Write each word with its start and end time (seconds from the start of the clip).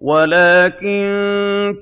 وَلَٰكِن 0.00 1.02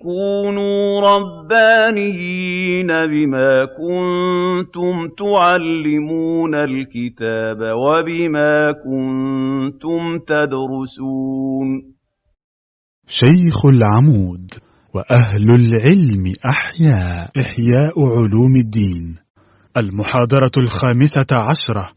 كُونُوا 0.02 1.00
رَبَّانِيِّينَ 1.00 2.86
بِمَا 2.86 3.64
كُنتُمْ 3.64 5.08
تُعَلِّمُونَ 5.18 6.54
الْكِتَابَ 6.54 7.58
وَبِمَا 7.60 8.72
كُنتُمْ 8.72 10.18
تَدْرُسُونَ. 10.18 11.94
شيخ 13.06 13.66
العمود 13.66 14.50
وأهل 14.94 15.50
العلم 15.50 16.34
أحياء 16.46 17.30
إحياء 17.40 18.18
علوم 18.18 18.56
الدين. 18.56 19.16
المحاضرة 19.76 20.52
الخامسة 20.58 21.26
عشرة. 21.32 21.90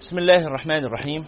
بسم 0.00 0.18
الله 0.18 0.46
الرحمن 0.46 0.84
الرحيم. 0.84 1.24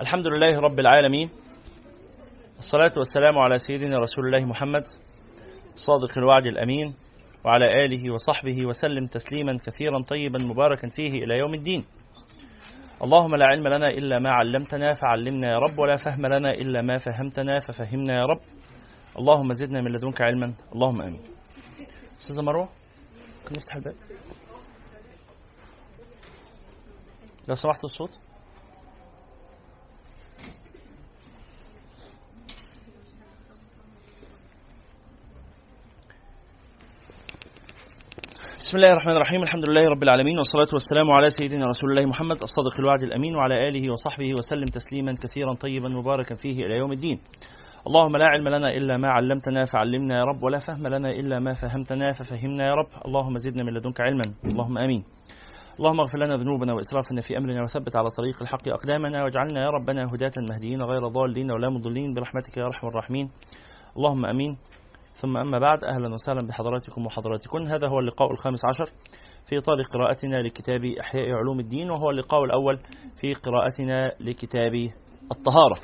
الحمد 0.00 0.26
لله 0.26 0.58
رب 0.60 0.80
العالمين 0.80 1.30
الصلاة 2.58 2.90
والسلام 2.96 3.38
على 3.38 3.58
سيدنا 3.58 3.98
رسول 3.98 4.26
الله 4.26 4.46
محمد 4.46 4.82
الصادق 5.74 6.18
الوعد 6.18 6.46
الأمين 6.46 6.94
وعلى 7.44 7.64
آله 7.84 8.12
وصحبه 8.14 8.66
وسلم 8.66 9.06
تسليما 9.06 9.56
كثيرا 9.66 10.02
طيبا 10.02 10.38
مباركا 10.38 10.88
فيه 10.88 11.10
إلى 11.24 11.38
يوم 11.38 11.54
الدين 11.54 11.84
اللهم 13.04 13.34
لا 13.36 13.46
علم 13.46 13.66
لنا 13.68 13.86
إلا 13.86 14.18
ما 14.18 14.30
علمتنا 14.30 14.92
فعلمنا 14.92 15.50
يا 15.52 15.58
رب 15.58 15.78
ولا 15.78 15.96
فهم 15.96 16.26
لنا 16.26 16.48
إلا 16.50 16.82
ما 16.82 16.96
فهمتنا 16.98 17.58
ففهمنا 17.58 18.14
يا 18.14 18.24
رب 18.24 18.40
اللهم 19.18 19.52
زدنا 19.52 19.80
من 19.82 19.92
لدنك 19.92 20.20
علما 20.22 20.54
اللهم 20.74 21.02
آمين 21.02 21.20
أستاذة 22.20 22.42
مروة 22.42 22.68
ممكن 23.42 23.52
نفتح 23.56 23.74
الباب 23.74 23.94
لو 27.48 27.54
سمحت 27.54 27.84
الصوت 27.84 28.18
بسم 38.62 38.76
الله 38.76 38.92
الرحمن 38.92 39.12
الرحيم. 39.12 39.42
الحمد 39.42 39.68
لله 39.68 39.88
رب 39.88 40.02
العالمين 40.02 40.38
والصلاة 40.38 40.68
والسلام 40.72 41.10
على 41.10 41.30
سيدنا 41.30 41.66
رسول 41.66 41.90
الله 41.90 42.06
محمد 42.06 42.42
الصادق 42.42 42.80
الوعد 42.80 43.02
الأمين 43.02 43.36
وعلى 43.36 43.68
آله 43.68 43.92
وصحبه 43.92 44.34
وسلم 44.38 44.64
تسليما 44.64 45.14
كثيرا 45.22 45.54
طيبا 45.54 45.88
مباركا 45.88 46.34
فيه 46.34 46.56
إلى 46.66 46.74
يوم 46.78 46.92
الدين. 46.92 47.20
اللهم 47.86 48.16
لا 48.16 48.26
علم 48.26 48.48
لنا 48.48 48.76
إلا 48.76 48.96
ما 48.96 49.08
علمتنا 49.08 49.64
فعلمنا 49.64 50.18
يا 50.18 50.24
رب 50.24 50.42
ولا 50.42 50.58
فهم 50.58 50.86
لنا 50.86 51.10
إلا 51.10 51.38
ما 51.38 51.54
فهمتنا 51.54 52.12
ففهمنا 52.12 52.66
يا 52.66 52.74
رب. 52.74 52.90
اللهم 53.06 53.38
زدنا 53.38 53.62
من 53.64 53.72
لدنك 53.74 54.00
علما. 54.00 54.22
اللهم 54.44 54.78
آمين. 54.78 55.04
اللهم 55.78 56.00
اغفر 56.00 56.18
لنا 56.18 56.34
ذنوبنا 56.36 56.72
وإسرافنا 56.74 57.20
في 57.20 57.38
أمرنا 57.38 57.62
وثبت 57.62 57.96
على 57.96 58.08
طريق 58.18 58.42
الحق 58.42 58.68
أقدامنا 58.68 59.24
واجعلنا 59.24 59.62
يا 59.62 59.70
ربنا 59.70 60.04
هداة 60.14 60.36
مهديين 60.50 60.82
غير 60.82 61.08
ضالين 61.08 61.52
ولا 61.52 61.70
مضلين. 61.70 62.14
برحمتك 62.14 62.56
يا 62.56 62.64
أرحم 62.64 62.86
الراحمين. 62.86 63.30
اللهم 63.96 64.26
آمين. 64.26 64.56
ثم 65.14 65.36
أما 65.36 65.58
بعد 65.58 65.84
أهلا 65.84 66.14
وسهلا 66.14 66.46
بحضراتكم 66.46 67.06
وحضراتكن. 67.06 67.66
هذا 67.66 67.88
هو 67.88 67.98
اللقاء 67.98 68.32
الخامس 68.32 68.64
عشر 68.64 68.92
في 69.46 69.58
إطار 69.58 69.76
قراءتنا 69.94 70.36
لكتاب 70.36 70.84
إحياء 71.00 71.32
علوم 71.32 71.60
الدين 71.60 71.90
وهو 71.90 72.10
اللقاء 72.10 72.44
الأول 72.44 72.80
في 73.20 73.34
قراءتنا 73.34 74.12
لكتاب 74.20 74.74
الطهارة 75.32 75.76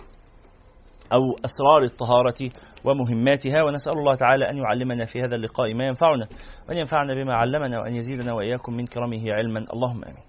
أو 1.12 1.20
أسرار 1.44 1.82
الطهارة 1.82 2.50
ومهماتها. 2.84 3.62
ونسأل 3.66 3.92
الله 3.92 4.14
تعالى 4.14 4.50
أن 4.50 4.56
يعلمنا 4.56 5.04
في 5.04 5.18
هذا 5.20 5.36
اللقاء 5.36 5.74
ما 5.74 5.86
ينفعنا 5.86 6.28
وأن 6.68 6.76
ينفعنا 6.76 7.14
بما 7.14 7.34
علمنا 7.34 7.80
وأن 7.80 7.96
يزيدنا 7.96 8.32
وإياكم 8.32 8.74
من 8.74 8.86
كرمه 8.86 9.22
علما. 9.32 9.58
اللهم 9.72 10.04
آمين. 10.04 10.24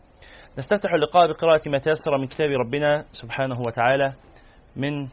نستفتح 0.57 0.93
اللقاء 0.93 1.27
بقراءة 1.27 1.69
ما 1.69 1.77
تيسر 1.77 2.17
من 2.17 2.27
كتاب 2.27 2.49
ربنا 2.49 3.05
سبحانه 3.11 3.59
وتعالى 3.67 4.13
من 4.75 5.07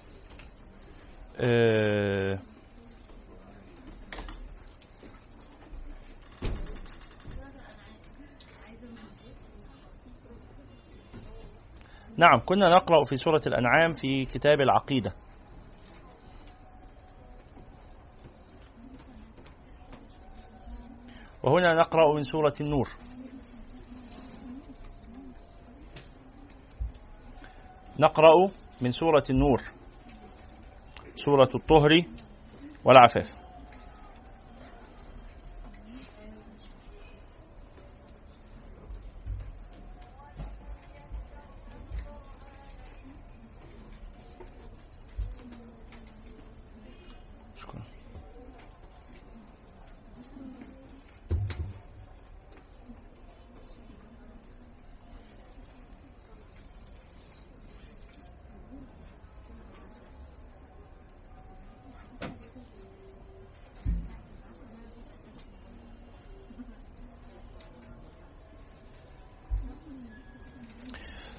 آه 1.40 2.38
نعم 12.18 12.40
كنا 12.46 12.68
نقرأ 12.68 13.04
في 13.04 13.16
سورة 13.16 13.40
الأنعام 13.46 13.92
في 13.94 14.24
كتاب 14.24 14.60
العقيدة. 14.60 15.12
وهنا 21.42 21.72
نقرأ 21.72 22.14
من 22.14 22.24
سورة 22.24 22.54
النور. 22.60 22.88
نقرأ 27.98 28.50
من 28.80 28.90
سورة 28.90 29.24
النور 29.30 29.62
سورة 31.16 31.48
الطهر 31.54 32.02
والعفاف. 32.84 33.45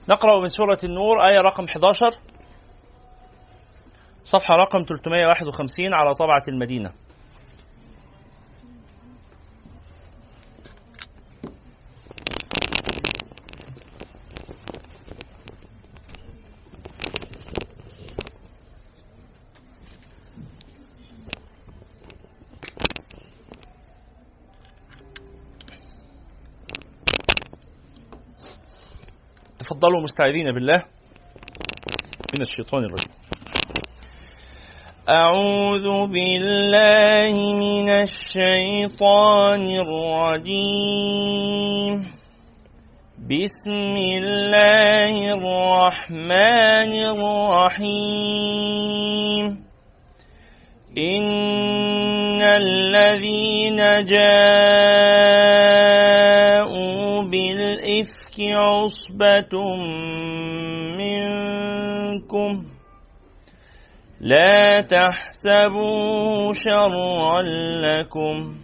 نقرأ 0.10 0.40
من 0.42 0.50
سورة 0.50 0.78
النور 0.84 1.22
آية 1.22 1.38
رقم 1.38 1.64
11 1.64 2.10
صفحة 4.24 4.56
رقم 4.56 4.80
351 4.84 5.94
على 5.94 6.16
طبعة 6.16 6.42
المدينة. 6.48 6.92
تفضلوا 29.88 30.04
مستعيذين 30.04 30.52
بالله 30.52 30.84
من 32.36 32.42
الشيطان 32.42 32.84
الرجيم. 32.84 33.12
أعوذ 35.10 36.08
بالله 36.08 37.36
من 37.56 37.90
الشيطان 37.90 39.64
الرجيم. 40.44 40.92
بسم 43.30 43.96
الله 43.96 45.14
الرحمن 45.34 46.92
الرحيم. 47.78 48.28
إن 50.98 52.42
الذين 52.42 53.80
جاءوا 54.04 54.48
بالإفك 57.32 58.38
منكم 60.98 62.66
لا 64.22 64.82
تحسبوه 64.82 66.54
شرا 66.54 67.42
لكم 67.86 68.56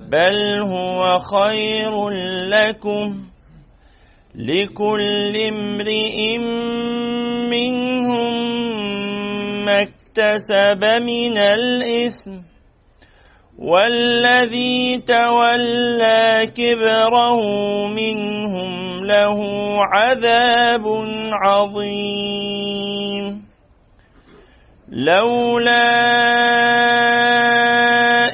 بل 0.00 0.62
هو 0.66 1.18
خير 1.18 2.10
لكم 2.48 3.26
لكل 4.34 5.34
امرئ 5.52 6.38
منهم 7.50 8.34
ما 9.64 9.80
اكتسب 9.82 10.84
من 11.02 11.38
الإثم 11.38 12.46
والذي 13.58 15.02
تولى 15.06 16.46
كبره 16.56 17.40
منهم 17.88 18.85
له 19.06 19.38
عذاب 19.94 20.84
عظيم. 21.44 23.24
لولا 24.88 25.92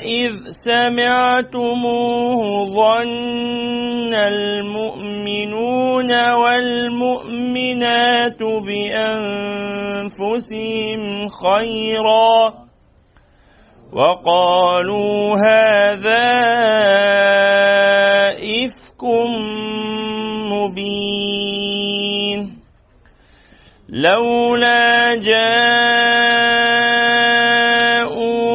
إذ 0.04 0.34
سمعتموه 0.50 2.40
ظن 2.68 4.14
المؤمنون 4.14 6.10
والمؤمنات 6.32 8.42
بأنفسهم 8.66 10.18
خيرا 11.28 12.36
وقالوا 13.92 15.36
هذا 15.48 16.28
إفك 18.64 19.02
مبين. 20.72 22.62
لولا 23.88 25.14
جاءوا 25.20 25.52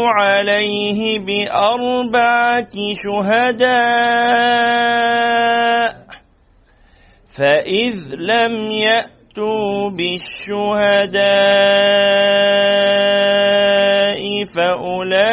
عليه 0.08 1.20
بأربعة 1.20 2.76
شهداء 3.04 3.78
فإذ 7.38 8.16
لم 8.16 8.54
يأتوا 8.72 9.90
بالشهداء 9.90 11.28
فأولئك 14.56 15.28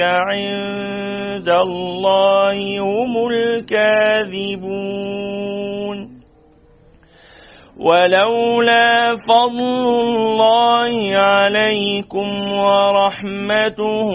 عند 0.00 1.11
الله 1.52 2.80
هم 2.80 3.28
الكاذبون. 3.28 4.72
ولولا 7.82 9.14
فضل 9.28 9.84
الله 10.06 11.18
عليكم 11.18 12.52
ورحمته 12.52 14.08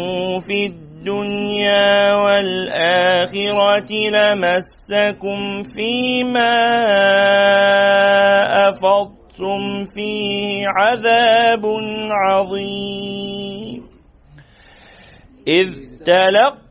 في 0.47 0.65
الدنيا 0.65 2.15
والآخرة 2.15 3.91
لمسكم 3.91 5.39
فيما 5.63 6.55
أفضتم 8.69 9.85
فيه 9.95 10.63
عذاب 10.67 11.65
عظيم. 12.11 13.81
إذ 15.47 15.67
تلقى 16.05 16.56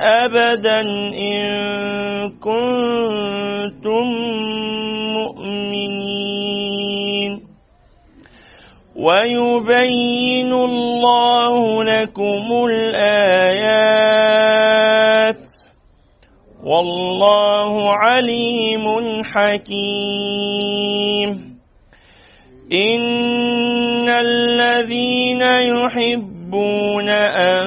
أبدا 0.00 0.80
إن 1.20 1.40
كنتم 2.40 4.06
مؤمنين. 5.14 7.32
ويبين 8.96 10.52
الله 10.52 11.84
لكم 11.84 12.46
الآيات. 12.70 13.86
والله 16.64 17.96
عليم 17.96 18.84
حكيم. 19.24 21.30
إن 22.72 24.08
الذين 24.08 25.40
يحبون 25.40 26.29
أن 27.36 27.66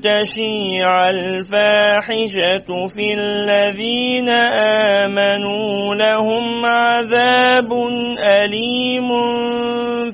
تشيع 0.00 1.08
الفاحشة 1.08 2.68
في 2.86 3.06
الذين 3.14 4.28
آمنوا 5.04 5.94
لهم 5.94 6.64
عذاب 6.64 7.72
أليم 8.18 9.08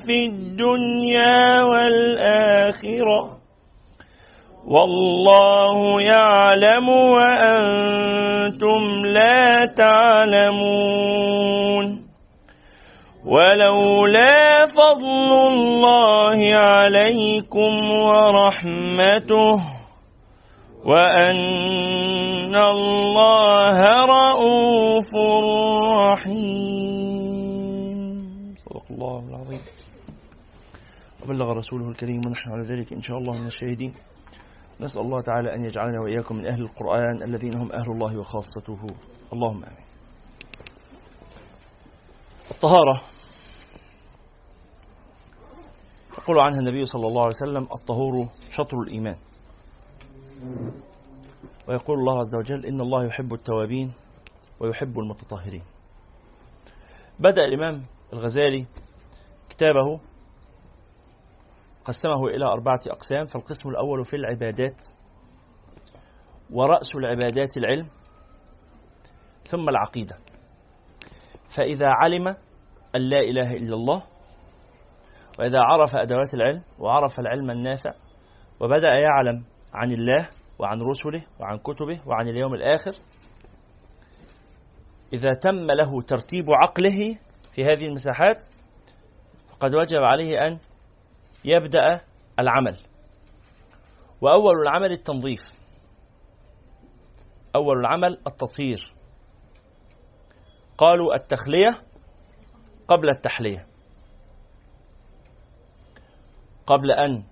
في 0.07 0.25
الدنيا 0.25 1.63
والآخرة. 1.63 3.37
والله 4.67 6.01
يعلم 6.01 6.89
وأنتم 6.89 8.81
لا 9.05 9.65
تعلمون. 9.77 11.27
ولولا 13.27 14.65
فضل 14.71 15.31
الله 15.51 16.39
عليكم 16.55 17.71
ورحمته 18.07 19.55
وأن 20.85 22.55
الله 22.55 23.79
رؤوف 24.07 25.11
رحيم. 26.07 26.87
صدق 28.55 28.85
الله 28.91 29.19
العظيم. 29.29 29.61
وبلغ 31.23 31.51
رسوله 31.51 31.89
الكريم 31.89 32.21
ونحن 32.27 32.51
على 32.51 32.63
ذلك 32.63 32.93
إن 32.93 33.01
شاء 33.01 33.17
الله 33.17 33.41
من 33.41 33.47
الشاهدين. 33.47 33.93
نسأل 34.81 35.01
الله 35.01 35.21
تعالى 35.21 35.55
أن 35.55 35.65
يجعلنا 35.65 36.01
وإياكم 36.01 36.35
من 36.35 36.45
أهل 36.47 36.61
القرآن 36.61 37.23
الذين 37.23 37.55
هم 37.55 37.71
أهل 37.71 37.91
الله 37.91 38.19
وخاصته. 38.19 38.79
اللهم 39.33 39.63
آمين. 39.63 39.87
الطهارة. 42.51 43.16
يقول 46.27 46.39
عنها 46.39 46.59
النبي 46.59 46.85
صلى 46.85 47.07
الله 47.07 47.21
عليه 47.21 47.35
وسلم 47.35 47.63
الطهور 47.63 48.27
شطر 48.49 48.77
الإيمان. 48.77 49.15
ويقول 51.67 51.99
الله 51.99 52.19
عز 52.19 52.35
وجل 52.35 52.65
إن 52.65 52.81
الله 52.81 53.05
يحب 53.05 53.33
التوابين 53.33 53.93
ويحب 54.59 54.99
المتطهرين. 54.99 55.63
بدأ 57.19 57.41
الإمام 57.41 57.83
الغزالي 58.13 58.65
كتابه 59.49 59.99
قسمه 61.85 62.27
إلى 62.27 62.45
أربعة 62.45 62.79
أقسام 62.87 63.25
فالقسم 63.25 63.69
الأول 63.69 64.05
في 64.05 64.15
العبادات 64.15 64.83
ورأس 66.51 66.95
العبادات 66.95 67.57
العلم 67.57 67.87
ثم 69.43 69.69
العقيدة. 69.69 70.17
فإذا 71.49 71.87
علم 71.87 72.27
أن 72.95 73.01
لا 73.01 73.19
إله 73.19 73.51
إلا 73.53 73.75
الله 73.75 74.03
وإذا 75.39 75.59
عرف 75.59 75.95
أدوات 75.95 76.33
العلم 76.33 76.63
وعرف 76.79 77.19
العلم 77.19 77.51
النافع 77.51 77.93
وبدأ 78.59 78.93
يعلم 78.93 79.43
عن 79.73 79.91
الله 79.91 80.29
وعن 80.59 80.81
رسله 80.81 81.25
وعن 81.39 81.57
كتبه 81.57 82.01
وعن 82.05 82.27
اليوم 82.29 82.53
الآخر 82.53 82.91
إذا 85.13 85.33
تم 85.33 85.71
له 85.71 86.01
ترتيب 86.01 86.45
عقله 86.49 87.19
في 87.53 87.63
هذه 87.63 87.85
المساحات 87.85 88.45
فقد 89.51 89.75
وجب 89.75 90.01
عليه 90.01 90.47
أن 90.47 90.59
يبدأ 91.45 92.01
العمل. 92.39 92.77
وأول 94.21 94.61
العمل 94.61 94.91
التنظيف. 94.91 95.41
أول 97.55 97.79
العمل 97.79 98.21
التطهير. 98.27 98.93
قالوا 100.77 101.15
التخلية 101.15 101.81
قبل 102.87 103.09
التحلية. 103.09 103.66
قبل 106.67 106.91
أن 106.91 107.23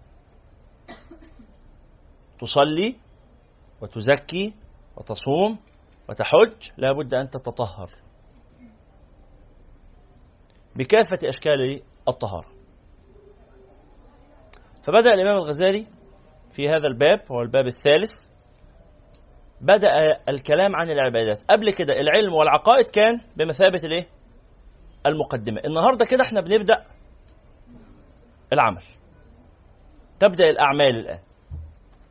تصلي 2.40 2.96
وتزكي 3.82 4.54
وتصوم 4.98 5.60
وتحج 6.10 6.70
لا 6.78 6.94
بد 6.94 7.14
أن 7.14 7.30
تتطهر. 7.30 7.90
بكافة 10.76 11.18
أشكال 11.28 11.82
الطهارة. 12.08 12.48
فبدأ 14.84 15.14
الإمام 15.14 15.36
الغزالي 15.38 15.88
في 16.50 16.70
هذا 16.70 16.88
الباب 16.88 17.32
هو 17.32 17.42
الباب 17.42 17.68
الثالث. 17.68 18.12
بدأ 19.62 19.90
الكلام 20.30 20.76
عن 20.76 20.90
العبادات. 20.90 21.44
قبل 21.52 21.74
كده 21.74 21.94
العلم 21.94 22.34
والعقائد 22.34 22.90
كان 22.90 23.22
بمثابة 23.36 23.80
الإيه؟ 23.84 24.08
المقدمة. 25.06 25.62
النهاردة 25.66 26.06
كده 26.06 26.24
إحنا 26.24 26.42
بنبدأ 26.42 26.86
العمل. 28.54 28.84
تبدأ 30.20 30.44
الأعمال 30.44 31.00
الآن. 31.00 31.20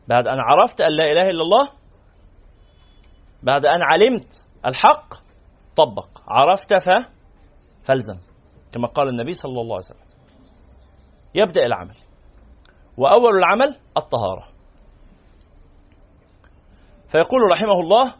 بعد 0.08 0.28
أن 0.28 0.38
عرفت 0.38 0.80
أن 0.80 0.92
لا 0.92 1.04
إله 1.04 1.28
إلا 1.28 1.42
الله 1.42 1.70
بعد 3.42 3.66
أن 3.66 3.82
علمت 3.82 4.48
الحق 4.66 5.14
طبق. 5.76 6.08
عرفت 6.28 6.74
ف 6.74 6.88
فالزم 7.82 8.18
كما 8.72 8.88
قال 8.88 9.08
النبي 9.08 9.34
صلى 9.34 9.60
الله 9.60 9.74
عليه 9.74 9.86
وسلم. 9.86 10.06
يبدأ 11.34 11.62
العمل. 11.66 11.96
وأول 12.96 13.36
العمل 13.38 13.80
الطهارة. 13.96 14.48
فيقول 17.08 17.40
رحمه 17.52 17.80
الله 17.82 18.14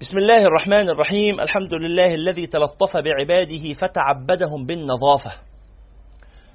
بسم 0.00 0.18
الله 0.18 0.42
الرحمن 0.44 0.90
الرحيم 0.90 1.40
الحمد 1.40 1.74
لله 1.74 2.14
الذي 2.14 2.46
تلطف 2.46 2.96
بعباده 2.96 3.72
فتعبدهم 3.72 4.66
بالنظافة. 4.66 5.30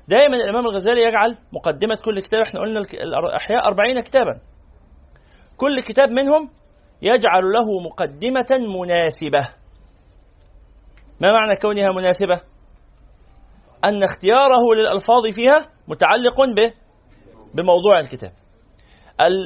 دائما 0.09 0.35
الإمام 0.37 0.65
الغزالي 0.65 1.01
يجعل 1.01 1.37
مقدمة 1.53 1.97
كل 2.05 2.19
كتاب 2.19 2.41
إحنا 2.41 2.59
قلنا 2.59 2.79
الأحياء 2.79 3.67
أربعين 3.67 3.99
كتابا. 4.01 4.41
كل 5.57 5.83
كتاب 5.83 6.09
منهم 6.09 6.49
يجعل 7.01 7.43
له 7.55 7.67
مقدمة 7.85 8.51
مناسبة. 8.79 9.43
ما 11.21 11.31
معنى 11.31 11.55
كونها 11.61 11.87
مناسبة؟ 11.95 12.41
أن 13.85 14.03
اختياره 14.03 14.63
للألفاظ 14.77 15.23
فيها 15.35 15.59
متعلق 15.87 16.37
به 16.57 16.73
بموضوع 17.53 17.99
الكتاب. 17.99 18.31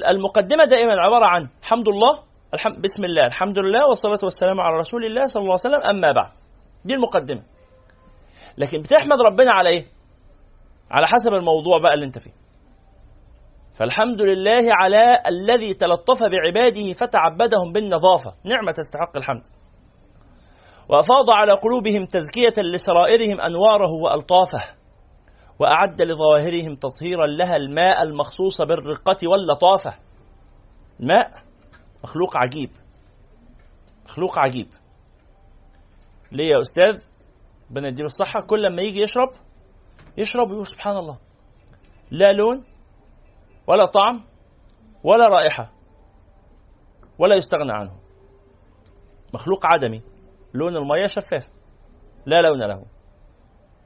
المقدمة 0.09 0.65
دائما 0.69 0.93
عبارة 0.93 1.25
عن 1.25 1.49
حمد 1.61 1.87
الله 1.87 2.23
الحمد 2.53 2.81
بسم 2.81 3.03
الله 3.03 3.25
الحمد 3.25 3.59
لله 3.59 3.79
والصلاة 3.89 4.19
والسلام 4.23 4.61
على 4.61 4.75
رسول 4.75 5.05
الله 5.05 5.25
صلى 5.25 5.41
الله 5.41 5.57
عليه 5.63 5.75
وسلم 5.75 5.89
أما 5.89 6.13
بعد. 6.13 6.31
دي 6.85 6.93
المقدمة. 6.93 7.43
لكن 8.57 8.81
بتحمد 8.81 9.21
ربنا 9.31 9.53
على 9.53 9.69
إيه؟ 9.69 9.85
على 10.93 11.07
حسب 11.07 11.33
الموضوع 11.33 11.77
بقى 11.83 11.93
اللي 11.93 12.05
أنت 12.05 12.19
فيه. 12.19 12.31
فالحمد 13.73 14.21
لله 14.21 14.63
على 14.81 15.03
الذي 15.29 15.73
تلطف 15.73 16.19
بعباده 16.31 16.93
فتعبدهم 16.93 17.71
بالنظافة. 17.73 18.33
نعمة 18.45 18.71
تستحق 18.71 19.17
الحمد. 19.17 19.43
وأفاض 20.89 21.29
على 21.29 21.51
قلوبهم 21.51 22.05
تزكية 22.05 22.61
لسرائرهم 22.73 23.41
أنواره 23.41 23.91
وألطافه. 24.03 24.75
وأعد 25.59 26.01
لظواهرهم 26.01 26.75
تطهيرا 26.75 27.27
لها 27.27 27.55
الماء 27.55 28.01
المخصوص 28.03 28.61
بالرقة 28.61 29.17
واللطافة. 29.27 29.93
الماء 30.99 31.27
مخلوق 32.03 32.37
عجيب. 32.37 32.69
مخلوق 34.05 34.39
عجيب. 34.39 34.67
ليه 36.31 36.49
يا 36.49 36.61
أستاذ؟ 36.61 37.01
ربنا 37.69 37.87
يديله 37.87 38.05
الصحة. 38.05 38.41
كل 38.47 38.61
لما 38.61 38.81
يجي 38.81 39.01
يشرب 39.01 39.29
يشرب 40.17 40.49
ويقول 40.49 40.67
سبحان 40.67 40.97
الله. 40.97 41.17
لا 42.11 42.31
لون 42.31 42.65
ولا 43.67 43.85
طعم 43.85 44.25
ولا 45.03 45.27
رائحة 45.27 45.71
ولا 47.19 47.35
يستغنى 47.35 47.71
عنه. 47.71 47.99
مخلوق 49.33 49.65
عدمي. 49.65 50.01
لون 50.53 50.75
المية 50.75 51.07
شفاف. 51.07 51.47
لا 52.25 52.41
لون 52.41 52.59
له. 52.59 52.85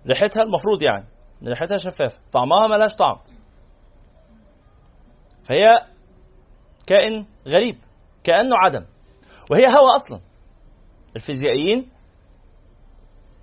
ريحتها 0.07 0.43
المفروض 0.43 0.83
يعني. 0.83 1.07
ريحتها 1.47 1.77
شفافة 1.77 2.19
طعمها 2.31 2.67
ملهاش 2.69 2.95
طعم. 2.95 3.17
فهي 5.43 5.65
كائن 6.87 7.25
غريب 7.47 7.77
كأنه 8.23 8.55
عدم. 8.63 8.85
وهي 9.51 9.65
هواء 9.65 9.95
أصلا. 9.95 10.21
الفيزيائيين 11.15 11.91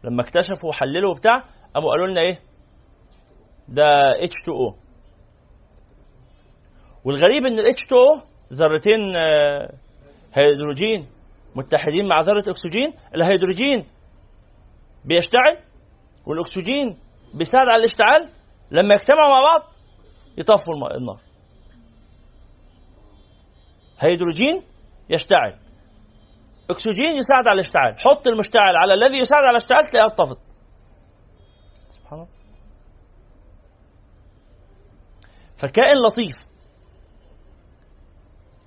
لما 0.05 0.23
اكتشفوا 0.23 0.69
وحللوا 0.69 1.11
وبتاع 1.11 1.35
قاموا 1.75 1.91
قالوا 1.91 2.07
لنا 2.07 2.21
إيه؟ 2.21 2.54
ده 3.69 3.85
H2O 4.23 4.75
والغريب 7.05 7.47
إن 7.47 7.59
ال 7.59 7.65
H2O 7.75 8.23
ذرتين 8.53 9.17
آه، 9.17 9.75
هيدروجين 10.35 11.07
متحدين 11.57 12.09
مع 12.09 12.21
ذرة 12.21 12.45
أكسجين. 12.51 12.95
الهيدروجين 13.15 13.87
بيشتعل 15.05 15.59
والأكسجين 16.27 16.99
بيساعد 17.35 17.69
على 17.69 17.77
الاشتعال. 17.77 18.31
لما 18.71 18.95
يجتمعوا 18.95 19.29
مع 19.29 19.41
بعض 19.41 19.73
يطفوا 20.39 20.75
النار. 20.97 21.21
هيدروجين 24.01 24.63
يشتعل. 25.11 25.59
أكسجين 26.71 27.17
يساعد 27.17 27.49
على 27.49 27.55
الاشتعال. 27.55 28.01
حط 28.01 28.29
المشتعل 28.29 28.77
على 28.77 28.95
الذي 28.95 29.19
يساعد 29.19 29.43
على 29.43 29.51
الاشتعال 29.51 29.87
تلاقيها 29.87 30.13
اتطفت 30.13 30.39
سبحان 31.89 32.19
الله. 32.19 32.44
فكائن 35.65 35.97
لطيف. 36.07 36.37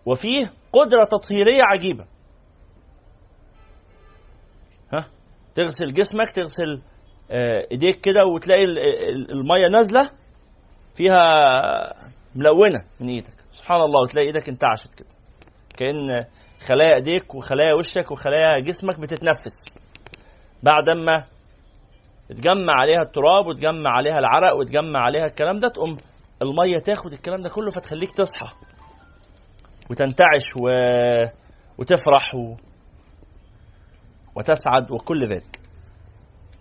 وفيه 0.05 0.53
قدرة 0.73 1.05
تطهيرية 1.11 1.61
عجيبة. 1.63 2.05
ها؟ 4.93 5.07
تغسل 5.55 5.93
جسمك 5.93 6.31
تغسل 6.31 6.81
آه، 7.31 7.67
ايديك 7.71 7.95
كده 7.95 8.25
وتلاقي 8.33 8.63
المية 9.29 9.67
نازلة 9.71 10.09
فيها 10.95 11.19
ملونة 12.35 12.79
من 12.99 13.07
إيدك. 13.09 13.33
سبحان 13.51 13.81
الله 13.81 14.03
وتلاقي 14.03 14.27
إيدك 14.27 14.49
انتعشت 14.49 14.93
كده. 14.95 15.07
كأن 15.77 16.25
خلايا 16.67 16.95
ايديك 16.95 17.35
وخلايا 17.35 17.73
وشك 17.73 18.11
وخلايا 18.11 18.59
جسمك 18.59 18.99
بتتنفس. 18.99 19.75
بعد 20.63 20.89
ما 20.89 21.23
تجمع 22.29 22.73
عليها 22.79 23.01
التراب 23.01 23.47
وتجمع 23.47 23.89
عليها 23.89 24.19
العرق 24.19 24.55
وتجمع 24.55 24.99
عليها 24.99 25.25
الكلام 25.25 25.55
ده 25.59 25.67
تقوم 25.67 25.97
المية 26.41 26.77
تاخد 26.85 27.13
الكلام 27.13 27.41
ده 27.41 27.49
كله 27.49 27.71
فتخليك 27.71 28.11
تصحى. 28.11 28.55
وتنتعش 29.89 30.45
و... 30.57 30.69
وتفرح 31.77 32.35
و... 32.35 32.55
وتسعد 34.35 34.91
وكل 34.91 35.27
ذلك. 35.29 35.59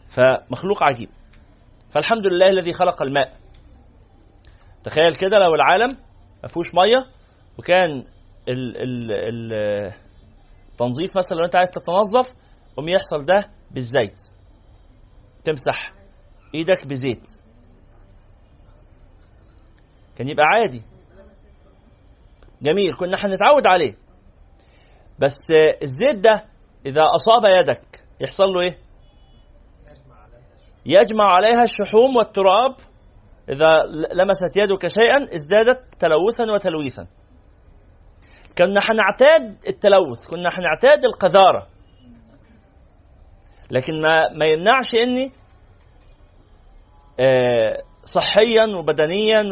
فمخلوق 0.09 0.83
عجيب. 0.85 1.09
فالحمد 1.90 2.26
لله 2.26 2.47
الذي 2.47 2.73
خلق 2.73 3.02
الماء. 3.02 3.37
تخيل 4.85 5.14
كده 5.14 5.37
لو 5.37 5.54
العالم 5.54 5.97
ما 6.42 6.49
فيهوش 6.49 6.66
مية 6.75 7.12
وكان 7.59 8.04
ال 8.49 8.76
ال 8.76 9.12
التنظيف 10.73 11.16
مثلا 11.16 11.37
لو 11.38 11.45
أنت 11.45 11.56
عايز 11.56 11.71
تتنظف 11.71 12.26
قوم 12.76 12.88
يحصل 12.88 13.25
ده 13.25 13.50
بالزيت. 13.71 14.23
تمسح 15.45 15.92
إيدك 16.54 16.87
بزيت. 16.87 17.30
كان 20.17 20.29
يبقى 20.29 20.45
عادي. 20.47 20.83
جميل 22.63 22.95
كنا 22.97 23.17
هنتعود 23.17 23.67
عليه. 23.67 23.97
بس 25.19 25.37
الزيت 25.83 26.25
ده 26.25 26.45
إذا 26.87 27.03
أصاب 27.15 27.43
يدك 27.61 28.05
يحصل 28.21 28.45
له 28.45 28.61
إيه؟ 28.61 28.79
يجمع 30.87 31.25
عليها 31.25 31.63
الشحوم 31.63 32.17
والتراب. 32.17 32.77
إذا 33.49 33.67
لمست 34.15 34.57
يدك 34.57 34.87
شيئا 34.87 35.37
ازدادت 35.37 35.95
تلوثا 35.99 36.53
وتلويثا. 36.55 37.07
كنا 38.59 38.81
حنعتاد 38.81 39.59
التلوث 39.69 40.27
كنا 40.29 40.51
حنعتاد 40.51 41.05
القذارة. 41.05 41.67
لكن 43.71 43.93
ما, 44.03 44.33
ما 44.39 44.45
يمنعش 44.45 44.95
إني 45.05 45.33
آه، 47.21 47.83
صحيا 48.07 48.77
وبدنيا 48.79 49.43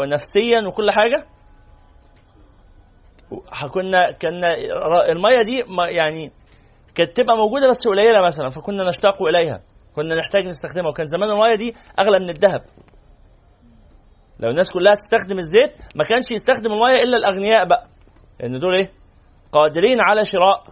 ونفسيا 0.00 0.58
وكل 0.68 0.90
حاجة. 0.90 1.26
كنا 3.74 4.10
كنا 4.12 4.54
المية 5.12 5.42
دي 5.44 5.64
يعني 5.96 6.32
كانت 6.94 7.16
تبقى 7.16 7.36
موجودة 7.36 7.68
بس 7.68 7.78
قليلة 7.86 8.22
مثلا 8.26 8.48
فكنا 8.48 8.88
نشتاق 8.88 9.22
إليها. 9.22 9.60
كنا 9.96 10.14
نحتاج 10.14 10.44
نستخدمها. 10.46 10.88
وكان 10.90 11.08
زمان 11.08 11.30
المايه 11.30 11.54
دي 11.54 11.74
أغلى 11.98 12.18
من 12.20 12.30
الذهب. 12.30 12.60
لو 14.40 14.50
الناس 14.50 14.70
كلها 14.70 14.94
تستخدم 14.94 15.38
الزيت 15.38 15.72
ما 15.96 16.04
كانش 16.04 16.24
يستخدم 16.30 16.72
المايه 16.72 16.96
إلا 17.04 17.16
الأغنياء 17.16 17.64
بقى. 17.68 17.86
لأن 18.40 18.58
دول 18.58 18.74
إيه؟ 18.80 18.90
قادرين 19.52 19.98
على 20.00 20.22
شراء 20.24 20.64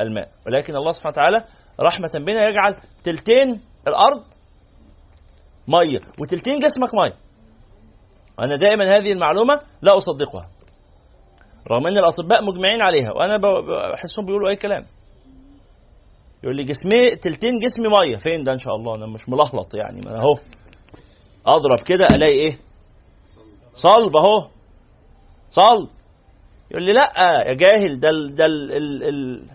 الماء. 0.00 0.28
ولكن 0.46 0.76
الله 0.76 0.92
سبحانه 0.92 1.12
وتعالى 1.12 1.44
رحمة 1.80 2.10
بنا 2.26 2.48
يجعل 2.48 2.76
تلتين 3.04 3.60
الأرض 3.88 4.24
مية 5.68 6.00
وتلتين 6.20 6.58
جسمك 6.58 6.94
مية 6.94 7.16
أنا 8.40 8.56
دائما 8.56 8.84
هذه 8.84 9.12
المعلومة 9.12 9.54
لا 9.82 9.96
أصدقها. 9.96 10.48
رغم 11.70 11.86
أن 11.86 11.98
الأطباء 11.98 12.44
مجمعين 12.44 12.82
عليها 12.82 13.12
وأنا 13.12 13.34
بحسهم 13.92 14.26
بيقولوا 14.26 14.50
أي 14.50 14.56
كلام. 14.56 14.84
يقول 16.42 16.56
لي 16.56 16.64
جسمي 16.64 17.16
تلتين 17.22 17.50
جسمي 17.58 17.88
ميه 17.88 18.16
فين 18.16 18.44
ده؟ 18.44 18.52
إن 18.52 18.58
شاء 18.58 18.74
الله. 18.74 18.94
أنا 18.94 19.06
مش 19.06 19.28
ملخلط 19.28 19.74
يعني 19.74 20.00
ما 20.00 20.10
أهو. 20.16 20.38
أضرب 21.46 21.80
كده 21.86 22.06
ألاقي 22.14 22.38
إيه؟ 22.40 22.58
صلب 23.74 24.16
أهو. 24.16 24.48
صلب. 25.48 25.88
يقول 26.70 26.82
لي 26.82 26.92
لأ 26.92 27.12
يا 27.48 27.54
جاهل 27.54 28.00
ده 28.00 28.08
ال 28.08 28.34
ده 28.34 28.46
ال 28.46 28.72
ال 28.72 29.08
ال 29.08 29.46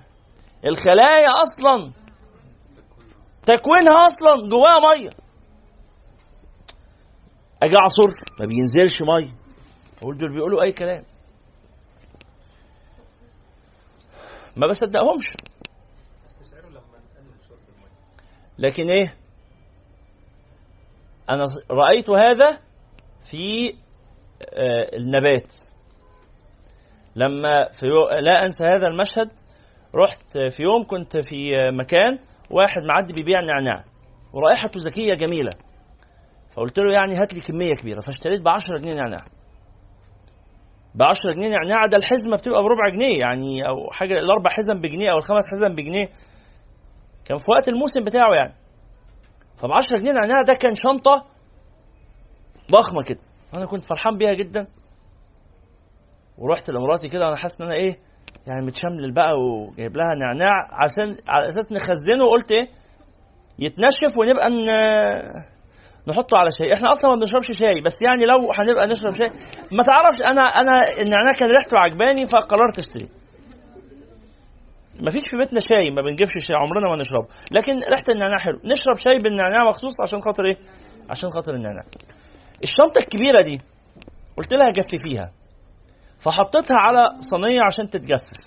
الخلايا 0.67 1.27
أصلا. 1.27 1.91
تكوينها 3.45 3.93
أصلا 4.07 4.49
جواها 4.49 4.77
ميه 4.97 5.09
أجي 7.63 7.75
اعصر 7.75 8.17
ما 8.39 8.45
بينزلش 8.45 9.01
ميه 9.01 9.33
أقول 10.01 10.17
دول 10.17 10.33
بيقولوا 10.33 10.63
أي 10.63 10.71
كلام. 10.71 11.03
ما 14.57 14.67
بصدقهمش. 14.67 15.37
لكن 18.59 18.89
إيه؟ 18.89 19.17
أنا 21.29 21.47
رأيت 21.71 22.09
هذا 22.09 22.59
في 23.31 23.69
آه، 23.69 24.97
النبات. 24.97 25.55
لما 27.15 27.69
في. 27.71 27.85
لا 28.21 28.45
أنسى 28.45 28.63
هذا 28.63 28.87
المشهد. 28.87 29.31
رحت 29.95 30.37
في 30.37 30.63
يوم 30.63 30.83
كنت 30.87 31.17
في 31.17 31.51
مكان 31.71 32.19
واحد 32.49 32.81
معدي 32.81 33.13
بيبيع 33.13 33.39
نعناع. 33.39 33.85
ورائحته 34.33 34.79
ذكية 34.79 35.13
جميلة. 35.13 35.51
فقلت 36.51 36.79
له 36.79 36.93
يعني 36.93 37.15
هات 37.21 37.33
لي 37.33 37.41
كمية 37.41 37.73
كبيرة 37.75 37.99
فاشتريت 38.01 38.41
ب 38.41 38.47
10 38.47 38.77
جنيه 38.77 38.93
نعناع. 38.93 39.25
ب 40.95 41.01
10 41.03 41.33
جنيه 41.33 41.49
نعناع 41.49 41.85
ده 41.85 41.97
الحزمة 41.97 42.37
بتبقى 42.37 42.59
بربع 42.63 42.89
جنيه 42.93 43.19
يعني 43.19 43.67
أو 43.67 43.91
حاجة 43.91 44.13
الأربع 44.13 44.49
حزم 44.49 44.81
بجنيه 44.81 45.09
أو 45.11 45.17
الخمس 45.17 45.45
حزم 45.51 45.75
بجنيه. 45.75 46.05
كان 47.25 47.37
في 47.37 47.51
وقت 47.51 47.67
الموسم 47.67 47.99
بتاعه 48.05 48.33
يعني. 48.35 48.53
فب 49.57 49.71
10 49.71 49.97
جنيه 49.97 50.11
نعناع 50.11 50.41
ده 50.47 50.53
كان 50.53 50.75
شنطة 50.75 51.25
ضخمة 52.71 53.03
كده. 53.07 53.23
أنا 53.53 53.65
كنت 53.65 53.85
فرحان 53.85 54.17
بيها 54.17 54.33
جدا. 54.33 54.67
ورحت 56.37 56.69
لمراتي 56.69 57.07
كده 57.07 57.25
وأنا 57.25 57.35
حاسس 57.35 57.61
إن 57.61 57.67
أنا 57.67 57.75
إيه 57.75 57.99
يعني 58.47 58.65
متشمل 58.65 59.13
بقى 59.13 59.31
وجايب 59.33 59.97
لها 59.97 60.09
نعناع 60.27 60.67
عشان 60.71 61.17
على 61.27 61.47
أساس 61.47 61.71
نخزنه 61.71 62.23
وقلت 62.25 62.51
إيه 62.51 62.67
يتنشف 63.59 64.17
ونبقى 64.17 64.47
نحطه 66.07 66.37
على 66.37 66.49
شاي 66.59 66.73
إحنا 66.73 66.91
أصلا 66.91 67.09
ما 67.11 67.19
بنشربش 67.19 67.51
شاي 67.51 67.81
بس 67.85 67.95
يعني 68.01 68.25
لو 68.25 68.51
هنبقى 68.53 68.87
نشرب 68.87 69.13
شاي 69.13 69.29
ما 69.71 69.83
تعرفش 69.83 70.21
أنا 70.21 70.41
أنا 70.41 70.71
النعناع 71.01 71.33
كان 71.39 71.49
ريحته 71.49 71.77
عجباني 71.77 72.27
فقررت 72.27 72.79
اشتري 72.79 73.09
ما 75.01 75.11
فيش 75.11 75.21
في 75.29 75.37
بيتنا 75.37 75.59
شاي 75.59 75.95
ما 75.95 76.01
بنجيبش 76.01 76.33
شاي 76.33 76.55
عمرنا 76.55 76.89
ما 76.89 77.01
نشربه 77.01 77.27
لكن 77.51 77.73
ريحة 77.73 78.03
النعناع 78.15 78.37
حلو. 78.39 78.59
نشرب 78.65 78.97
شاي 78.97 79.19
بالنعناع 79.19 79.69
مخصوص 79.69 80.01
عشان 80.01 80.21
خاطر 80.21 80.45
إيه؟ 80.45 80.57
عشان 81.09 81.29
خاطر 81.29 81.53
النعناع. 81.53 81.83
الشنطة 82.63 82.99
الكبيرة 82.99 83.41
دي 83.49 83.61
قلت 84.37 84.53
لها 84.53 84.71
جففيها 84.71 85.31
فحطيتها 86.19 86.77
على 86.77 87.03
صينية 87.19 87.59
عشان 87.65 87.89
تتجفف 87.89 88.37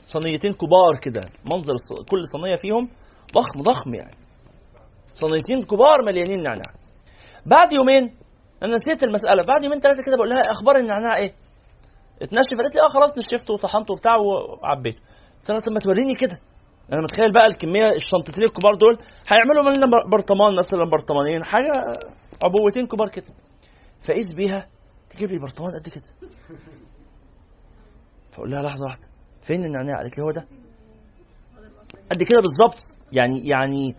صينيتين 0.00 0.52
كبار 0.52 0.98
كده 1.02 1.20
منظر 1.44 1.74
كل 2.10 2.22
صينية 2.32 2.56
فيهم 2.56 2.88
ضخم 3.34 3.60
ضخم 3.60 3.94
يعني. 3.94 4.21
صينيتين 5.12 5.62
كبار 5.64 5.96
مليانين 6.06 6.42
نعناع. 6.42 6.72
بعد 7.46 7.72
يومين 7.72 8.16
أنا 8.62 8.76
نسيت 8.76 9.04
المسألة. 9.04 9.42
بعد 9.42 9.64
يومين 9.64 9.80
ثلاثة 9.80 10.02
كده 10.02 10.16
بقول 10.16 10.28
لها 10.28 10.40
أخبار 10.52 10.76
النعناع 10.76 11.16
إيه؟ 11.16 11.34
اتنشف 12.22 12.54
قالت 12.58 12.74
لي 12.74 12.80
آه 12.80 12.92
خلاص 12.94 13.18
نشفته 13.18 13.54
وطحنته 13.54 13.92
وبتاع 13.94 14.16
وعبيته 14.16 15.00
قلت 15.38 15.50
لها 15.50 15.60
طب 15.60 15.72
ما 15.72 15.80
توريني 15.80 16.14
كده. 16.14 16.38
أنا 16.92 17.00
متخيل 17.00 17.32
بقى 17.32 17.46
الكمية 17.46 17.88
الشنطتين 17.94 18.44
الكبار 18.44 18.74
دول 18.74 18.98
هيعملوا 19.28 19.62
مننا 19.72 19.86
برطمان 20.10 20.56
مثلا 20.58 20.84
برطمانين 20.84 21.44
حاجة 21.44 21.72
عبوتين 22.42 22.86
كبار 22.86 23.08
كده. 23.08 23.26
فاذ 24.00 24.34
بيها 24.36 24.68
تجيب 25.10 25.30
لي 25.30 25.38
برطمان 25.38 25.74
قد 25.74 25.88
كده. 25.88 26.28
فأقول 28.32 28.50
لها 28.50 28.62
لحظة 28.62 28.84
واحدة 28.84 29.08
فين 29.42 29.64
النعناع؟ 29.64 29.96
قالت 29.98 30.18
لي 30.18 30.24
هو 30.24 30.30
ده. 30.30 30.46
قد 32.10 32.22
كده 32.22 32.40
بالظبط. 32.40 32.82
يعني 33.12 33.46
يعني 33.48 33.96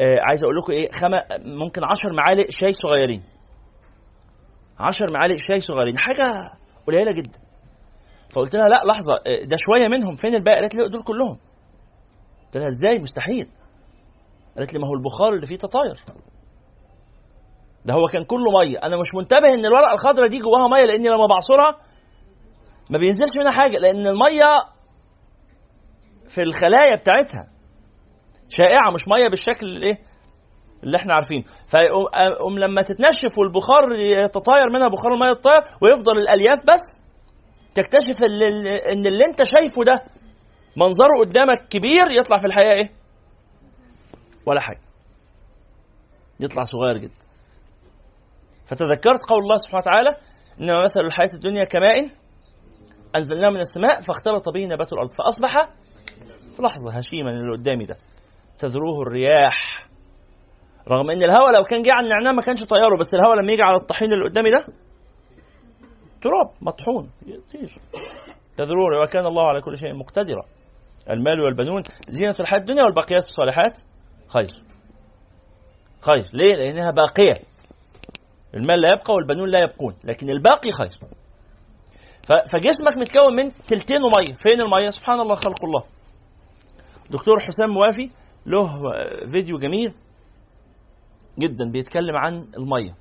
آه 0.00 0.16
عايز 0.28 0.44
أقول 0.44 0.56
لكم 0.56 0.72
إيه 0.72 0.88
خم... 0.90 1.38
ممكن 1.58 1.82
10 1.84 2.14
معالق 2.14 2.50
شاي 2.50 2.72
صغيرين. 2.72 3.22
10 4.78 5.06
معالق 5.12 5.36
شاي 5.36 5.60
صغيرين 5.60 5.98
حاجة 5.98 6.24
قليلة 6.86 7.12
جدا. 7.12 7.38
فقلت 8.34 8.54
لها 8.56 8.64
لا 8.64 8.92
لحظة 8.92 9.12
آه، 9.26 9.44
ده 9.44 9.56
شوية 9.66 9.88
منهم 9.88 10.14
فين 10.14 10.34
الباقي؟ 10.34 10.60
قالت 10.60 10.74
لي 10.74 10.88
دول 10.88 11.02
كلهم. 11.02 11.38
قلت 12.44 12.56
لها 12.56 12.68
إزاي؟ 12.68 13.02
مستحيل. 13.02 13.48
قالت 14.58 14.72
لي 14.74 14.78
ما 14.78 14.86
هو 14.86 14.94
البخار 14.94 15.32
اللي 15.34 15.46
فيه 15.46 15.56
تطاير. 15.56 15.96
ده 17.84 17.94
هو 17.94 18.06
كان 18.12 18.24
كله 18.24 18.44
مية. 18.62 18.78
أنا 18.78 18.96
مش 18.96 19.06
منتبه 19.14 19.48
إن 19.58 19.64
الورقة 19.64 19.92
الخضراء 19.92 20.28
دي 20.28 20.38
جواها 20.38 20.68
مية 20.68 20.92
لأني 20.92 21.08
لما 21.08 21.26
بعصرها 21.26 21.80
ما 22.90 22.98
بينزلش 22.98 23.30
منها 23.40 23.52
حاجة 23.52 23.78
لأن 23.78 24.06
المية 24.06 24.52
في 26.28 26.42
الخلايا 26.42 26.96
بتاعتها. 27.00 27.48
شائعة 28.48 28.90
مش 28.94 29.02
مية 29.08 29.28
بالشكل 29.30 29.66
الايه 29.66 29.98
اللي 30.84 30.96
إحنا 30.96 31.14
عارفينه. 31.14 31.44
فأم 31.66 32.58
لما 32.58 32.82
تتنشف 32.82 33.38
والبخار 33.38 33.92
يتطاير 34.24 34.70
منها 34.74 34.88
بخار 34.88 35.12
المية 35.14 35.30
يتطاير 35.30 35.62
ويفضل 35.82 36.18
الألياف 36.18 36.58
بس 36.64 36.82
تكتشف 37.74 38.22
إن 38.92 39.06
اللي 39.06 39.24
أنت 39.28 39.42
شايفه 39.42 39.84
ده 39.84 40.04
منظره 40.76 41.18
قدامك 41.20 41.68
كبير 41.70 42.18
يطلع 42.20 42.36
في 42.38 42.46
الحقيقة 42.46 42.72
إيه؟ 42.72 42.90
ولا 44.46 44.60
حاجة. 44.60 44.80
يطلع 46.40 46.62
صغير 46.62 46.98
جدا. 46.98 47.24
فتذكرت 48.66 49.20
قول 49.28 49.38
الله 49.42 49.56
سبحانه 49.56 49.78
وتعالى 49.86 50.16
إنما 50.60 50.84
مثل 50.84 51.00
الحياة 51.00 51.28
الدنيا 51.34 51.64
كماء 51.64 52.10
أنزلناه 53.16 53.48
من 53.50 53.60
السماء 53.60 54.00
فاختلط 54.00 54.48
به 54.48 54.64
نبات 54.66 54.92
الأرض 54.92 55.10
فأصبح 55.18 55.52
في 56.56 56.62
لحظة 56.62 56.90
هشيما 56.92 57.30
اللي 57.30 57.52
قدامي 57.58 57.84
ده. 57.84 57.96
تذروه 58.58 59.02
الرياح. 59.02 59.86
رغم 60.88 61.10
إن 61.10 61.22
الهواء 61.22 61.50
لو 61.58 61.64
كان 61.64 61.82
جه 61.82 61.92
على 61.92 62.04
النعناع 62.04 62.32
ما 62.32 62.42
كانش 62.42 62.64
طياره 62.64 62.98
بس 63.00 63.14
الهواء 63.14 63.36
لما 63.42 63.52
يجي 63.52 63.62
على 63.62 63.76
الطحين 63.76 64.12
اللي 64.12 64.24
قدامي 64.24 64.50
ده 64.50 64.66
تراب 66.20 66.50
مطحون 66.60 67.10
يطير. 67.26 67.74
تذروه 68.56 69.02
وكان 69.02 69.26
الله 69.26 69.48
على 69.48 69.60
كل 69.60 69.76
شيء 69.76 69.94
مقتدرا. 69.94 70.42
المال 71.10 71.40
والبنون 71.40 71.82
زينة 72.08 72.34
الحياة 72.40 72.58
الدنيا 72.60 72.82
والبقيات 72.82 73.24
الصالحات. 73.24 73.78
خير. 74.28 74.50
خير. 76.00 76.24
ليه؟ 76.32 76.54
لأنها 76.54 76.90
باقية. 76.90 77.42
المال 78.54 78.80
لا 78.80 78.88
يبقى 78.92 79.14
والبنون 79.14 79.48
لا 79.48 79.60
يبقون 79.60 79.94
لكن 80.04 80.30
الباقي 80.30 80.72
خير. 80.72 80.90
فجسمك 82.52 82.96
متكون 82.96 83.36
من 83.36 83.52
تلتين 83.66 84.00
وميه 84.02 84.34
فين 84.36 84.60
المية؟ 84.60 84.90
سبحان 84.90 85.20
الله 85.20 85.34
خلق 85.34 85.64
الله. 85.64 85.84
دكتور 87.10 87.40
حسام 87.40 87.70
موافي 87.70 88.10
له 88.46 88.68
فيديو 89.32 89.58
جميل 89.58 89.94
جدا 91.38 91.70
بيتكلم 91.70 92.16
عن 92.16 92.34
المية 92.56 92.96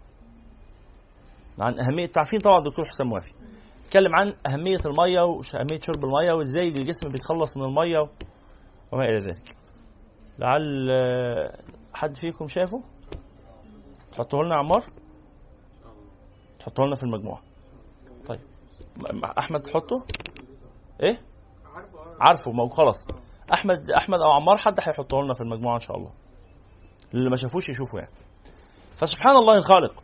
عن 1.60 1.79
أهمية 1.79 2.05
تعرفين 2.05 2.39
طبعا 2.39 2.63
دكتور 2.63 2.86
حسام 2.86 3.08
موافي؟ 3.08 3.34
بيتكلم 3.84 4.15
عن 4.15 4.34
أهمية 4.47 4.79
المية 4.86 5.21
واهميه 5.21 5.79
شرب 5.79 6.03
المية 6.05 6.34
وإزاي 6.34 6.63
الجسم 6.67 7.10
بيتخلص 7.10 7.58
من 7.58 7.63
المية 7.63 7.99
وما 8.91 9.03
إلى 9.05 9.19
ذلك. 9.19 9.55
لعل 10.39 10.89
حد 11.93 12.17
فيكم 12.17 12.47
شافه 12.47 12.84
تحطه 14.12 14.43
لنا 14.43 14.55
عمار. 14.55 14.84
تحطه 16.60 16.84
لنا 16.84 16.95
في 16.95 17.03
المجموعة. 17.03 17.41
طيب 18.25 18.39
أحمد 19.38 19.62
تحطه 19.62 20.03
إيه؟ 21.03 21.21
عارفه 22.19 22.51
ما 22.51 22.69
خلاص. 22.69 23.05
أحمد 23.53 23.91
أحمد 23.91 24.19
أو 24.19 24.31
عمار 24.31 24.58
حد 24.58 24.79
هيحطه 24.79 25.21
لنا 25.21 25.34
في 25.34 25.41
المجموعة 25.41 25.73
إن 25.75 25.79
شاء 25.79 25.97
الله. 25.97 26.12
اللي 27.13 27.29
ما 27.29 27.36
شافوش 27.36 27.69
يشوفوا 27.69 27.99
يعني. 27.99 28.12
فسبحان 28.95 29.36
الله 29.36 29.55
الخالق 29.55 30.03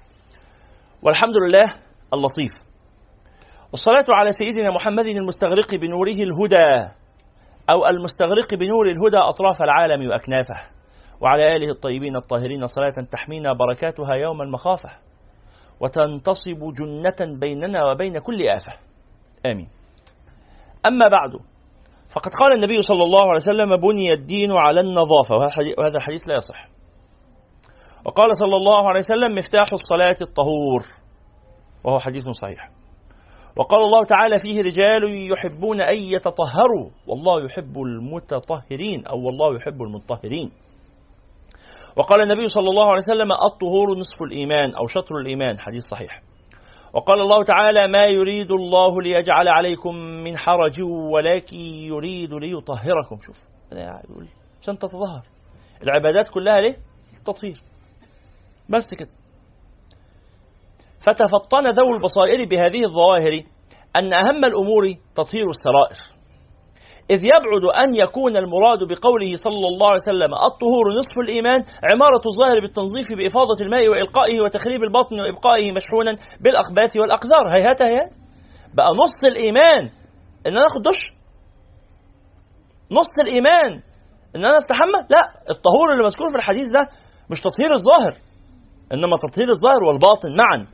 والحمد 1.03 1.33
لله 1.47 1.65
اللطيف. 2.13 2.51
والصلاة 3.71 4.05
على 4.09 4.31
سيدنا 4.31 4.73
محمد 4.75 5.05
المستغرق 5.05 5.75
بنوره 5.75 6.11
الهدى 6.11 6.91
أو 7.69 7.85
المستغرق 7.85 8.53
بنور 8.53 8.85
الهدى 8.87 9.17
أطراف 9.17 9.61
العالم 9.61 10.09
وأكنافه. 10.09 10.55
وعلى 11.21 11.45
آله 11.45 11.71
الطيبين 11.71 12.15
الطاهرين 12.15 12.67
صلاة 12.67 13.07
تحمينا 13.11 13.53
بركاتها 13.53 14.15
يوم 14.15 14.41
المخافة. 14.41 14.89
وتنتصب 15.79 16.73
جنة 16.73 17.39
بيننا 17.39 17.85
وبين 17.91 18.19
كل 18.19 18.49
آفة. 18.49 18.73
آمين. 19.45 19.69
أما 20.85 21.07
بعد 21.07 21.50
فقد 22.13 22.31
قال 22.31 22.53
النبي 22.53 22.81
صلى 22.81 23.03
الله 23.03 23.21
عليه 23.21 23.35
وسلم 23.35 23.77
بني 23.77 24.13
الدين 24.13 24.51
على 24.51 24.79
النظافة 24.79 25.35
وهذا 25.77 25.97
الحديث 25.97 26.27
لا 26.27 26.35
يصح. 26.35 26.67
وقال 28.05 28.37
صلى 28.37 28.55
الله 28.55 28.87
عليه 28.89 28.99
وسلم 28.99 29.37
مفتاح 29.37 29.73
الصلاة 29.73 30.15
الطهور 30.21 30.83
وهو 31.83 31.99
حديث 31.99 32.29
صحيح. 32.29 32.71
وقال 33.57 33.79
الله 33.79 34.03
تعالى 34.05 34.39
فيه 34.39 34.61
رجال 34.61 35.31
يحبون 35.31 35.81
أن 35.81 35.97
يتطهروا 35.97 36.89
والله 37.07 37.45
يحب 37.45 37.77
المتطهرين 37.77 39.05
أو 39.05 39.17
والله 39.25 39.55
يحب 39.55 39.81
المطهرين. 39.81 40.51
وقال 41.97 42.21
النبي 42.21 42.47
صلى 42.47 42.69
الله 42.69 42.89
عليه 42.89 43.01
وسلم 43.01 43.31
الطهور 43.31 43.99
نصف 43.99 44.21
الإيمان 44.21 44.75
أو 44.75 44.87
شطر 44.87 45.15
الإيمان 45.15 45.59
حديث 45.59 45.83
صحيح. 45.83 46.21
وقال 46.93 47.21
الله 47.21 47.43
تعالى 47.43 47.87
ما 47.87 48.07
يريد 48.15 48.51
الله 48.51 49.01
ليجعل 49.01 49.47
عليكم 49.47 49.95
من 49.95 50.37
حرج 50.37 50.81
ولكن 51.13 51.57
يريد 51.59 52.33
ليطهركم. 52.33 53.19
شوف 53.21 53.39
يقول 53.71 54.27
عشان 54.61 54.77
تتطهر. 54.77 55.23
العبادات 55.83 56.27
كلها 56.27 56.59
ليه؟ 56.59 56.77
التطهير 57.17 57.61
بس 58.69 58.89
كده. 58.99 59.09
فتفطن 60.99 61.71
ذوي 61.71 61.93
البصائر 61.95 62.45
بهذه 62.49 62.85
الظواهر 62.85 63.43
أن 63.95 64.13
أهم 64.13 64.45
الأمور 64.45 64.93
تطهير 65.15 65.49
السرائر. 65.49 66.20
إذ 67.09 67.19
يبعد 67.33 67.63
أن 67.83 67.95
يكون 67.95 68.33
المراد 68.37 68.79
بقوله 68.91 69.35
صلى 69.35 69.67
الله 69.71 69.87
عليه 69.87 70.05
وسلم 70.09 70.31
الطهور 70.49 70.85
نصف 70.99 71.15
الإيمان 71.25 71.59
عمارة 71.91 72.23
الظاهر 72.31 72.61
بالتنظيف 72.61 73.07
بإفاضة 73.17 73.57
الماء 73.61 73.89
وإلقائه 73.89 74.41
وتخريب 74.41 74.83
البطن 74.83 75.15
وإبقائه 75.21 75.71
مشحونا 75.75 76.15
بالأخباث 76.41 76.97
والأقذار. 76.97 77.43
هيهات 77.57 77.81
هيهات 77.81 78.13
بقى 78.73 78.89
نص 79.03 79.17
الإيمان 79.31 79.83
إن 80.47 80.51
أنا 80.57 80.65
آخد 80.71 80.81
دش. 80.89 80.99
نص 82.91 83.11
الإيمان 83.27 83.71
إن 84.35 84.45
أنا 84.45 84.57
أستحمى. 84.57 84.99
لا 85.09 85.21
الطهور 85.49 85.87
اللي 85.93 86.03
مذكور 86.03 86.27
في 86.31 86.35
الحديث 86.35 86.67
ده 86.69 86.87
مش 87.31 87.39
تطهير 87.41 87.71
الظاهر 87.73 88.13
إنما 88.93 89.15
تطهير 89.25 89.47
الظاهر 89.49 89.83
والباطن 89.87 90.29
معا 90.41 90.67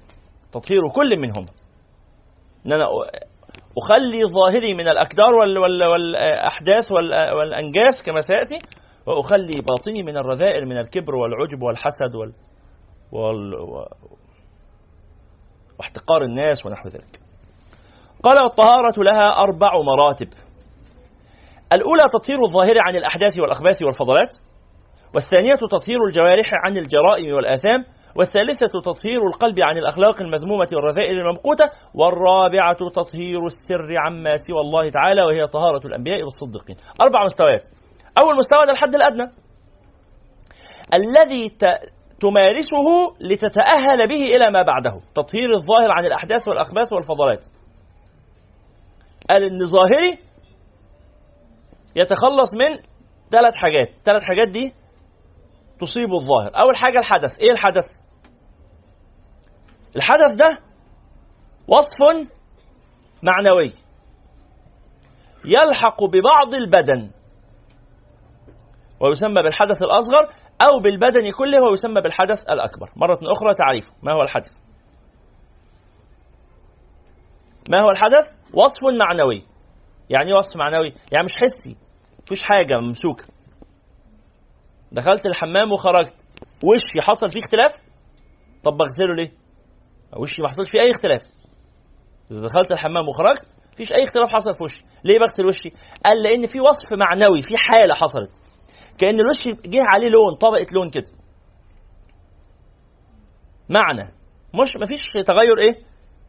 تطهير 0.52 0.80
كل 0.96 1.10
منهم 1.22 1.46
إن 2.66 2.72
أنا 2.72 2.86
أخلي 3.78 4.26
ظاهري 4.26 4.74
من 4.74 4.88
الاكدار 4.88 5.34
وال 5.34 5.58
وال 5.58 5.88
والأحداث 5.88 6.92
وال 6.92 7.38
والأنجاس 7.38 8.04
كما 8.04 8.22
سيأتي 8.22 8.60
وأخلي 9.06 9.62
باطني 9.62 10.04
من 10.04 10.18
الرذائل 10.18 10.66
من 10.66 10.78
الكبر 10.78 11.16
والعجب 11.16 11.62
والحسد 11.62 12.16
وال, 12.16 12.34
وال 13.12 13.54
واحتقار 15.80 16.22
الناس 16.22 16.66
ونحو 16.66 16.90
ذلك. 16.90 17.20
قال 18.24 18.38
والطهارة 18.42 19.04
لها 19.04 19.30
أربع 19.30 19.72
مراتب. 19.86 20.28
الأولى 21.74 22.04
تطهير 22.14 22.38
الظاهر 22.44 22.76
عن 22.88 22.96
الأحداث 22.96 23.40
والأخباث 23.40 23.84
والفضلات 23.84 24.38
والثانية 25.14 25.56
تطهير 25.56 25.98
الجوارح 26.08 26.50
عن 26.66 26.72
الجرائم 26.72 27.36
والآثام 27.36 27.86
والثالثة 28.18 28.80
تطهير 28.80 29.22
القلب 29.34 29.58
عن 29.62 29.78
الأخلاق 29.78 30.22
المذمومة 30.22 30.68
والرذائل 30.76 31.20
الممقوتة 31.20 31.66
والرابعة 31.94 32.74
تطهير 32.74 33.46
السر 33.46 33.90
عما 34.06 34.38
سوى 34.38 34.62
الله 34.66 34.90
تعالى 34.90 35.22
وهي 35.22 35.48
طهارة 35.48 35.88
الأنبياء 35.88 36.24
والصديقين. 36.24 36.78
أربع 37.02 37.26
مستويات. 37.26 37.66
أول 38.22 38.38
مستوى 38.38 38.60
ده 38.66 38.72
الحد 38.72 38.96
الأدنى. 38.96 39.32
الذي 40.94 41.50
تمارسه 42.20 42.88
لتتأهل 43.22 44.08
به 44.08 44.22
إلى 44.36 44.52
ما 44.52 44.62
بعده. 44.62 45.02
تطهير 45.16 45.50
الظاهر 45.54 45.90
عن 45.98 46.06
الأحداث 46.06 46.48
والأخباث 46.48 46.94
والفضلات. 46.94 47.46
قال 49.30 49.44
إن 49.44 49.66
ظاهري 49.66 50.20
يتخلص 51.96 52.54
من 52.54 52.76
ثلاث 53.32 53.54
حاجات. 53.54 53.90
ثلاث 54.06 54.24
حاجات 54.24 54.48
دي 54.48 54.74
تصيب 55.80 56.14
الظاهر. 56.14 56.52
أول 56.64 56.76
حاجة 56.76 57.00
الحدث. 57.00 57.40
إيه 57.40 57.52
الحدث؟ 57.52 58.07
الحدث 59.98 60.32
ده 60.32 60.60
وصف 61.68 62.28
معنوي. 63.24 63.74
يلحق 65.46 66.04
ببعض 66.04 66.54
البدن. 66.54 67.12
ويسمى 69.00 69.42
بالحدث 69.42 69.82
الأصغر 69.82 70.34
أو 70.62 70.80
بالبدن 70.84 71.32
كله 71.32 71.58
ويسمى 71.70 72.02
بالحدث 72.02 72.44
الأكبر. 72.44 72.92
مرة 72.96 73.20
أخرى 73.24 73.54
تعريف 73.58 73.86
ما 74.04 74.14
هو 74.14 74.22
الحدث؟ 74.22 74.54
ما 77.70 77.82
هو 77.82 77.90
الحدث؟ 77.90 78.34
وصف 78.54 78.84
معنوي. 78.84 79.48
يعني 80.10 80.30
إيه 80.30 80.38
وصف 80.38 80.58
معنوي؟ 80.58 80.94
يعني 81.12 81.26
مش 81.26 81.34
حسي. 81.34 81.78
مفيش 82.24 82.44
حاجة 82.44 82.80
ممسوكة. 82.80 83.26
دخلت 84.92 85.26
الحمام 85.26 85.72
وخرجت. 85.72 86.26
وشي 86.64 87.02
حصل 87.02 87.32
فيه 87.32 87.40
اختلاف؟ 87.40 87.82
طب 88.64 88.78
بغسله 88.78 89.16
ليه؟ 89.16 89.47
وشي 90.18 90.42
ما 90.42 90.48
حصلش 90.48 90.70
فيه 90.70 90.82
أي 90.82 90.92
اختلاف. 90.92 91.22
إذا 92.32 92.48
دخلت 92.48 92.72
الحمام 92.72 93.08
وخرجت 93.10 93.46
مفيش 93.74 93.94
أي 93.94 94.04
اختلاف 94.04 94.30
حصل 94.30 94.54
في 94.58 94.64
وشي. 94.64 94.82
ليه 95.04 95.20
بغسل 95.20 95.46
وشي؟ 95.48 95.70
قال 96.06 96.24
لأن 96.24 96.48
في 96.48 96.62
وصف 96.62 96.94
معنوي 97.00 97.42
في 97.42 97.58
حالة 97.58 97.94
حصلت. 97.94 98.32
كأن 98.98 99.20
الوش 99.20 99.48
جه 99.48 99.80
عليه 99.96 100.10
لون 100.10 100.36
طبقة 100.36 100.66
لون 100.74 100.90
كده. 100.90 101.12
معنى. 103.70 104.14
مش 104.54 104.72
مفيش 104.82 105.26
تغير 105.26 105.58
إيه؟ 105.68 105.84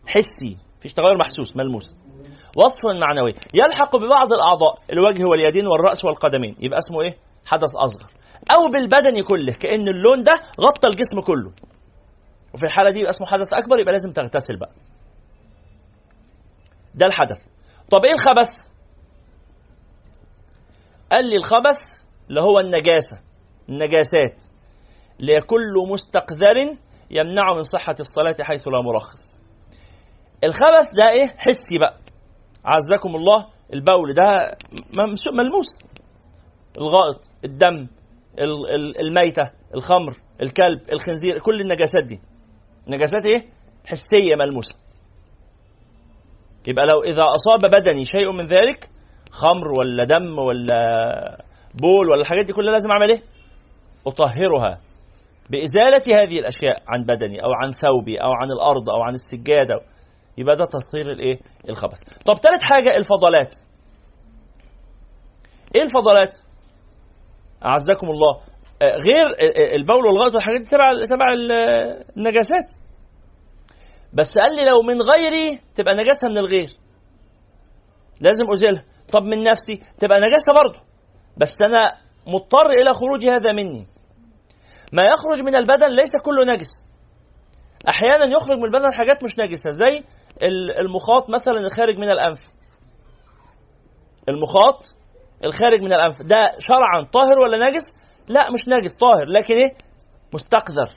حسي. 0.07 0.59
مفيش 0.79 0.93
تغير 0.95 1.19
محسوس 1.19 1.57
ملموس. 1.57 1.97
وصف 2.57 2.79
معنوي. 3.01 3.35
يلحق 3.55 3.97
ببعض 3.97 4.33
الأعضاء 4.33 4.79
الوجه 4.93 5.23
واليدين 5.31 5.67
والرأس 5.67 6.05
والقدمين. 6.05 6.57
يبقى 6.61 6.79
اسمه 6.79 7.03
إيه؟ 7.03 7.19
حدث 7.47 7.71
أصغر. 7.77 8.11
أو 8.51 8.71
بالبدن 8.73 9.23
كله 9.23 9.53
كأن 9.53 9.88
اللون 9.88 10.23
ده 10.23 10.33
غطى 10.61 10.88
الجسم 10.88 11.21
كله. 11.27 11.67
وفي 12.54 12.62
الحالة 12.64 12.90
دي 12.90 12.98
يبقى 12.98 13.11
اسمه 13.11 13.26
حدث 13.26 13.52
أكبر 13.52 13.78
يبقى 13.80 13.92
لازم 13.92 14.12
تغتسل 14.12 14.56
بقى. 14.61 14.72
ده 16.94 17.06
الحدث. 17.06 17.38
طب 17.90 18.04
إيه 18.04 18.12
الخبث؟ 18.12 18.50
قال 21.12 21.24
لي 21.24 21.37
الخبث 21.37 22.00
اللي 22.28 22.40
هو 22.40 22.58
النجاسة 22.58 23.20
النجاسات. 23.68 24.42
اللي 25.20 25.32
هي 25.32 25.37
كل 25.46 25.74
مستقذر 25.92 26.76
يمنع 27.11 27.54
من 27.56 27.62
صحة 27.62 27.94
الصلاة 28.00 28.34
حيث 28.40 28.68
لا 28.68 28.80
مرخص. 28.92 29.38
الخبث 30.44 30.87
ده 30.96 31.12
إيه؟ 31.20 31.26
حسي 31.38 31.78
بقى. 31.80 31.98
عزكم 32.64 33.16
الله 33.16 33.46
البول 33.74 34.14
ده 34.14 34.56
ملموس. 35.32 35.66
الغائط 36.78 37.30
الدم 37.44 37.88
الميتة 39.06 39.50
الخمر 39.74 40.12
الكلب 40.42 40.92
الخنزير 40.92 41.38
كل 41.38 41.61
النجاسات 41.61 42.04
دي. 42.06 42.20
نجاسات 42.88 43.27
إيه 43.27 43.48
حسية 43.87 44.37
ملموسة. 44.38 44.79
يبقى 46.66 46.87
لو 46.87 47.03
إذا 47.03 47.24
أصاب 47.35 47.70
بدني 47.70 48.05
شيء 48.05 48.33
من 48.33 48.46
ذلك 48.46 48.90
خمر 49.31 49.68
ولا 49.79 50.05
دم 50.05 50.38
ولا 50.38 51.44
بول 51.74 52.11
ولا 52.11 52.20
الحاجات 52.20 52.44
دي 52.44 52.53
كلها 52.53 52.72
لازم 52.72 52.90
أعمل 52.90 53.09
إيه؟ 53.11 53.22
أطهرها. 54.07 54.81
بإزالة 55.51 56.22
هذه 56.22 56.38
الأشياء 56.38 56.83
عن 56.88 57.05
بدني 57.05 57.37
أو 57.40 57.53
عن 57.64 57.72
ثوبي 57.72 58.16
أو 58.16 58.31
عن 58.33 58.51
الأرض 58.53 58.90
أو 58.90 59.03
عن 59.03 59.14
السجادة 59.14 59.74
يبقى 60.38 60.57
ده 60.57 60.64
تطهير 60.64 61.11
الإيه؟ 61.11 61.38
الخبث. 61.68 62.01
طب 62.24 62.35
ثالث 62.35 62.62
حاجة 62.62 62.96
الفضلات. 62.96 63.55
إيه 65.77 65.83
الفضلات؟ 65.83 66.37
أعزكم 67.64 68.07
الله 68.07 68.40
غير 68.83 69.27
البول 69.75 70.07
والغائط 70.07 70.35
والحاجات 70.35 70.61
دي 70.61 70.67
تبع 70.67 70.93
تبع 71.07 71.27
النجاسات. 72.17 72.71
بس 74.12 74.35
قال 74.38 74.57
لي 74.57 74.64
لو 74.64 74.83
من 74.88 75.03
غيري 75.03 75.61
تبقى 75.75 75.95
نجاسة 75.95 76.29
من 76.29 76.38
الغير. 76.38 76.69
لازم 78.21 78.53
أزيلها. 78.53 78.85
طب 79.12 79.23
من 79.23 79.43
نفسي 79.43 79.75
تبقى 79.99 80.19
نجاسة 80.19 80.53
برضه. 80.62 80.81
بس 81.37 81.55
أنا 81.64 81.85
مضطر 82.27 82.71
إلى 82.71 82.93
خروج 82.93 83.27
هذا 83.31 83.53
مني. 83.53 83.87
ما 84.93 85.03
يخرج 85.03 85.43
من 85.47 85.57
البدن 85.57 85.88
ليس 85.91 86.12
كله 86.25 86.53
نجس. 86.55 86.69
أحيانا 87.88 88.25
يخرج 88.35 88.57
من 88.57 88.64
البدن 88.64 88.93
حاجات 88.93 89.25
مش 89.25 89.38
نجسة 89.38 89.71
زي 89.71 90.03
المخاط 90.81 91.31
مثلا 91.31 91.59
الخارج 91.59 91.99
من 91.99 92.11
الأنف. 92.11 92.41
المخاط 94.29 94.95
الخارج 95.45 95.81
من 95.83 95.93
الأنف. 95.93 96.23
ده 96.23 96.45
شرعا 96.59 97.03
طاهر 97.12 97.41
ولا 97.45 97.71
نجس؟ 97.71 97.85
لا 98.29 98.51
مش 98.51 98.69
نجس 98.69 98.93
طاهر 98.93 99.25
لكن 99.25 99.55
إيه؟ 99.55 99.75
مستقذر. 100.35 100.95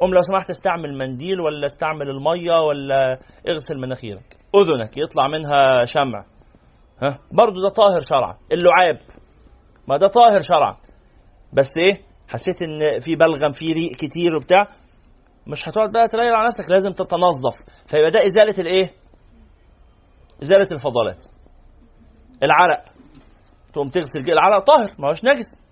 قوم 0.00 0.10
لو 0.14 0.22
سمحت 0.22 0.50
استعمل 0.50 0.98
منديل 0.98 1.40
ولا 1.40 1.66
استعمل 1.66 2.10
المية 2.10 2.52
ولا 2.68 3.18
اغسل 3.48 3.76
مناخيرك. 3.78 4.36
أذنك 4.56 4.96
يطلع 4.96 5.28
منها 5.28 5.84
شمع. 5.84 6.24
ها؟ 7.02 7.18
برضه 7.32 7.62
ده 7.62 7.68
طاهر 7.68 8.00
شرعا. 8.10 8.38
اللعاب. 8.52 9.00
ما 9.88 9.96
ده 9.96 10.06
طاهر 10.06 10.42
شرعا. 10.42 10.76
بس 11.52 11.70
إيه؟ 11.76 12.02
حسيت 12.28 12.62
إن 12.62 12.80
في 13.00 13.14
بلغم 13.16 13.52
في 13.52 13.68
ريق 13.68 13.92
كتير 13.96 14.36
وبتاع. 14.36 14.68
مش 15.46 15.68
هتقعد 15.68 15.92
بقى 15.92 16.08
تليل 16.08 16.34
على 16.34 16.46
نفسك 16.46 16.70
لازم 16.70 16.92
تتنظف. 16.92 17.56
فيبقى 17.86 18.10
ده 18.10 18.20
إزالة 18.26 18.68
الإيه؟ 18.68 18.92
إزالة 20.42 20.68
الفضلات. 20.72 21.24
العرق. 22.42 22.84
تقوم 23.72 23.88
تغسل 23.88 24.32
العرق 24.32 24.64
طاهر 24.64 24.90
ما 24.98 25.08
هوش 25.08 25.24
نجس 25.24 25.67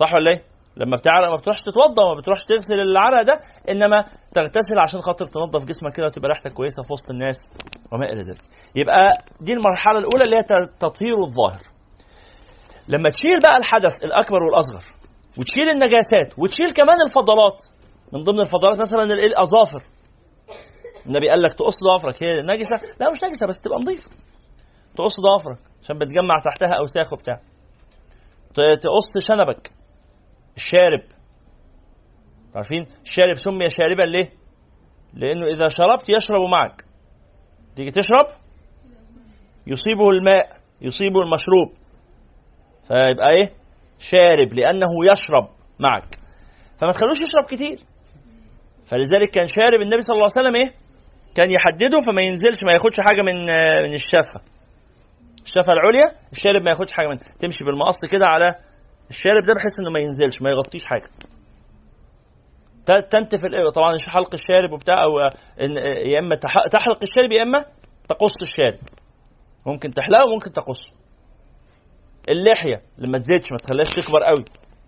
صح 0.00 0.14
ولا 0.14 0.30
إيه؟ 0.30 0.42
لما 0.76 0.96
بتعرق 0.96 1.30
ما 1.30 1.36
بتروحش 1.36 1.60
تتوضا 1.60 2.14
ما 2.14 2.20
بتروحش 2.20 2.42
تغسل 2.42 2.80
العرق 2.80 3.22
ده 3.22 3.40
إنما 3.70 4.04
تغتسل 4.34 4.78
عشان 4.78 5.00
خاطر 5.00 5.26
تنظف 5.26 5.64
جسمك 5.64 5.92
كده 5.92 6.06
وتبقى 6.06 6.28
ريحتك 6.28 6.52
كويسة 6.52 6.82
في 6.82 6.92
وسط 6.92 7.10
الناس 7.10 7.50
وما 7.92 8.06
إلى 8.12 8.20
ذلك. 8.22 8.42
يبقى 8.76 9.00
دي 9.40 9.52
المرحلة 9.52 9.98
الأولى 9.98 10.24
اللي 10.26 10.36
هي 10.36 10.66
تطهير 10.80 11.16
الظاهر. 11.26 11.60
لما 12.88 13.08
تشيل 13.10 13.40
بقى 13.42 13.56
الحدث 13.56 13.96
الأكبر 14.04 14.38
والأصغر 14.42 14.84
وتشيل 15.38 15.68
النجاسات 15.68 16.38
وتشيل 16.38 16.70
كمان 16.72 16.96
الفضلات 17.08 17.58
من 18.12 18.24
ضمن 18.24 18.40
الفضلات 18.40 18.78
مثلا 18.78 19.02
الأظافر 19.02 19.82
النبي 21.06 21.28
قال 21.28 21.42
لك 21.42 21.52
تقص 21.54 21.76
ضوافرك 21.88 22.22
هي 22.22 22.28
نجسة 22.42 22.76
لا 23.00 23.10
مش 23.12 23.24
نجسة 23.24 23.46
بس 23.46 23.60
تبقى 23.60 23.78
نظيفة 23.82 24.10
تقص 24.96 25.14
ضوافرك 25.20 25.58
عشان 25.82 25.98
بتجمع 25.98 26.34
تحتها 26.44 26.78
أوساخ 26.80 27.12
وبتاع 27.12 27.40
تقص 28.54 29.26
شنبك 29.28 29.70
الشارب. 30.56 31.02
عارفين؟ 32.56 32.86
الشارب 33.02 33.34
سمي 33.34 33.70
شاربا 33.70 34.02
ليه؟ 34.02 34.28
لأنه 35.14 35.46
إذا 35.46 35.68
شربت 35.68 36.08
يشرب 36.08 36.40
معك. 36.52 36.84
تيجي 37.76 37.90
تشرب؟ 37.90 38.26
يصيبه 39.66 40.10
الماء 40.10 40.48
يصيبه 40.80 41.20
المشروب. 41.20 41.68
فيبقى 42.82 43.30
إيه؟ 43.30 43.54
شارب 43.98 44.52
لأنه 44.54 44.88
يشرب 45.12 45.48
معك. 45.80 46.18
فما 46.78 46.92
تخلوش 46.92 47.20
يشرب 47.20 47.44
كتير. 47.48 47.78
فلذلك 48.86 49.30
كان 49.30 49.46
شارب 49.46 49.80
النبي 49.82 50.02
صلى 50.02 50.14
الله 50.14 50.28
عليه 50.36 50.48
وسلم 50.48 50.56
إيه؟ 50.56 50.74
كان 51.34 51.50
يحدده 51.50 52.00
فما 52.00 52.22
ينزلش 52.26 52.58
ما 52.62 52.72
ياخدش 52.72 53.00
حاجة 53.00 53.22
من 53.22 53.36
من 53.88 53.94
الشفة. 53.94 54.40
الشفة 55.44 55.72
العليا 55.72 56.16
الشارب 56.32 56.62
ما 56.62 56.70
ياخدش 56.70 56.92
حاجة 56.92 57.08
من 57.08 57.18
تمشي 57.38 57.64
بالمقص 57.64 57.96
كده 58.12 58.24
على 58.26 58.54
الشارب 59.10 59.44
ده 59.44 59.54
بحيث 59.54 59.72
إنه 59.80 59.90
ما 59.90 60.00
ينزلش 60.00 60.42
ما 60.42 60.50
يغطيش 60.50 60.84
حاجة. 60.84 61.08
تنتف 62.86 63.40
طبعا 63.74 63.98
حلق 64.08 64.34
الشارب 64.34 64.72
وبتاع 64.72 64.94
أو 65.04 65.18
يا 66.06 66.18
إما 66.18 66.36
تحلق 66.72 67.02
الشارب 67.02 67.32
يا 67.32 67.42
إما 67.42 67.64
تقص 68.08 68.42
الشارب. 68.42 68.78
ممكن 69.66 69.92
تحلقه 69.94 70.30
وممكن 70.30 70.52
تقصه. 70.52 70.92
اللحية 72.28 72.82
لما 72.98 73.18
تزيدش 73.18 73.52
ما 73.52 73.58
تخليهاش 73.58 73.90
تكبر 73.90 74.22
قوي 74.22 74.44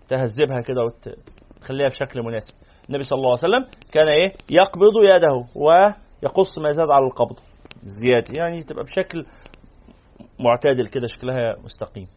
تهذبها 0.07 0.61
كده 0.67 0.81
وتخليها 0.81 1.87
بشكل 1.89 2.23
مناسب. 2.23 2.53
النبي 2.89 3.03
صلى 3.03 3.17
الله 3.17 3.29
عليه 3.29 3.39
وسلم 3.39 3.65
كان 3.91 4.07
إيه؟ 4.11 4.29
يقبض 4.49 4.95
يده 5.15 5.47
ويقص 5.55 6.57
ما 6.57 6.71
زاد 6.71 6.87
على 6.91 7.05
القبض. 7.05 7.39
زيادة 7.83 8.33
يعني 8.37 8.63
تبقى 8.63 8.83
بشكل 8.83 9.25
معتدل 10.39 10.87
كده 10.87 11.07
شكلها 11.07 11.55
مستقيم. 11.63 12.07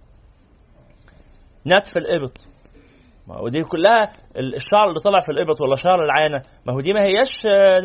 نتف 1.66 1.96
الإبط. 1.96 2.46
ما 3.28 3.36
هو 3.36 3.48
دي 3.48 3.64
كلها 3.64 4.00
الشعر 4.36 4.88
اللي 4.88 5.00
طلع 5.00 5.20
في 5.20 5.32
الإبط 5.32 5.60
ولا 5.60 5.76
شعر 5.76 6.04
العانه 6.04 6.42
ما 6.66 6.72
هو 6.72 6.80
دي 6.80 6.90
ما 6.94 7.00
هياش 7.00 7.30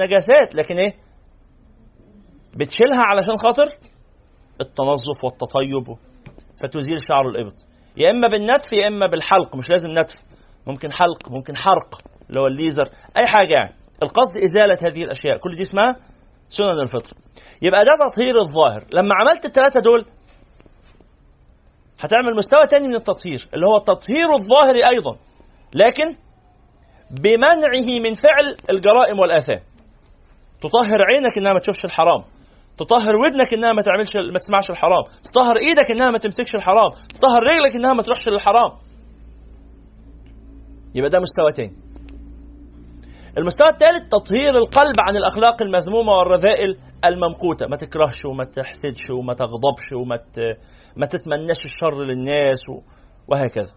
نجاسات 0.03 0.55
لكن 0.55 0.75
إيه؟ 0.77 0.93
بتشيلها 2.55 3.03
علشان 3.09 3.37
خاطر 3.37 3.65
التنظف 4.61 5.23
والتطيب 5.23 5.97
فتزيل 6.63 7.01
شعر 7.01 7.29
الإبط. 7.29 7.65
يا 7.97 8.09
إما 8.09 8.27
بالنتف 8.27 8.65
يا 8.73 8.87
إما 8.95 9.05
بالحلق. 9.05 9.55
مش 9.55 9.69
لازم 9.69 9.87
نتف. 9.99 10.15
ممكن 10.67 10.91
حلق 10.91 11.31
ممكن 11.31 11.53
حرق 11.57 12.01
اللي 12.29 12.39
هو 12.39 12.47
الليزر 12.47 12.89
أي 13.17 13.27
حاجة 13.27 13.53
يعني. 13.53 13.75
القصد 14.03 14.37
إزالة 14.43 14.77
هذه 14.81 15.03
الأشياء. 15.03 15.37
كل 15.37 15.55
دي 15.55 15.61
اسمها 15.61 15.95
سنن 16.49 16.79
الفطر. 16.81 17.13
يبقى 17.61 17.79
ده 17.79 18.09
تطهير 18.11 18.35
الظاهر. 18.41 18.85
لما 18.93 19.09
عملت 19.21 19.45
الثلاثه 19.45 19.79
دول 19.79 20.05
هتعمل 21.99 22.36
مستوى 22.36 22.62
تاني 22.69 22.88
من 22.88 22.95
التطهير 22.95 23.49
اللي 23.53 23.65
هو 23.65 23.77
التطهير 23.77 24.27
الظاهري 24.39 24.88
أيضا 24.89 25.17
لكن 25.73 26.15
بمنعه 27.12 27.99
من 28.03 28.13
فعل 28.13 28.45
الجرائم 28.71 29.19
والآثام. 29.19 29.62
تطهر 30.62 30.99
عينك 31.10 31.38
إنها 31.38 31.53
ما 31.53 31.60
تشوفش 31.60 31.86
الحرام. 31.86 32.23
تطهر 32.77 33.15
ودنك 33.25 33.53
إنها 33.53 33.73
ما 33.73 33.81
تعملش 33.81 34.12
ما 34.33 34.39
تسمعش 34.39 34.69
الحرام. 34.69 35.03
تطهر 35.23 35.55
إيدك 35.67 35.91
إنها 35.91 36.10
ما 36.10 36.17
تمسكش 36.17 36.55
الحرام. 36.55 36.91
تطهر 36.91 37.43
رجلك 37.51 37.75
إنها 37.75 37.93
ما 37.93 38.03
تروحش 38.03 38.27
للحرام. 38.27 38.71
يبقى 40.95 41.10
ده 41.10 41.19
مستوى 41.19 41.51
تاني. 41.55 41.75
المستوى 43.38 43.69
الثالث 43.69 44.10
تطهير 44.12 44.57
القلب 44.57 44.95
عن 44.99 45.15
الأخلاق 45.15 45.62
المذمومة 45.62 46.12
والرذائل 46.12 46.77
الممقوتة. 47.05 47.67
ما 47.67 47.77
تكرهش 47.77 48.25
وما 48.25 48.43
تحسدش 48.43 49.10
وما 49.10 49.33
تغضبش 49.33 49.91
وما 50.01 50.19
ما 50.95 51.05
تتمناش 51.05 51.65
الشر 51.65 52.03
للناس 52.03 52.60
وهكذا. 53.27 53.71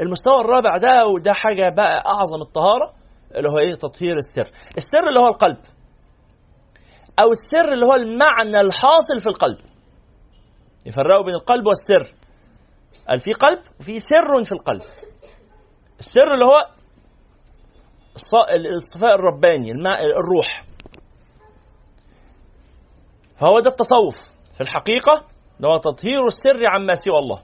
المستوى 0.00 0.40
الرابع 0.40 0.76
ده 0.76 1.06
وده 1.06 1.32
حاجة 1.32 1.74
بقى 1.76 2.02
أعظم 2.06 2.42
الطهارة 2.42 2.92
اللي 3.36 3.48
هو 3.48 3.58
إيه؟ 3.58 3.74
تطهير 3.74 4.16
السر. 4.18 4.48
السر 4.76 5.08
اللي 5.08 5.20
هو 5.20 5.28
القلب. 5.28 5.58
أو 7.20 7.32
السر 7.32 7.72
اللي 7.72 7.86
هو 7.86 7.94
المعنى 7.94 8.60
الحاصل 8.66 9.20
في 9.20 9.26
القلب. 9.26 9.58
يفرقوا 10.86 11.24
بين 11.24 11.34
القلب 11.34 11.66
والسر. 11.66 12.14
قال 13.08 13.20
في 13.20 13.32
قلب؟ 13.32 13.58
وفي 13.80 14.00
سر 14.00 14.44
في 14.44 14.52
القلب. 14.52 14.82
السر 15.98 16.32
اللي 16.34 16.44
هو 16.44 16.56
الاصطفاء 18.54 19.14
الرباني 19.14 19.70
الروح. 20.20 20.64
فهو 23.36 23.60
ده 23.60 23.70
التصوف. 23.70 24.14
في 24.54 24.60
الحقيقة 24.60 25.24
ده 25.60 25.68
هو 25.68 25.76
تطهير 25.76 26.26
السر 26.26 26.66
عما 26.66 26.94
سوى 26.94 27.18
الله. 27.18 27.42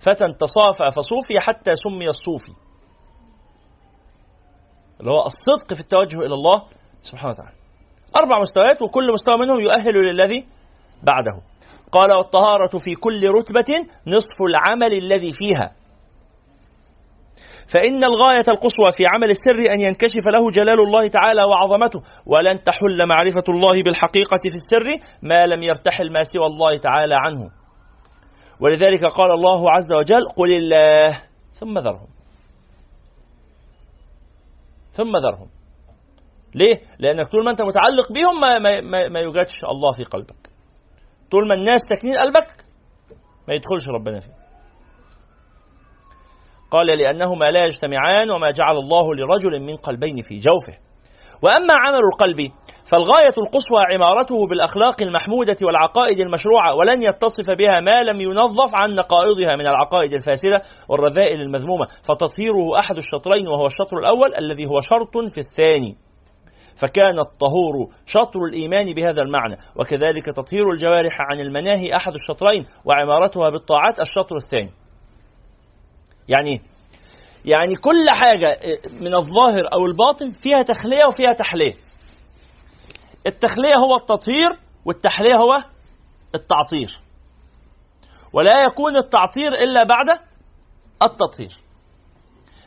فتى 0.00 0.24
تصافى 0.32 0.90
فصوفي 0.90 1.40
حتى 1.40 1.70
سمي 1.74 2.08
الصوفي. 2.08 2.52
اللي 5.00 5.10
هو 5.10 5.26
الصدق 5.26 5.74
في 5.74 5.80
التوجه 5.80 6.16
إلى 6.16 6.34
الله 6.34 6.62
سبحانه 7.00 7.30
وتعالى. 7.30 7.56
أربع 8.16 8.40
مستويات 8.40 8.82
وكل 8.82 9.12
مستوى 9.12 9.36
منهم 9.38 9.60
يؤهل 9.60 9.94
للذي 9.94 10.46
بعده. 11.02 11.42
قال 11.92 12.12
والطهارة 12.12 12.78
في 12.84 12.94
كل 12.94 13.20
رتبة 13.38 13.88
نصف 14.06 14.36
العمل 14.50 14.92
الذي 15.02 15.32
فيها. 15.32 15.79
فإن 17.72 18.04
الغاية 18.04 18.46
القصوى 18.48 18.90
في 18.96 19.04
عمل 19.06 19.30
السر 19.30 19.72
أن 19.74 19.80
ينكشف 19.80 20.24
له 20.32 20.50
جلال 20.50 20.80
الله 20.86 21.08
تعالى 21.08 21.42
وعظمته 21.50 22.00
ولن 22.26 22.62
تحل 22.62 23.08
معرفة 23.08 23.44
الله 23.48 23.82
بالحقيقة 23.84 24.40
في 24.42 24.56
السر 24.56 24.88
ما 25.22 25.46
لم 25.54 25.62
يرتحل 25.62 26.12
ما 26.12 26.22
سوى 26.22 26.46
الله 26.46 26.78
تعالى 26.78 27.14
عنه. 27.14 27.50
ولذلك 28.60 29.04
قال 29.04 29.30
الله 29.30 29.70
عز 29.70 29.92
وجل 29.98 30.22
قل 30.36 30.56
الله 30.56 31.10
ثم 31.52 31.78
ذرهم. 31.78 32.08
ثم 34.92 35.12
ذرهم. 35.16 35.48
ليه؟ 36.54 36.80
لأنك 36.98 37.26
طول 37.32 37.44
ما 37.44 37.50
أنت 37.50 37.62
متعلق 37.62 38.12
بهم 38.12 38.40
ما, 38.40 38.80
ما, 38.80 39.08
ما 39.08 39.20
يوجدش 39.20 39.54
الله 39.64 39.92
في 39.92 40.04
قلبك. 40.04 40.50
طول 41.30 41.48
ما 41.48 41.54
الناس 41.54 41.80
تكنين 41.90 42.16
قلبك 42.16 42.64
ما 43.48 43.54
يدخلش 43.54 43.88
ربنا 43.88 44.20
فيه 44.20 44.39
قال 46.70 46.86
لأنهما 46.86 47.44
لا 47.44 47.64
يجتمعان 47.64 48.30
وما 48.30 48.50
جعل 48.50 48.76
الله 48.76 49.06
لرجل 49.14 49.60
من 49.60 49.76
قلبين 49.76 50.16
في 50.28 50.40
جوفه. 50.40 50.90
وأما 51.42 51.74
عمل 51.84 52.02
القلب 52.12 52.38
فالغاية 52.90 53.36
القصوى 53.44 53.82
عمارته 53.92 54.46
بالأخلاق 54.50 54.96
المحمودة 55.02 55.56
والعقائد 55.66 56.20
المشروعة 56.20 56.76
ولن 56.76 56.98
يتصف 57.08 57.46
بها 57.60 57.76
ما 57.88 58.10
لم 58.10 58.20
ينظف 58.20 58.70
عن 58.74 58.90
نقائضها 58.94 59.56
من 59.56 59.66
العقائد 59.68 60.12
الفاسدة 60.12 60.62
والرذائل 60.88 61.40
المذمومة. 61.40 61.86
فتطهيره 62.02 62.78
أحد 62.80 62.96
الشطرين 62.96 63.48
وهو 63.48 63.66
الشطر 63.66 63.98
الأول 63.98 64.30
الذي 64.38 64.66
هو 64.66 64.80
شرط 64.80 65.14
في 65.34 65.40
الثاني. 65.40 65.96
فكان 66.80 67.18
الطهور 67.18 67.74
شطر 68.06 68.40
الإيمان 68.48 68.86
بهذا 68.96 69.22
المعنى. 69.22 69.56
وكذلك 69.76 70.26
تطهير 70.26 70.64
الجوارح 70.72 71.14
عن 71.30 71.40
المناهي 71.40 71.96
أحد 71.96 72.12
الشطرين 72.12 72.66
وعمارتها 72.84 73.50
بالطاعات 73.50 74.00
الشطر 74.00 74.36
الثاني. 74.36 74.72
يعني 76.30 76.62
يعني 77.44 77.74
كل 77.74 78.06
حاجة 78.10 78.58
من 79.00 79.14
الظاهر 79.14 79.64
أو 79.74 79.86
الباطن 79.86 80.30
فيها 80.32 80.62
تخلية 80.62 81.04
وفيها 81.04 81.32
تحلية. 81.38 81.74
التخلية 83.26 83.74
هو 83.84 83.94
التطهير 83.96 84.50
والتحلية 84.84 85.36
هو 85.38 85.62
التعطير. 86.34 87.00
ولا 88.32 88.52
يكون 88.70 88.96
التعطير 88.96 89.52
إلا 89.52 89.82
بعد 89.84 90.06
التطهير. 91.02 91.60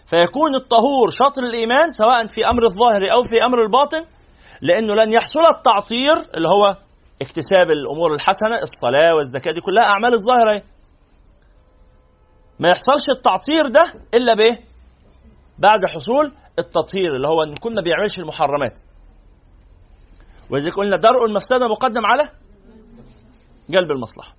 فيكون 0.06 0.56
الطهور 0.56 1.10
شطر 1.10 1.43
الإيمان 1.43 1.91
سواء 1.91 2.28
في 2.28 2.49
أمر 2.49 2.63
الظاهر 2.65 3.12
أو 3.13 3.21
في 3.21 3.43
أمر 3.47 3.63
الباطن 3.63 4.06
لأنه 4.62 4.93
لن 4.95 5.13
يحصل 5.13 5.45
التعطير 5.58 6.13
اللي 6.38 6.47
هو 6.47 6.78
اكتساب 7.21 7.67
الأمور 7.71 8.13
الحسنة 8.13 8.56
الصلاة 8.63 9.15
والزكاة 9.15 9.52
دي 9.52 9.60
كلها 9.62 9.84
أعمال 9.84 10.13
الظاهرة. 10.13 10.73
ما 12.60 12.70
يحصلش 12.70 13.10
التعطير 13.18 13.68
ده 13.68 13.94
إلا 14.13 14.34
بإيه؟ 14.34 14.63
بعد 15.60 15.80
حصول 15.86 16.34
التطهير 16.60 17.16
اللي 17.16 17.28
هو 17.28 17.44
إن 17.44 17.54
كنا 17.56 17.82
بيعملش 17.82 18.20
المحرمات. 18.20 18.80
ولذلك 20.50 20.74
قلنا 20.74 20.98
درء 20.98 21.26
المفسدة 21.26 21.66
مقدم 21.72 22.06
على 22.06 22.24
جلب 23.70 23.92
المصلحة. 23.92 24.36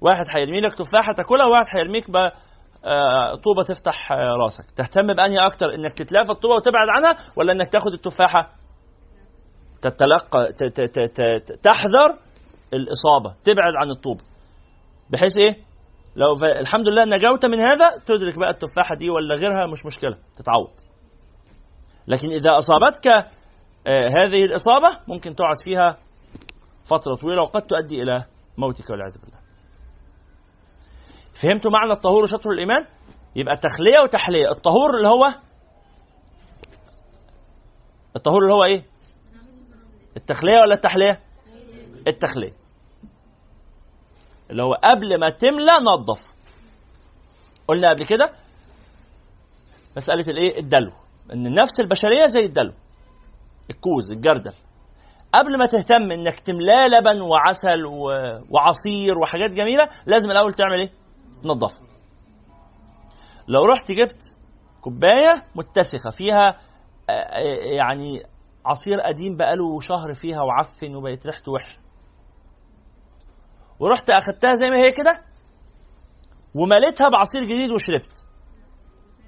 واحد 0.00 0.24
هيرمي 0.36 0.60
لك 0.60 0.72
تفاحة 0.72 1.12
تاكلها 1.16 1.46
وواحد 1.46 1.66
هيرميك 1.76 2.06
آه 2.84 3.34
طوبة 3.34 3.62
تفتح 3.62 4.12
آه 4.12 4.42
راسك، 4.44 4.70
تهتم 4.70 5.06
بأنهي 5.06 5.46
أكتر 5.46 5.74
إنك 5.74 5.92
تتلافى 5.92 6.30
الطوبة 6.30 6.54
وتبعد 6.54 6.88
عنها 6.88 7.32
ولا 7.36 7.52
إنك 7.52 7.68
تاخد 7.68 7.92
التفاحة 7.92 8.54
تتلقى 9.82 10.52
تحذر 11.62 12.18
الإصابة، 12.72 13.34
تبعد 13.44 13.72
عن 13.82 13.90
الطوبة. 13.90 14.24
بحيث 15.10 15.36
إيه؟ 15.36 15.71
لو. 16.16 16.26
الحمد 16.60 16.88
لله 16.88 17.04
نجوت 17.04 17.46
من 17.46 17.60
هذا 17.60 17.88
تدرك 18.06 18.38
بقى 18.38 18.50
التفاحة 18.50 18.94
دي 18.94 19.10
ولا 19.10 19.36
غيرها 19.36 19.66
مش 19.72 19.86
مشكلة 19.86 20.18
تتعوض. 20.34 20.70
لكن 22.08 22.28
إذا 22.28 22.50
أصابتك 22.58 23.06
آه 23.86 24.06
هذه 24.22 24.44
الإصابة 24.44 24.88
ممكن 25.08 25.34
تقعد 25.34 25.56
فيها 25.64 25.98
فترة 26.84 27.14
طويلة 27.14 27.42
وقد 27.42 27.62
تؤدي 27.62 28.02
إلى 28.02 28.24
موتك 28.58 28.90
والعياذ 28.90 29.18
بالله. 29.18 29.38
فهمتوا 31.42 31.70
معنى 31.70 31.92
الطهور 31.92 32.22
وشطر 32.22 32.50
الإيمان؟ 32.50 32.86
يبقى 33.36 33.56
تخلية 33.56 34.02
وتحلية. 34.02 34.50
الطهور 34.50 34.96
اللي 34.96 35.08
هو 35.08 35.40
الطهور 38.16 38.42
اللي 38.42 38.54
هو 38.54 38.64
إيه؟ 38.64 38.84
التخلية 40.16 40.58
ولا 40.58 40.74
التحلية؟ 40.74 41.20
التخلية. 42.06 42.52
اللي 44.52 44.62
هو 44.62 44.74
قبل 44.74 45.20
ما 45.20 45.30
تملى 45.30 45.72
نظف. 45.92 46.22
قلنا 47.68 47.90
قبل 47.90 48.06
كده 48.06 48.32
مسألة 49.96 50.24
الايه؟ 50.28 50.58
الدلو. 50.58 50.92
إن 51.32 51.46
النفس 51.46 51.80
البشرية 51.80 52.26
زي 52.26 52.44
الدلو. 52.44 52.72
الكوز 53.70 54.12
الجردل. 54.12 54.52
قبل 55.34 55.58
ما 55.58 55.66
تهتم 55.66 56.12
إنك 56.12 56.38
تملاه 56.38 56.86
لبن 56.86 57.20
وعسل 57.20 57.86
وعصير 58.50 59.18
وحاجات 59.22 59.50
جميلة 59.50 59.88
لازم 60.06 60.30
الأول 60.30 60.52
تعمل 60.52 60.80
إيه؟ 60.80 60.92
تنظفه 61.42 61.80
لو 63.48 63.64
رحت 63.64 63.92
جبت 63.92 64.36
كوباية 64.80 65.46
متسخة 65.54 66.10
فيها 66.10 66.46
آه، 67.10 67.12
آه، 67.12 67.74
يعني 67.74 68.22
عصير 68.66 69.00
قديم 69.00 69.36
بقاله 69.36 69.80
شهر 69.80 70.14
فيها 70.14 70.42
وعفن 70.42 70.94
وبقت 70.94 71.26
ريحته 71.26 71.52
وحشة. 71.52 71.78
ورحت 73.82 74.10
أخدتها 74.10 74.54
زي 74.54 74.66
ما 74.70 74.78
هي 74.78 74.92
كده 74.92 75.20
ومليتها 76.54 77.08
بعصير 77.08 77.44
جديد 77.44 77.70
وشربت. 77.70 78.26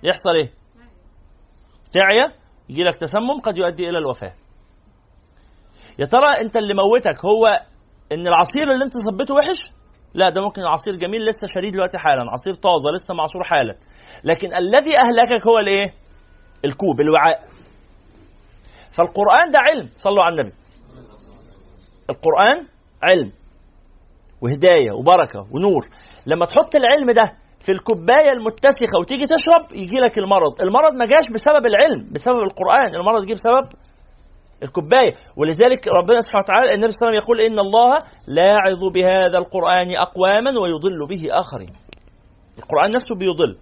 يحصل 0.02 0.30
إيه؟ 0.36 0.52
تعيا 1.92 2.38
يجي 2.68 2.84
لك 2.84 2.96
تسمم 2.96 3.40
قد 3.42 3.58
يؤدي 3.58 3.88
إلى 3.88 3.98
الوفاة. 3.98 4.34
يا 5.98 6.04
ترى 6.04 6.32
أنت 6.44 6.56
اللي 6.56 6.74
موتك 6.74 7.24
هو 7.24 7.46
إن 8.12 8.26
العصير 8.26 8.72
اللي 8.72 8.84
أنت 8.84 8.92
صبيته 8.96 9.34
وحش؟ 9.34 9.74
لا 10.14 10.28
ده 10.28 10.42
ممكن 10.42 10.62
عصير 10.66 10.96
جميل 10.96 11.22
لسه 11.28 11.46
شاريه 11.46 11.70
دلوقتي 11.70 11.98
حالا 11.98 12.30
عصير 12.30 12.54
طازة 12.54 12.90
لسه 12.94 13.14
معصور 13.14 13.44
حالا. 13.44 13.78
لكن 14.24 14.48
الذي 14.54 14.96
أهلكك 14.98 15.46
هو 15.46 15.58
الإيه؟ 15.58 15.94
الكوب 16.64 17.00
الوعاء. 17.00 17.40
فالقرآن 18.90 19.50
ده 19.52 19.58
علم 19.58 19.90
صلوا 19.96 20.22
على 20.22 20.34
النبي. 20.34 20.52
القرآن 22.10 22.66
علم. 23.02 23.32
وهداية 24.42 24.92
وبركة 24.98 25.40
ونور. 25.52 25.82
لما 26.26 26.46
تحط 26.46 26.76
العلم 26.76 27.10
ده 27.10 27.22
في 27.60 27.72
الكوباية 27.72 28.30
المتسخة 28.36 28.96
وتيجي 29.00 29.26
تشرب 29.26 29.72
يجي 29.72 29.96
لك 29.96 30.18
المرض. 30.18 30.60
المرض 30.62 30.92
ما 30.94 31.04
جاش 31.04 31.28
بسبب 31.34 31.66
العلم 31.66 32.12
بسبب 32.12 32.38
القرآن. 32.38 32.94
المرض 32.94 33.26
جه 33.26 33.34
بسبب 33.34 33.64
الكوباية. 34.62 35.12
ولذلك 35.36 35.88
ربنا 35.88 36.20
سبحانه 36.20 36.44
وتعالى 36.44 36.74
النبي 36.74 36.90
صلى 36.92 36.98
الله 37.08 37.08
عليه 37.08 37.18
وسلم 37.18 37.24
يقول 37.24 37.38
إن 37.42 37.58
الله 37.66 37.98
لاعظ 38.26 38.82
بهذا 38.94 39.38
القرآن 39.38 39.96
أقواما 39.96 40.60
ويضل 40.60 40.98
به 41.10 41.28
آخرين. 41.32 41.72
القرآن 42.58 42.90
نفسه 42.92 43.14
بيضل. 43.14 43.56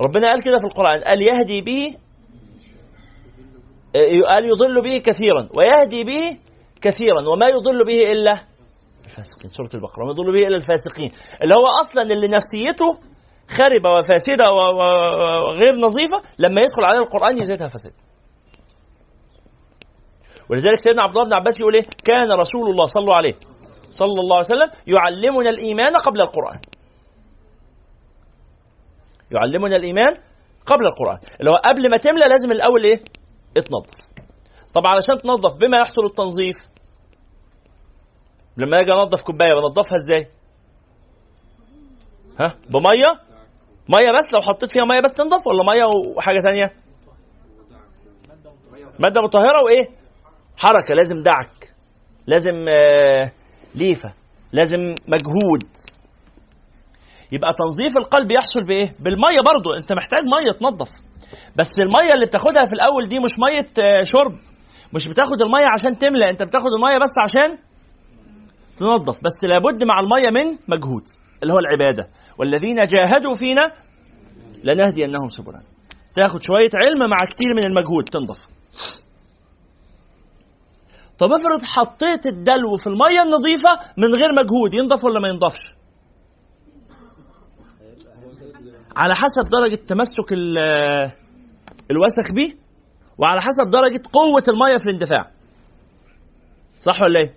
ربنا 0.00 0.28
قال 0.30 0.42
كده 0.42 0.56
في 0.58 0.66
القرآن 0.70 1.00
قال 1.00 1.18
يهدي 1.22 1.60
به 1.62 1.96
قال 4.30 4.44
يضل 4.44 4.82
به 4.82 4.98
كثيرا 4.98 5.48
ويهدي 5.56 6.04
به 6.04 6.38
كثيرا 6.80 7.20
وما 7.32 7.46
يضل 7.50 7.78
به 7.86 7.98
إلا 8.12 8.53
الفاسقين. 9.04 9.50
سورة 9.50 9.70
البقرة. 9.74 10.02
وما 10.02 10.12
يضل 10.12 10.32
به 10.32 10.40
إلا 10.48 10.56
الفاسقين. 10.56 11.10
اللي 11.42 11.54
هو 11.60 11.66
أصلا 11.80 12.02
اللي 12.02 12.28
نفسيته 12.28 13.00
خربه 13.48 13.90
وفاسدة 13.90 14.46
وغير 14.52 15.74
نظيفة 15.86 16.18
لما 16.38 16.60
يدخل 16.60 16.84
عليه 16.84 17.00
القرآن 17.00 17.38
يزيدها 17.38 17.68
فساد. 17.68 17.92
ولذلك 20.50 20.78
سيدنا 20.84 21.02
عبد 21.02 21.16
الله 21.16 21.28
بن 21.28 21.34
عباس 21.34 21.60
يقول 21.60 21.74
إيه؟ 21.74 21.86
كان 22.04 22.40
رسول 22.40 22.70
الله 22.70 22.86
صلى 22.86 23.12
عليه 23.16 23.34
صلى 23.90 24.20
الله 24.22 24.36
عليه 24.36 24.46
وسلم 24.54 24.70
يعلمنا 24.86 25.50
الإيمان 25.50 25.92
قبل 26.06 26.20
القرآن. 26.20 26.60
يعلمنا 29.30 29.76
الإيمان 29.76 30.14
قبل 30.66 30.84
القرآن. 30.86 31.18
اللي 31.40 31.50
هو 31.50 31.56
قبل 31.68 31.90
ما 31.90 31.96
تملى 31.96 32.24
لازم 32.32 32.52
الأول 32.52 32.84
إيه؟ 32.84 33.02
اتنظف 33.56 34.04
طب 34.74 34.86
علشان 34.86 35.22
تنظف 35.22 35.52
بما 35.54 35.80
يحصل 35.80 36.04
التنظيف 36.10 36.56
لما 38.56 38.80
أجي 38.80 38.90
انظف 38.92 39.20
كوباية 39.22 39.50
بنظفها 39.50 39.96
إزاي؟ 39.96 40.30
ها؟ 42.40 42.54
بمية؟ 42.70 43.10
مية 43.88 44.08
بس؟ 44.18 44.26
لو 44.34 44.40
حطيت 44.40 44.70
فيها 44.72 44.84
مية 44.84 45.00
بس 45.00 45.12
تنظف 45.12 45.46
ولا 45.46 45.64
مية 45.72 45.84
وحاجة 46.16 46.40
ثانية 46.40 46.64
مادة 48.98 49.20
مطهرة 49.22 49.64
وإيه؟ 49.64 49.96
حركة 50.56 50.94
لازم 50.94 51.22
دعك 51.22 51.74
لازم 52.26 52.66
آه، 52.68 53.30
ليفة 53.74 54.12
لازم 54.52 54.78
مجهود. 54.88 55.62
يبقى 57.32 57.50
تنظيف 57.58 57.96
القلب 57.96 58.32
يحصل 58.32 58.64
بإيه؟ 58.68 58.94
بالمية 59.00 59.40
برضو. 59.46 59.72
أنت 59.78 59.92
محتاج 59.92 60.20
مية 60.38 60.52
تنظف. 60.52 60.90
بس 61.56 61.68
المية 61.78 62.14
اللي 62.14 62.26
بتاخدها 62.26 62.64
في 62.64 62.72
الأول 62.72 63.08
دي 63.08 63.18
مش 63.18 63.30
مية 63.38 63.68
آه، 63.84 64.04
شرب. 64.04 64.32
مش 64.92 65.08
بتاخد 65.08 65.42
المية 65.42 65.66
عشان 65.78 65.98
تملى. 65.98 66.30
أنت 66.30 66.42
بتاخد 66.42 66.72
المية 66.76 66.98
بس 66.98 67.12
عشان 67.24 67.58
تنظف 68.76 69.16
بس 69.24 69.44
لابد 69.44 69.84
مع 69.84 70.00
المية 70.00 70.30
من 70.30 70.58
مجهود 70.68 71.02
اللي 71.42 71.52
هو 71.52 71.58
العبادة. 71.58 72.08
والذين 72.38 72.76
جاهدوا 72.86 73.34
فينا 73.34 73.72
لنهدينهم 74.64 75.28
سبلنا. 75.28 75.62
تاخد 76.14 76.42
شوية 76.42 76.70
علم 76.74 77.10
مع 77.10 77.16
كتير 77.26 77.48
من 77.56 77.66
المجهود 77.66 78.04
تنظف. 78.04 78.38
طب 81.18 81.30
افرض 81.32 81.62
حطيت 81.62 82.26
الدلو 82.26 82.76
في 82.82 82.86
المية 82.86 83.22
النظيفة 83.22 83.78
من 83.98 84.14
غير 84.14 84.32
مجهود 84.32 84.74
ينضف 84.74 85.04
ولا 85.04 85.20
ما 85.20 85.28
ينضفش 85.28 85.74
على 88.96 89.14
حسب 89.14 89.48
درجة 89.48 89.74
تمسك 89.74 90.32
الوسخ 91.90 92.32
به 92.34 92.54
وعلى 93.18 93.40
حسب 93.40 93.70
درجة 93.70 94.02
قوة 94.12 94.42
المية 94.48 94.76
في 94.76 94.84
الاندفاع. 94.84 95.30
صح 96.80 97.02
ولا 97.02 97.20
إيه؟ 97.20 97.34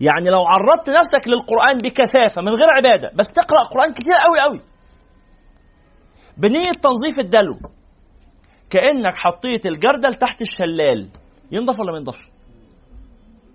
يعني 0.00 0.30
لو 0.30 0.40
عرضت 0.46 0.90
نفسك 0.90 1.28
للقرآن 1.28 1.76
بكثافة 1.82 2.42
من 2.42 2.48
غير 2.48 2.70
عبادة 2.70 3.12
بس 3.14 3.28
تقرأ 3.28 3.58
قرآن 3.58 3.92
كتير 3.92 4.14
قوي 4.14 4.40
قوي 4.40 4.60
بنية 6.36 6.70
تنظيف 6.82 7.20
الدلو. 7.20 7.70
كأنك 8.70 9.14
حطيت 9.14 9.66
الجردل 9.66 10.14
تحت 10.14 10.42
الشلال. 10.42 11.08
ينضف 11.52 11.80
ولا 11.80 11.92
ما 11.92 11.98
ينضفش؟ 11.98 12.28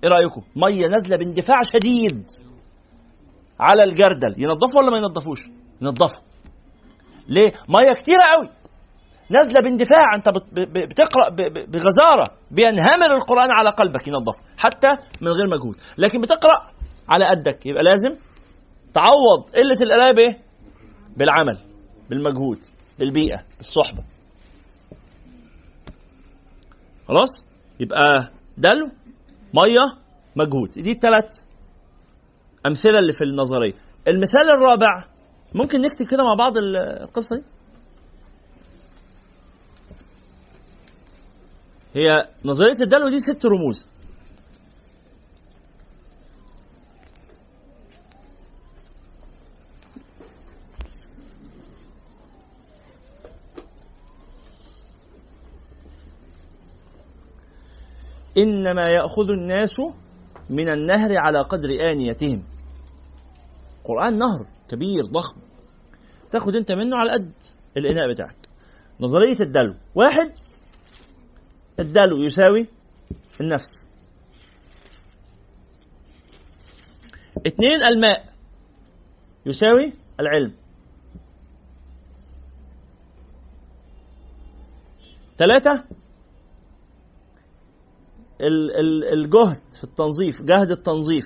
إيه 0.04 0.10
رأيكم؟ 0.10 0.42
مية 0.56 0.88
نازلة 0.88 1.18
باندفاع 1.18 1.62
شديد 1.62 2.32
على 3.60 3.84
الجردل. 3.84 4.36
ينظفوا 4.38 4.82
ولا 4.82 4.92
ما 4.92 4.98
ينظفوش 4.98 5.42
ينظفوا 5.82 6.22
ليه؟ 7.28 7.52
مية 7.70 7.94
كتيرة 7.94 8.24
قوي 8.34 8.50
نازله 9.30 9.62
باندفاع 9.64 10.16
أنت 10.16 10.30
بتقرأ 10.90 11.30
بغزارة 11.68 12.26
بينهمر 12.52 13.12
القرآن 13.18 13.52
على 13.52 13.70
قلبك 13.70 14.08
ينظف 14.08 14.36
حتى 14.58 14.88
من 15.22 15.28
غير 15.28 15.48
مجهود. 15.48 15.76
لكن 15.98 16.22
بتقرأ 16.22 16.72
على 17.10 17.26
قدك 17.26 17.66
يبقى 17.66 17.84
لازم 17.84 18.16
تعوض 18.94 19.50
قلة 19.56 19.82
القرايه 19.82 20.14
بإيه؟ 20.16 20.42
بالعمل 21.18 21.58
بالمجهود 22.10 22.58
بالبيئة 23.00 23.38
الصحبه 23.60 24.04
خلاص؟ 27.08 27.30
يبقى 27.80 28.04
دلو 28.58 28.86
مية 29.54 29.86
مجهود. 30.36 30.70
دي 30.72 30.92
الثلاث 30.92 31.44
أمثلة 32.66 33.00
اللي 33.00 33.14
في 33.14 33.24
النظرية. 33.24 33.74
المثال 34.08 34.50
الرابع 34.58 35.06
ممكن 35.56 35.82
نكتب 35.82 36.06
كده 36.06 36.24
مع 36.24 36.34
بعض 36.38 36.54
القصة 37.02 37.36
دي؟ 37.36 37.44
هي 41.94 42.18
نظرية 42.46 42.82
الدلو 42.82 43.10
دي 43.10 43.20
ست 43.20 43.46
رموز. 43.46 43.88
إنما 58.38 58.90
يأخذ 58.90 59.30
الناس 59.30 59.76
من 60.50 60.74
النهر 60.74 61.18
على 61.18 61.40
قدر 61.42 61.70
آنيتهم. 61.92 62.44
القرآن 63.82 64.18
نهر 64.18 64.46
كبير 64.70 65.04
ضخم. 65.04 65.38
تاخد 66.32 66.56
أنت 66.56 66.72
منه 66.72 66.98
على 66.98 67.12
قد 67.12 67.32
الإناء 67.78 68.14
بتاعك. 68.14 68.38
نظرية 69.02 69.40
الدلو. 69.42 69.76
واحد 69.96 70.32
الدلو 71.80 72.24
يساوي 72.24 72.68
النفس. 73.42 73.90
اثنين 77.48 77.84
الماء 77.84 78.34
يساوي 79.46 79.94
العلم. 80.20 80.54
ثلاثة 85.38 85.84
الجهد 89.14 89.62
في 89.78 89.84
التنظيف 89.84 90.42
جهد 90.42 90.72
التنظيف. 90.72 91.26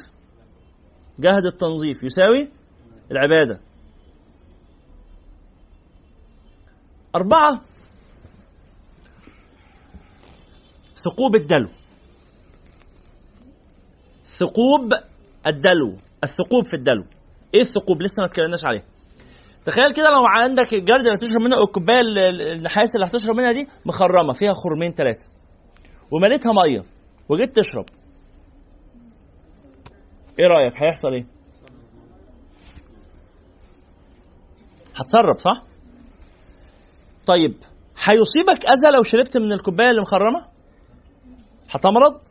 جهد 1.20 1.46
التنظيف 1.46 2.04
يساوي 2.04 2.50
العبادة. 3.12 3.60
أربعة 7.16 7.62
ثقوب 11.06 11.36
الدلو. 11.36 11.70
ثقوب 14.26 14.94
الدلو 15.48 15.98
الثقوب 16.24 16.66
في 16.66 16.74
الدلو. 16.74 17.04
إيه 17.54 17.62
الثقوب؟ 17.62 18.02
لسه 18.02 18.16
ما 18.20 18.26
اتكلمناش 18.26 18.66
عليها 18.66 18.84
تخيل 19.66 19.94
كده 19.94 20.10
لو 20.10 20.26
عندك 20.26 20.74
الجرد 20.74 21.00
اللي 21.00 21.14
هتشرب 21.14 21.42
منها 21.42 21.58
أو 21.58 21.64
الكوبايه 21.64 22.00
النحاس 22.54 22.90
اللي 22.96 23.06
هتشرب 23.08 23.36
منها 23.36 23.52
دي 23.52 23.68
مخرمة 23.86 24.34
فيها 24.34 24.54
خرمين 24.54 24.94
ثلاثة 24.94 25.28
ومليتها 26.12 26.52
مية 26.64 26.84
وجيت 27.30 27.56
تشرب. 27.60 27.86
إيه 30.40 30.48
رأيك؟ 30.48 30.74
هيحصل 30.84 31.14
إيه؟ 31.14 31.26
هتسرب 34.96 35.38
صح؟ 35.40 35.64
طيب 37.26 37.56
هيصيبك 38.04 38.66
أذى 38.66 38.96
لو 38.98 39.04
شربت 39.04 39.38
من 39.38 39.54
الكوباية 39.54 39.90
اللي 39.90 40.02
مخرمة؟ 40.02 40.53
هتمرض؟ 41.76 42.22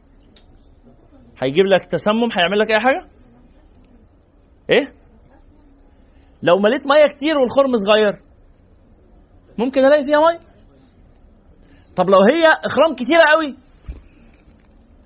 هيجيب 1.39 1.67
لك 1.67 1.85
تسمم؟ 1.85 2.29
هيعمل 2.39 2.59
لك 2.59 2.71
أي 2.71 2.81
حاجة؟ 2.81 3.09
إيه؟ 4.71 4.95
لو 6.43 6.59
مليت 6.59 6.83
مية 6.87 7.07
كتير 7.15 7.35
والخرم 7.39 7.77
صغير 7.77 8.23
ممكن 9.59 9.85
ألاقي 9.85 10.03
فيها 10.05 10.19
مية؟ 10.19 10.41
طب 11.97 12.11
لو 12.11 12.19
هي 12.35 12.47
إخرام 12.47 12.95
كتيرة 12.95 13.23
قوي 13.35 13.57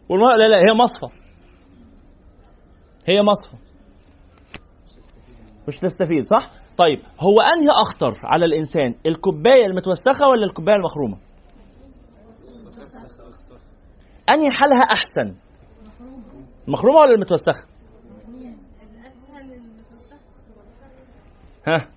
والميه 0.09 0.37
لا 0.37 0.49
لا 0.49 0.57
هي 0.57 0.79
مصفى. 0.83 1.07
هي 3.07 3.21
مصفى. 3.23 3.57
مش 5.69 5.79
تستفيد 5.79 6.25
صح؟ 6.27 6.51
طيب 6.77 6.99
هو 7.21 7.41
أنهي 7.41 7.69
أخطر 7.87 8.13
على 8.25 8.45
الإنسان 8.45 8.95
الكوباية 9.07 9.67
المتوسخة 9.67 10.29
ولا 10.29 10.47
الكوباية 10.47 10.77
المخرومة؟ 10.77 11.19
أنهي 14.31 14.51
حالها 14.51 14.81
أحسن؟ 14.93 15.35
المخرومه 16.69 16.99
ولا 16.99 17.15
المتوسخة؟ 17.15 17.69
ها 21.67 21.89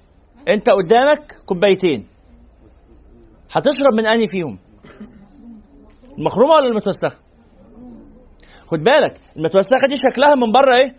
أنت 0.48 0.66
قدامك 0.70 1.38
كوبايتين. 1.46 2.08
هتشرب 3.52 3.94
من 3.98 4.06
أنهي 4.08 4.28
فيهم؟ 4.28 4.60
المخرومه 6.18 6.54
ولا 6.56 6.68
المتوسخة؟ 6.68 7.20
خد 8.68 8.80
بالك 8.80 9.22
المتوسخة 9.38 9.88
دي 9.90 9.96
شكلها 9.96 10.36
من 10.36 10.52
بره 10.52 10.76
إيه؟ 10.76 10.96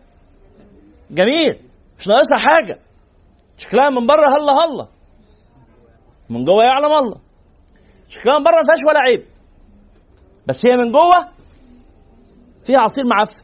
جميل 1.10 1.70
مش 1.98 2.08
ناقصها 2.08 2.38
حاجة. 2.38 2.78
شكلها 3.56 3.90
من 3.90 4.06
بره 4.06 4.24
هلا 4.28 4.52
هلا. 4.52 4.88
من 6.30 6.44
جوه 6.44 6.62
يعلم 6.62 6.92
الله. 6.98 7.20
شكلها 8.08 8.38
من 8.38 8.44
بره 8.44 8.52
ما 8.54 8.62
فيهاش 8.62 8.84
ولا 8.88 9.00
عيب. 9.00 9.29
بس 10.46 10.66
هي 10.66 10.72
من 10.76 10.92
جوه 10.92 11.28
فيها 12.64 12.78
عصير 12.78 13.04
معفن. 13.04 13.42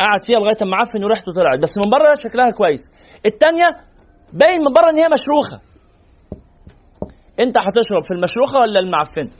قعد 0.00 0.22
فيها 0.26 0.36
لغاية 0.36 0.70
ما 0.70 0.76
عفن 0.76 1.04
وريحته 1.04 1.32
طلعت. 1.32 1.58
بس 1.62 1.78
من 1.78 1.90
بره 1.90 2.14
شكلها 2.14 2.50
كويس. 2.50 2.82
الثانية 3.26 3.68
باين 4.32 4.60
من 4.60 4.72
بره 4.72 4.90
إن 4.90 4.98
هي 5.02 5.08
مشروخة. 5.12 5.60
أنت 7.40 7.58
هتشرب 7.58 8.02
في 8.04 8.14
المشروخة 8.14 8.58
ولا 8.60 8.80
المعفنه 8.80 9.30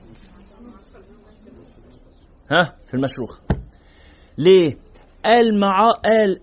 ها؟ 2.50 2.76
في 2.86 2.94
المشروخة. 2.94 3.42
ليه؟ 4.38 4.70
قال 5.24 5.60
مع 5.60 5.88
قال 6.04 6.40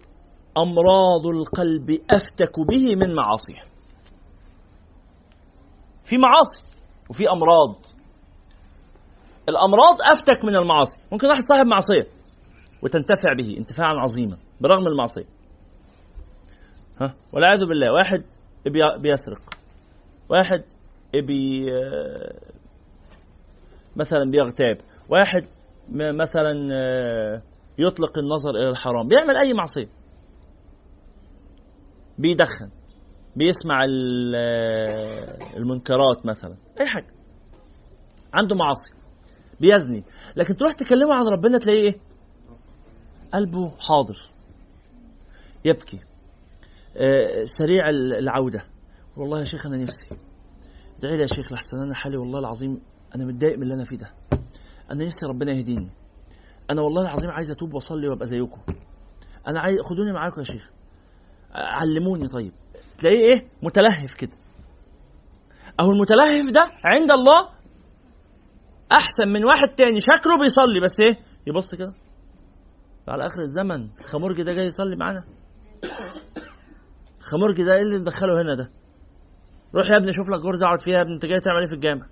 امراض 0.57 1.25
القلب 1.36 1.99
أفتك 2.09 2.59
به 2.59 2.95
من 2.95 3.15
معاصيه 3.15 3.61
في 6.03 6.17
معاصي 6.17 6.63
وفي 7.09 7.29
أمراض. 7.29 7.94
الأمراض 9.49 10.01
أفتك 10.11 10.45
من 10.45 10.57
المعاصي. 10.57 11.03
ممكن 11.11 11.27
واحد 11.27 11.41
صاحب 11.49 11.65
معصية 11.65 12.07
وتنتفع 12.81 13.33
به 13.37 13.57
انتفاعا 13.57 13.93
عظيما 13.93 14.37
برغم 14.61 14.87
المعصية. 14.87 15.25
ها؟ 17.01 17.15
والعياذ 17.33 17.59
بالله. 17.65 17.93
واحد 17.93 18.23
بيسرق. 19.01 19.41
واحد 20.29 20.63
بي 21.13 21.65
مثلا 23.95 24.31
بيغتاب. 24.31 24.77
واحد 25.09 25.47
مثلا 25.91 26.51
يطلق 27.77 28.17
النظر 28.17 28.49
إلى 28.49 28.69
الحرام. 28.69 29.07
بيعمل 29.07 29.37
أي 29.37 29.53
معصية. 29.53 29.89
بيدخن. 32.17 32.69
بيسمع 33.35 33.83
المنكرات 35.57 36.25
مثلا. 36.25 36.55
أي 36.79 36.87
حاجة. 36.87 37.13
عنده 38.33 38.55
معاصي. 38.55 38.94
بيزني. 39.59 40.03
لكن 40.35 40.55
تروح 40.55 40.73
تكلمه 40.73 41.13
عن 41.15 41.25
ربنا 41.25 41.57
تلاقيه 41.57 41.83
إيه؟ 41.83 41.99
قلبه 43.33 43.69
حاضر. 43.79 44.29
يبكي. 45.65 45.99
آه، 46.97 47.45
سريع 47.45 47.89
العودة. 48.19 48.65
والله 49.17 49.39
يا 49.39 49.43
شيخ 49.43 49.65
أنا 49.65 49.77
نفسي. 49.77 50.15
ادعي 50.97 51.15
لي 51.15 51.21
يا 51.21 51.27
شيخ 51.27 51.51
لحسن 51.51 51.77
أنا 51.77 51.95
حالي 51.95 52.17
والله 52.17 52.39
العظيم 52.39 52.81
أنا 53.15 53.25
متضايق 53.25 53.57
من 53.57 53.63
اللي 53.63 53.73
أنا 53.73 53.83
فيه 53.83 53.97
ده. 53.97 54.11
أنا 54.91 55.05
نفسي 55.05 55.25
ربنا 55.25 55.51
يهديني. 55.51 55.89
أنا 56.71 56.81
والله 56.81 57.01
العظيم 57.01 57.29
عايز 57.29 57.51
أتوب 57.51 57.73
وأصلي 57.73 58.07
وأبقى 58.07 58.27
زيكم. 58.27 58.61
أنا 59.47 59.59
عايز 59.59 59.81
خدوني 59.81 60.11
معاكم 60.11 60.39
يا 60.39 60.45
شيخ. 60.45 60.71
علموني 61.53 62.27
طيب. 62.27 62.51
تلاقيه 62.97 63.17
إيه؟ 63.17 63.47
متلهف 63.63 64.11
كده. 64.11 64.37
أهو 65.79 65.91
المتلهف 65.91 66.45
ده 66.53 66.61
عند 66.83 67.11
الله 67.11 67.54
أحسن 68.91 69.27
من 69.33 69.45
واحد 69.45 69.67
تاني 69.77 69.99
شكله 69.99 70.38
بيصلي 70.38 70.79
بس 70.83 70.95
إيه؟ 70.99 71.15
يبص 71.47 71.75
كده. 71.75 71.93
على 73.07 73.25
آخر 73.27 73.41
الزمن 73.41 73.89
الخمرجي 73.99 74.43
ده 74.43 74.53
جاي 74.53 74.65
يصلي 74.67 74.95
معانا. 74.95 75.23
خمرجي 77.19 77.63
ده 77.63 77.73
إيه 77.73 77.81
اللي 77.81 77.97
ندخله 77.99 78.41
هنا 78.41 78.55
ده؟ 78.55 78.69
روح 79.75 79.89
يا 79.89 79.95
ابني 79.97 80.13
شوف 80.13 80.29
لك 80.29 80.39
غرزة 80.39 80.65
أقعد 80.67 80.79
فيها 80.81 80.93
يا 80.95 81.01
ابني 81.01 81.13
أنت 81.13 81.25
جاي 81.25 81.39
تعمل 81.39 81.59
إيه 81.59 81.67
في 81.67 81.73
الجامع؟ 81.75 82.05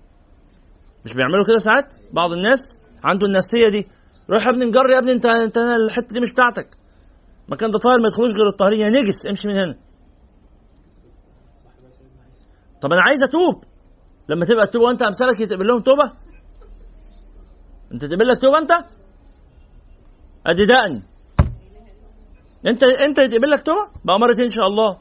مش 1.05 1.13
بيعملوا 1.13 1.45
كده 1.47 1.57
ساعات؟ 1.57 1.95
بعض 2.13 2.31
الناس 2.31 2.59
عنده 3.03 3.27
النفسية 3.27 3.69
دي. 3.71 3.87
روح 4.29 4.45
يا 4.45 4.49
ابني 4.51 4.65
نجر 4.65 4.89
يا 4.89 4.99
ابني 4.99 5.11
انت 5.11 5.25
أنت 5.25 5.57
الحتة 5.57 6.13
دي 6.13 6.19
مش 6.19 6.31
بتاعتك. 6.31 6.77
المكان 7.47 7.71
ده 7.71 7.79
طاهر 7.79 7.99
ما 8.01 8.07
يدخلوش 8.07 8.31
غير 8.31 8.47
الطاهرين. 8.47 8.79
يا 8.81 8.87
نجس 8.89 9.15
امشي 9.29 9.47
من 9.47 9.53
هنا. 9.53 9.75
طب 12.81 12.93
أنا 12.93 13.01
عايز 13.07 13.23
أتوب. 13.23 13.63
لما 14.29 14.45
تبقى 14.45 14.63
التوبه 14.63 14.85
وأنت 14.85 15.01
أمثالك 15.03 15.41
يتقبل 15.41 15.67
لهم 15.67 15.81
توبة 15.81 16.11
أنت 17.93 18.05
تقبل 18.05 18.27
لك 18.27 18.41
توبه 18.41 18.57
أنت؟ 18.57 18.71
ادي 20.47 20.65
دقني 20.65 21.01
أنت 22.67 22.83
أنت 23.07 23.17
يتقبل 23.19 23.49
لك 23.51 23.61
توبه 23.61 23.89
بأمارة 24.05 24.41
إن 24.41 24.47
شاء 24.49 24.67
الله. 24.67 24.97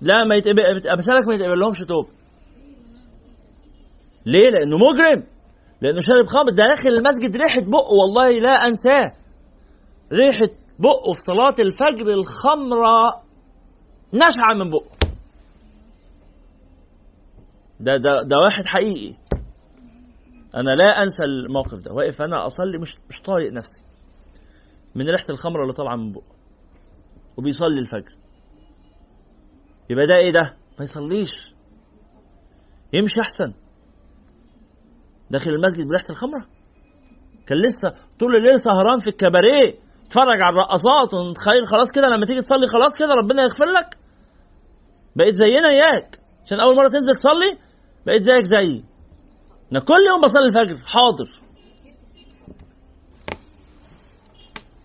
لا 0.00 0.16
ما 0.30 0.36
يتقبل 0.36 0.88
امثالك 0.88 1.28
ما 1.28 1.34
يتقبل 1.34 1.58
لهمش 1.58 1.78
توبة. 1.78 2.08
ليه؟ 4.26 4.46
لأنه 4.48 4.76
مجرم. 4.76 5.26
لأنه 5.80 6.00
شارب 6.00 6.26
خمر. 6.26 6.50
داخل 6.50 6.88
المسجد 6.88 7.36
ريحة 7.36 7.70
بقه 7.70 7.94
والله 7.94 8.30
لا 8.30 8.52
أنساه. 8.52 9.12
ريحة 10.12 10.54
بقه 10.78 11.12
في 11.12 11.18
صلاة 11.18 11.54
الفجر 11.58 12.06
الخمرة 12.14 13.22
نشعه 14.14 14.54
من 14.54 14.70
بقه. 14.70 14.96
ده 17.80 17.96
ده 17.96 18.10
ده 18.26 18.36
واحد 18.44 18.66
حقيقي. 18.66 19.14
أنا 20.56 20.70
لا 20.70 21.02
أنسى 21.02 21.24
الموقف 21.24 21.78
ده. 21.84 21.92
واقف 21.92 22.22
أنا 22.22 22.46
أصلي 22.46 22.78
مش 22.78 22.98
مش 23.08 23.20
طايق 23.20 23.52
نفسي. 23.52 23.84
من 24.94 25.08
ريحة 25.10 25.24
الخمرة 25.30 25.62
اللي 25.62 25.72
طالعة 25.72 25.96
من 25.96 26.12
بقه 26.12 26.36
وبيصلي 27.36 27.80
الفجر. 27.80 28.16
يبقى 29.90 30.06
ده 30.06 30.16
إيه 30.16 30.32
ده؟ 30.32 30.56
ما 30.78 30.84
يصليش. 30.84 31.30
يمشي 32.92 33.20
أحسن. 33.20 33.52
داخل 35.30 35.50
المسجد 35.50 35.86
بريحة 35.88 36.10
الخمرة. 36.10 36.46
كان 37.46 37.58
لسه 37.58 37.88
طول 38.18 38.36
الليل 38.36 38.60
سهران 38.60 39.00
في 39.00 39.10
الكباريه. 39.10 39.78
اتفرج 40.06 40.40
على 40.42 40.52
الرقصات 40.54 41.14
وتخيل 41.14 41.66
خلاص 41.66 41.90
كده 41.92 42.06
لما 42.08 42.26
تيجي 42.26 42.40
تصلي 42.40 42.66
خلاص 42.66 42.98
كده 42.98 43.14
ربنا 43.14 43.42
يغفر 43.42 43.68
لك. 43.76 43.98
بقيت 45.16 45.34
زينا 45.34 45.68
اياك 45.68 46.20
عشان 46.44 46.60
أول 46.60 46.76
مرة 46.76 46.88
تنزل 46.88 47.16
تصلي 47.16 47.58
بقيت 48.06 48.22
زيك 48.22 48.44
زيي. 48.44 48.84
أنا 49.72 49.80
كل 49.80 49.94
يوم 50.10 50.20
بصلي 50.24 50.46
الفجر 50.46 50.84
حاضر. 50.86 51.40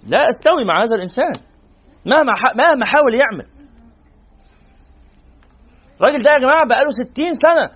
لا 0.07 0.29
أستوي 0.29 0.63
مع 0.67 0.83
هذا 0.83 0.95
الإنسان. 0.95 1.33
مهما 2.05 2.33
مهما 2.55 2.85
حاول 2.85 3.13
يعمل. 3.21 3.47
الراجل 6.01 6.21
ده 6.21 6.31
يا 6.31 6.39
جماعة 6.39 6.67
بقاله 6.69 6.89
60 6.91 7.33
سنة 7.33 7.69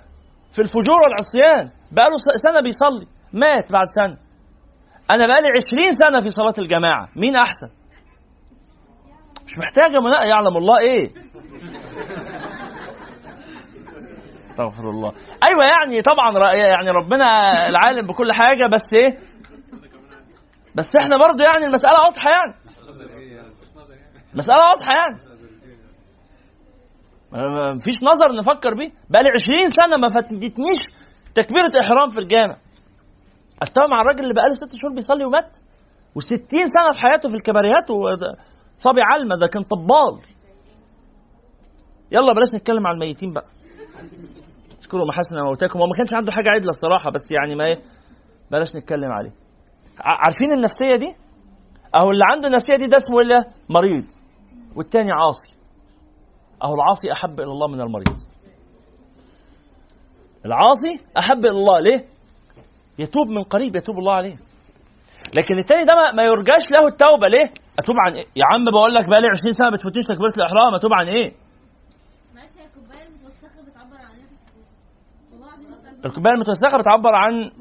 في 0.51 0.61
الفجور 0.61 0.99
والعصيان. 1.01 1.71
بقاله 1.91 2.15
سنة 2.35 2.59
بيصلي. 2.61 3.07
مات 3.33 3.71
بعد 3.71 3.87
سنة. 3.87 4.17
أنا 5.11 5.27
بقالي 5.27 5.47
20 5.57 5.91
سنة 5.91 6.19
في 6.19 6.29
صلاة 6.29 6.53
الجماعة. 6.59 7.09
مين 7.15 7.35
أحسن؟ 7.35 7.69
مش 9.45 9.57
محتاجة 9.57 9.97
يعلم 10.27 10.57
الله 10.57 10.79
إيه. 10.79 11.09
أستغفر 14.55 14.89
الله. 14.89 15.09
أيوه 15.43 15.63
يعني 15.65 16.01
طبعا 16.01 16.53
يعني 16.55 16.89
ربنا 16.89 17.25
العالم 17.71 18.07
بكل 18.07 18.31
حاجة 18.33 18.67
بس 18.73 18.83
إيه؟ 18.93 19.19
بس 20.75 20.95
إحنا 20.95 21.15
برضه 21.19 21.43
يعني 21.43 21.65
المسألة 21.65 21.99
واضحة 22.05 22.29
يعني. 22.29 22.53
مسألة 24.33 24.59
واضحة 24.59 24.91
يعني. 24.97 25.35
مفيش 27.77 28.03
نظر 28.03 28.31
نفكر 28.39 28.73
بيه. 28.73 28.91
بقى 29.09 29.23
لي 29.23 29.29
20 29.29 29.67
سنة 29.67 29.95
ما 30.01 30.07
فاتتنيش 30.13 30.77
تكبيرة 31.35 31.71
إحرام 31.83 32.09
في 32.09 32.19
الجامع. 32.19 32.57
استوى 33.63 33.83
مع 33.91 34.01
الراجل 34.01 34.23
اللي 34.23 34.33
بقاله 34.33 34.53
ست 34.55 34.75
شهور 34.75 34.93
بيصلي 34.95 35.25
ومات 35.25 35.57
و60 36.19 36.51
سنة 36.51 36.91
في 36.93 36.99
حياته 36.99 37.29
في 37.29 37.35
الكباريات 37.35 37.91
وصبي 37.91 39.01
علمة 39.03 39.35
ده 39.35 39.47
كان 39.47 39.63
طبال. 39.63 40.35
يلا 42.11 42.33
بلاش 42.33 42.55
نتكلم 42.55 42.87
عن 42.87 42.93
الميتين 42.93 43.33
بقى. 43.33 43.45
اذكروا 44.85 45.07
محاسن 45.09 45.35
موتاكم. 45.49 45.79
هو 45.79 45.85
ما 45.85 45.93
كانش 45.97 46.13
عنده 46.13 46.31
حاجة 46.31 46.49
عدلة 46.55 46.69
الصراحة 46.69 47.09
بس 47.11 47.31
يعني 47.31 47.55
ما 47.55 47.65
إيه 47.65 47.81
بلاش 48.51 48.75
نتكلم 48.75 49.11
عليه. 49.11 49.31
عارفين 49.99 50.51
النفسية 50.53 50.95
دي؟ 50.95 51.15
أهو 51.95 52.11
اللي 52.11 52.23
عنده 52.33 52.47
النفسية 52.47 52.75
دي 52.77 52.85
ده 52.87 52.97
اسمه 52.97 53.19
إيه؟ 53.19 53.51
مريض. 53.69 54.03
والتاني 54.75 55.11
عاصي. 55.11 55.53
أهو 56.63 56.73
العاصي 56.75 57.11
أحب 57.11 57.39
إلى 57.39 57.51
الله 57.51 57.67
من 57.67 57.81
المريض. 57.81 58.15
العاصي 60.45 60.93
أحب 61.17 61.37
إلى 61.45 61.49
الله. 61.61 61.79
ليه؟ 61.79 62.05
يتوب 62.99 63.27
من 63.27 63.43
قريب 63.43 63.75
يتوب 63.75 63.97
الله 63.99 64.15
عليه. 64.15 64.35
لكن 65.37 65.57
التاني 65.57 65.83
ده 65.83 65.93
ما 66.17 66.23
يرجاش 66.23 66.63
له 66.71 66.87
التوبة. 66.87 67.27
ليه؟ 67.27 67.53
أتوب 67.79 67.95
عن 68.05 68.13
إيه؟ 68.15 68.25
يا 68.35 68.45
عم 68.51 68.65
بقول 68.73 68.93
لك 68.93 69.09
بقى 69.09 69.19
لي 69.21 69.27
20 69.39 69.53
سنة 69.53 69.67
ما 69.69 69.75
بتفوتنيش 69.75 70.05
تكبيرة 70.05 70.33
الإحرام 70.37 70.73
أتوب 70.75 70.91
عن 71.01 71.07
إيه؟ 71.07 71.44
الكوبايه 76.05 76.33
المتوسخه 76.33 76.77
بتعبر 76.77 77.15
عن 77.15 77.51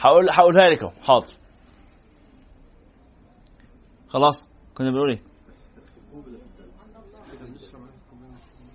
هقول 0.00 0.30
هقولها 0.30 0.66
لك 0.68 0.82
أهو. 0.82 0.90
حاضر. 1.02 1.32
خلاص. 4.08 4.36
كنا 4.74 4.90
بنقول 4.90 5.10
إيه؟ 5.10 5.22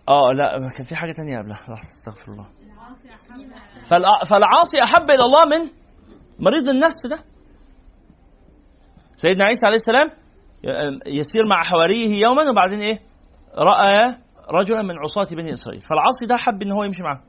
آه 0.09 0.33
لا 0.33 0.69
كان 0.77 0.83
في 0.85 0.95
حاجة 0.95 1.11
تانية 1.11 1.37
قبلها. 1.37 1.57
لحظة 1.57 1.89
استغفر 1.89 2.31
الله. 2.31 2.47
فالعاصي 4.29 4.83
أحب 4.83 5.11
إلى 5.11 5.23
الله 5.25 5.45
من 5.45 5.71
مريض 6.39 6.69
النفس 6.69 7.07
ده. 7.09 7.23
سيدنا 9.15 9.43
عيسى 9.45 9.65
عليه 9.65 9.75
السلام 9.75 10.09
يسير 11.07 11.45
مع 11.49 11.63
حواريه 11.63 12.21
يوما 12.25 12.43
وبعدين 12.51 12.81
إيه؟ 12.81 12.99
رأى 13.55 14.15
رجلا 14.49 14.81
من 14.81 14.97
عصاة 14.97 15.35
بني 15.35 15.53
إسرائيل 15.53 15.81
فالعاصي 15.81 16.25
ده 16.29 16.37
حب 16.37 16.63
إن 16.63 16.71
هو 16.71 16.83
يمشي 16.83 17.03
معاه 17.03 17.21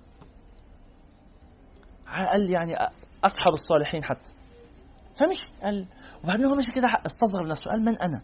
قال 2.32 2.50
يعني 2.50 2.74
اصحب 3.24 3.52
الصالحين 3.52 4.04
حتى 4.04 4.30
فمشي 5.20 5.48
قال 5.62 5.86
وبعدين 6.24 6.46
هو 6.46 6.54
مشي 6.54 6.72
كده 6.72 6.88
استصغر 7.06 7.48
نفسه 7.48 7.70
قال 7.70 7.84
من 7.84 7.98
أنا؟ 8.02 8.22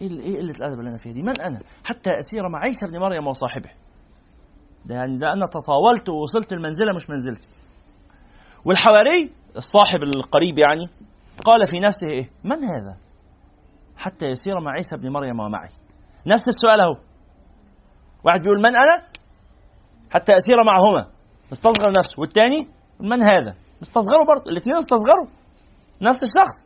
إيه 0.00 0.10
إيه 0.10 0.40
قلة 0.40 0.50
الأدب 0.50 0.78
اللي 0.78 0.90
أنا 0.90 0.98
فيها 0.98 1.12
دي؟ 1.12 1.22
من 1.22 1.40
أنا؟ 1.40 1.60
حتى 1.84 2.10
أسير 2.20 2.48
مع 2.48 2.58
عيسى 2.58 2.86
بن 2.86 2.98
مريم 2.98 3.28
وصاحبه. 3.28 3.70
ده 4.84 4.94
يعني 4.94 5.18
ده 5.18 5.26
أنا 5.32 5.46
تطاولت 5.46 6.08
ووصلت 6.08 6.52
المنزلة 6.52 6.96
مش 6.96 7.10
منزلتي. 7.10 7.48
والحواري 8.64 9.32
الصاحب 9.56 10.02
القريب 10.02 10.58
يعني 10.58 10.90
قال 11.44 11.66
في 11.66 11.80
نفسه 11.80 12.06
إيه؟ 12.12 12.30
من 12.44 12.56
هذا؟ 12.56 12.96
حتى 13.96 14.26
يسير 14.26 14.60
مع 14.60 14.70
عيسى 14.72 14.96
بن 14.96 15.12
مريم 15.12 15.40
ومعي. 15.40 15.70
نفس 16.26 16.48
السؤال 16.48 16.80
أهو. 16.80 17.13
واحد 18.24 18.40
بيقول 18.42 18.58
من 18.58 18.76
أنا؟ 18.76 19.02
حتى 20.10 20.32
اسير 20.36 20.56
معهما. 20.66 21.10
استصغر 21.52 21.90
نفسه. 21.98 22.20
والثاني 22.20 22.68
من 23.00 23.22
هذا؟ 23.22 23.54
استصغروا 23.82 24.26
برضه. 24.26 24.50
الاثنين 24.50 24.76
استصغروا. 24.76 25.26
نفس 26.02 26.22
الشخص. 26.22 26.56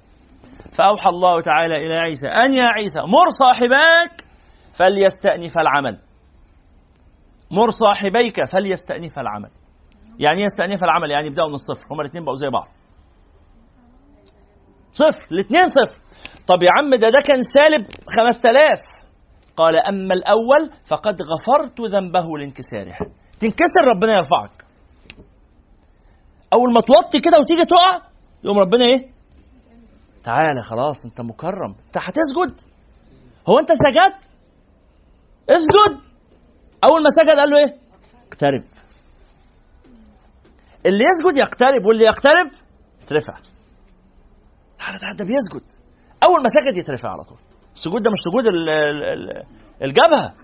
فأوحى 0.72 1.08
الله 1.08 1.40
تعالى 1.40 1.86
إلى 1.86 1.94
عيسى. 1.94 2.26
أن 2.26 2.52
يا 2.54 2.68
عيسى 2.76 3.00
مر 3.00 3.28
صاحباك 3.28 4.24
فليستأنف 4.72 5.58
العمل. 5.58 5.98
مر 7.50 7.70
صاحبيك 7.70 8.44
فليستأنف 8.44 9.18
العمل. 9.18 9.50
يعني 10.18 10.42
يستأنف 10.42 10.84
العمل 10.84 11.10
يعني 11.10 11.26
يبدأوا 11.26 11.48
من 11.48 11.54
الصفر. 11.54 11.86
هما 11.90 12.02
الاثنين 12.02 12.24
بقوا 12.24 12.36
زي 12.36 12.48
بعض. 12.48 12.68
صفر. 14.92 15.26
الاثنين 15.32 15.68
صفر. 15.68 15.96
طب 16.46 16.62
يا 16.62 16.68
عم 16.78 16.90
ده 16.90 17.08
ده 17.08 17.18
كان 17.26 17.42
سالب 17.42 17.86
5000 18.16 18.97
قال 19.58 19.74
أما 19.88 20.14
الأول 20.14 20.70
فقد 20.84 21.22
غفرت 21.22 21.80
ذنبه 21.80 22.38
لانكساره. 22.38 22.96
تنكسر 23.40 23.82
ربنا 23.94 24.12
يرفعك. 24.12 24.64
أول 26.52 26.72
ما 26.72 26.80
توطي 26.80 27.20
كده 27.20 27.38
وتيجي 27.40 27.64
تقع 27.64 28.08
يقوم 28.44 28.58
ربنا 28.58 28.84
إيه؟ 28.84 29.10
تعالى 30.24 30.62
خلاص 30.62 31.04
أنت 31.04 31.20
مكرم. 31.20 31.74
أنت 31.86 31.98
هتسجد. 31.98 32.60
هو 33.48 33.58
أنت 33.58 33.72
سجدت 33.72 34.18
اسجد. 35.50 36.00
أول 36.84 37.02
ما 37.02 37.08
سجد 37.08 37.38
قال 37.38 37.48
له 37.48 37.56
إيه؟ 37.58 37.78
اقترب. 38.28 38.64
اللي 40.86 41.04
يسجد 41.04 41.36
يقترب 41.36 41.86
واللي 41.86 42.04
يقترب 42.04 42.50
يترفع. 43.02 43.34
ده 45.18 45.24
بيسجد. 45.24 45.68
أول 46.24 46.42
ما 46.42 46.48
سجد 46.48 46.76
يترفع 46.76 47.08
على 47.10 47.22
طول. 47.22 47.38
السجود 47.78 48.02
ده 48.02 48.10
مش 48.10 48.18
سجود 48.28 48.44
الجبهة. 49.82 50.34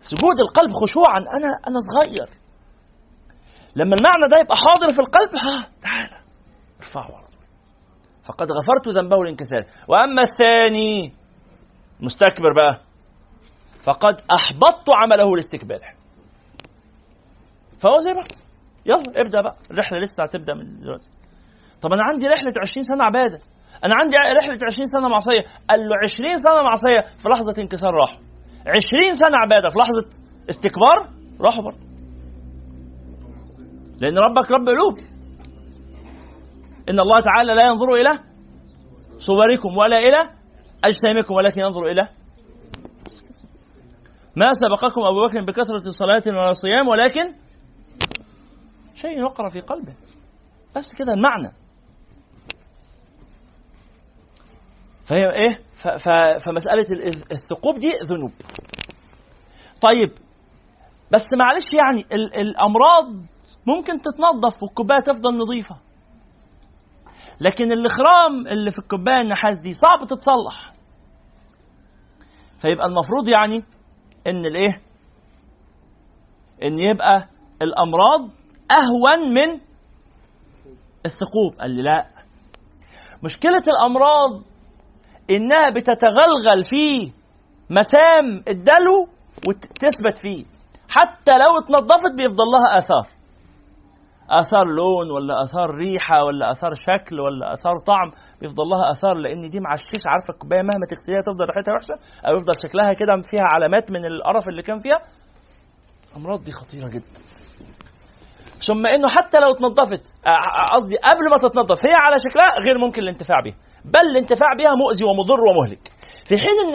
سجود 0.00 0.40
القلب 0.40 0.72
خشوعا. 0.72 1.18
أنا 1.18 1.48
أنا 1.68 1.78
صغير. 1.90 2.28
لما 3.76 3.94
المعنى 3.96 4.26
ده 4.30 4.38
يبقى 4.38 4.56
حاضر 4.56 4.92
في 4.92 4.98
القلب 4.98 5.30
ها 5.36 5.68
تعالى 5.82 6.22
ارفعه 6.78 7.16
على 7.16 7.26
فقد 8.24 8.48
غفرت 8.52 8.88
ذنبه 8.88 9.22
الانكسار 9.22 9.64
وأما 9.88 10.22
الثاني 10.22 11.12
مستكبر 12.00 12.52
بقى. 12.56 12.80
فقد 13.82 14.14
أحبطت 14.34 14.90
عمله 14.90 15.34
الاستكبار 15.34 15.80
فهو 17.78 18.00
زي 18.00 18.14
بعض 18.14 18.28
يلا 18.86 19.20
ابدأ 19.20 19.40
بقى. 19.42 19.56
الرحلة 19.70 19.98
لسه 19.98 20.24
هتبدأ 20.24 20.54
من 20.54 20.80
دلوقتي. 20.80 21.10
طب 21.80 21.92
أنا 21.92 22.02
عندي 22.04 22.26
رحلة 22.26 22.52
20 22.62 22.84
سنة 22.84 23.04
عبادة. 23.04 23.38
أنا 23.84 23.94
عندي 23.94 24.16
رحلة 24.16 24.58
20 24.66 24.86
سنة 24.86 25.08
معصيه 25.08 25.40
قال 25.70 25.80
له 25.80 25.94
20 26.02 26.28
سنة 26.28 26.62
معصيه 26.62 27.16
في 27.18 27.28
لحظة 27.28 27.62
انكسار 27.62 27.90
راحوا 27.94 28.20
20 28.66 29.14
سنة 29.14 29.36
عبادة. 29.42 29.68
في 29.68 29.78
لحظة 29.78 30.08
استكبار 30.50 31.08
راحوا 31.40 31.62
برضه. 31.64 31.80
لأن 34.00 34.18
ربك 34.18 34.50
رب 34.50 34.68
قلوب. 34.68 34.98
إن 36.88 37.00
الله 37.00 37.20
تعالى 37.20 37.52
لا 37.52 37.66
ينظر 37.66 37.92
إلى 37.92 38.18
صوركم 39.18 39.76
ولا 39.76 39.98
إلى 39.98 40.30
أجسامكم 40.84 41.34
ولكن 41.34 41.60
ينظر 41.60 41.86
إلى 41.86 42.08
ما 44.36 44.52
سبقكم 44.52 45.00
أبو 45.00 45.26
بكر 45.26 45.44
بكثرة 45.44 45.90
صلاة 45.90 46.22
ولا 46.26 46.52
صيام 46.52 46.88
ولكن 46.88 47.34
شيء 48.94 49.22
وقر 49.22 49.48
في 49.48 49.60
قلبه. 49.60 49.96
بس 50.76 50.94
كده 50.94 51.12
المعنى. 51.12 51.61
فهي 55.04 55.24
إيه؟ 55.24 55.60
فمسألة 56.38 56.84
الثقوب 57.32 57.74
دي 57.78 57.88
ذنوب. 58.02 58.32
طيب 59.80 60.10
بس 61.10 61.28
معلش 61.38 61.66
يعني 61.84 62.04
الأمراض 62.38 63.06
ممكن 63.66 64.00
تتنظف 64.00 64.62
والكوباية 64.62 65.00
تفضل 65.00 65.38
نظيفة. 65.38 65.76
لكن 67.40 67.72
الإخرام 67.72 68.46
اللي 68.52 68.70
في 68.70 68.78
الكوباية 68.78 69.20
النحاس 69.20 69.58
دي 69.58 69.72
صعب 69.72 69.98
تتصلح. 69.98 70.72
فيبقى 72.58 72.86
المفروض 72.86 73.28
يعني 73.28 73.64
إن 74.26 74.46
الإيه؟ 74.46 74.80
إن 76.62 76.78
يبقى 76.78 77.28
الأمراض 77.62 78.30
أهون 78.72 79.34
من 79.34 79.60
الثقوب. 81.06 81.54
قال 81.60 81.70
لي 81.70 81.82
لا. 81.82 82.10
مشكلة 83.24 83.62
الأمراض 83.68 84.42
إنها 85.30 85.70
بتتغلغل 85.70 86.64
في 86.64 87.12
مسام 87.70 88.42
الدلو 88.48 89.08
وتثبت 89.48 90.16
فيه. 90.16 90.44
حتى 90.90 91.38
لو 91.38 91.58
اتنضفت 91.64 92.12
بيفضل 92.18 92.44
لها 92.54 92.78
آثار. 92.78 93.06
آثار 94.30 94.64
لون 94.64 95.10
ولا 95.10 95.34
آثار 95.44 95.70
ريحة 95.74 96.24
ولا 96.24 96.50
آثار 96.50 96.74
شكل 96.74 97.20
ولا 97.20 97.52
آثار 97.54 97.72
طعم 97.86 98.10
بيفضل 98.40 98.64
لها 98.64 98.90
آثار 98.90 99.14
لأن 99.14 99.50
دي 99.50 99.60
معششه 99.60 100.06
عارفة 100.06 100.32
الكوباية 100.34 100.62
مهما 100.62 100.86
تغسليها 100.90 101.22
تفضل 101.22 101.44
ريحتها 101.44 101.74
وحشة 101.74 101.94
أو 102.28 102.36
يفضل 102.36 102.54
شكلها 102.62 102.92
كده 102.92 103.22
فيها 103.30 103.44
علامات 103.46 103.90
من 103.90 104.04
القرف 104.06 104.48
اللي 104.48 104.62
كان 104.62 104.78
فيها. 104.78 105.00
الأمراض 106.10 106.44
دي 106.44 106.52
خطيرة 106.52 106.88
جدا. 106.88 107.20
ثم 108.60 108.86
إنه 108.86 109.08
حتى 109.08 109.38
لو 109.40 109.50
اتنظفت 109.54 110.14
آه، 110.26 110.64
قصدي 110.74 110.96
قبل 110.96 111.30
ما 111.30 111.36
تتنظف 111.36 111.86
هي 111.86 111.92
على 111.94 112.16
شكلها 112.18 112.50
غير 112.66 112.78
ممكن 112.78 113.02
الانتفاع 113.02 113.40
بها 113.44 113.54
بل 113.84 114.00
الانتفاع 114.00 114.48
بها 114.58 114.72
مؤذي 114.82 115.04
ومضر 115.04 115.40
ومهلك. 115.40 115.88
في 116.26 116.38
حين 116.38 116.56
إن 116.68 116.74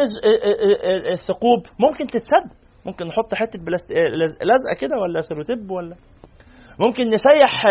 الثقوب 1.11 1.59
ممكن 1.79 2.05
تتسد 2.07 2.47
ممكن 2.85 3.07
نحط 3.07 3.33
حتة 3.35 3.59
بلاست... 3.59 3.91
لزقة 4.49 4.75
كده 4.79 4.97
ولا 5.01 5.21
سيروتيب 5.21 5.71
ولا 5.71 5.95
ممكن 6.79 7.03
نسيح 7.03 7.63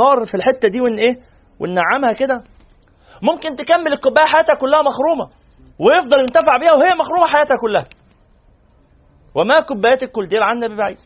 نار 0.00 0.24
في 0.30 0.34
الحتة 0.34 0.68
دي 0.68 0.80
ون 0.80 0.94
إيه؟ 0.98 1.16
وننعمها 1.60 2.12
كده. 2.12 2.34
ممكن 3.22 3.48
تكمل 3.56 3.92
الكوباية 3.94 4.26
حياتها 4.26 4.54
كلها 4.54 4.80
مخرومة 4.90 5.26
ويفضل 5.78 6.20
ينتفع 6.20 6.56
بيها 6.60 6.72
وهي 6.72 6.90
مخرومة 7.00 7.26
حياتها 7.34 7.56
كلها. 7.60 7.86
وما 9.34 9.60
كوبايات 9.60 10.02
الكولدير 10.02 10.42
عنا 10.42 10.66
ببعيد. 10.66 10.98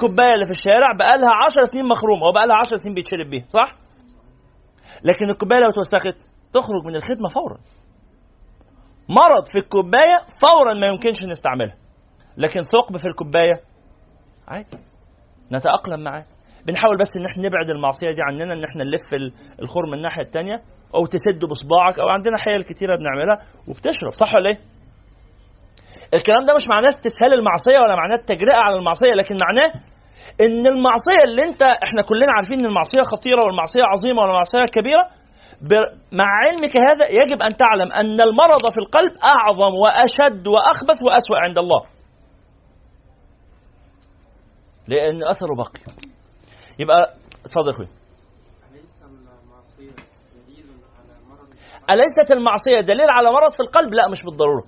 كوباية 0.00 0.34
اللي 0.34 0.44
في 0.44 0.50
الشارع 0.50 0.92
بقى 0.98 1.18
لها 1.18 1.34
10 1.46 1.64
سنين 1.64 1.84
مخرومة 1.88 2.26
وبقى 2.28 2.46
لها 2.46 2.56
10 2.56 2.76
سنين 2.76 2.94
بيتشرب 2.94 3.30
بيها 3.30 3.44
صح؟ 3.48 3.76
لكن 5.04 5.30
الكوباية 5.30 5.58
لو 5.60 5.70
توسخت 5.70 6.16
تخرج 6.52 6.84
من 6.86 6.96
الخدمة 6.96 7.28
فورا. 7.28 7.58
مرض 9.08 9.46
في 9.52 9.58
الكوباية 9.58 10.16
فورا 10.42 10.72
ما 10.78 10.86
يمكنش 10.92 11.22
نستعملها. 11.22 11.76
لكن 12.36 12.62
ثقب 12.62 12.96
في 12.96 13.06
الكوباية 13.08 13.60
عادي. 14.48 14.78
نتأقلم 15.52 16.00
معاه. 16.00 16.24
بنحاول 16.66 16.96
بس 17.00 17.08
إن 17.16 17.24
إحنا 17.26 17.46
نبعد 17.46 17.70
المعصية 17.70 18.10
دي 18.16 18.22
عننا 18.28 18.54
إن 18.54 18.64
إحنا 18.64 18.84
نلف 18.84 19.14
الخرم 19.62 19.88
من 19.88 19.94
الناحية 19.94 20.22
الثانية 20.22 20.56
أو 20.94 21.06
تسده 21.06 21.46
بصباعك 21.48 21.98
أو 21.98 22.08
عندنا 22.08 22.36
حيل 22.38 22.62
كتيرة 22.62 22.96
بنعملها 22.96 23.36
وبتشرب. 23.68 24.12
صح 24.12 24.34
ولا 24.34 24.48
إيه؟ 24.50 24.58
الكلام 26.14 26.44
ده 26.46 26.54
مش 26.54 26.64
معناه 26.70 26.88
استسهال 26.88 27.32
المعصية 27.38 27.78
ولا 27.84 27.96
معناه 27.96 28.16
التجرئة 28.20 28.56
على 28.66 28.76
المعصية 28.78 29.12
لكن 29.12 29.36
معناه 29.46 29.70
إن 30.40 30.66
المعصية 30.74 31.22
اللي 31.28 31.42
أنت 31.48 31.62
إحنا 31.62 32.02
كلنا 32.02 32.32
عارفين 32.36 32.58
إن 32.60 32.66
المعصية 32.66 33.02
خطيرة 33.02 33.40
والمعصية 33.46 33.82
عظيمة 33.92 34.20
والمعصية 34.22 34.64
كبيرة 34.64 35.04
مع 36.12 36.24
علمك 36.24 36.72
هذا 36.90 37.08
يجب 37.08 37.42
أن 37.42 37.56
تعلم 37.56 37.92
أن 37.92 38.20
المرض 38.20 38.72
في 38.72 38.78
القلب 38.78 39.12
أعظم 39.24 39.74
وأشد 39.74 40.46
وأخبث 40.46 41.02
وأسوأ 41.02 41.36
عند 41.36 41.58
الله 41.58 41.86
لأن 44.88 45.28
اثره 45.30 45.54
باقي 45.56 45.80
يبقى 46.78 47.14
اتفضل 47.44 47.66
يا 47.66 47.74
أخوي 47.74 47.86
أليست 51.90 52.30
المعصية 52.30 52.80
دليل 52.80 53.10
على 53.10 53.28
مرض 53.28 53.52
في 53.52 53.60
القلب؟ 53.60 53.94
لا 53.94 54.08
مش 54.10 54.22
بالضرورة. 54.22 54.64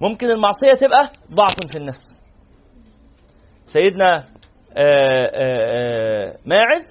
ممكن 0.00 0.30
المعصية 0.30 0.74
تبقى 0.74 1.12
ضعف 1.34 1.56
في 1.72 1.78
النفس. 1.78 2.18
سيدنا 3.66 4.16
آآ 4.16 4.24
آه، 4.76 5.26
آآ 5.26 5.30
آه، 5.34 6.28
آه، 6.28 6.38
ماعز 6.46 6.82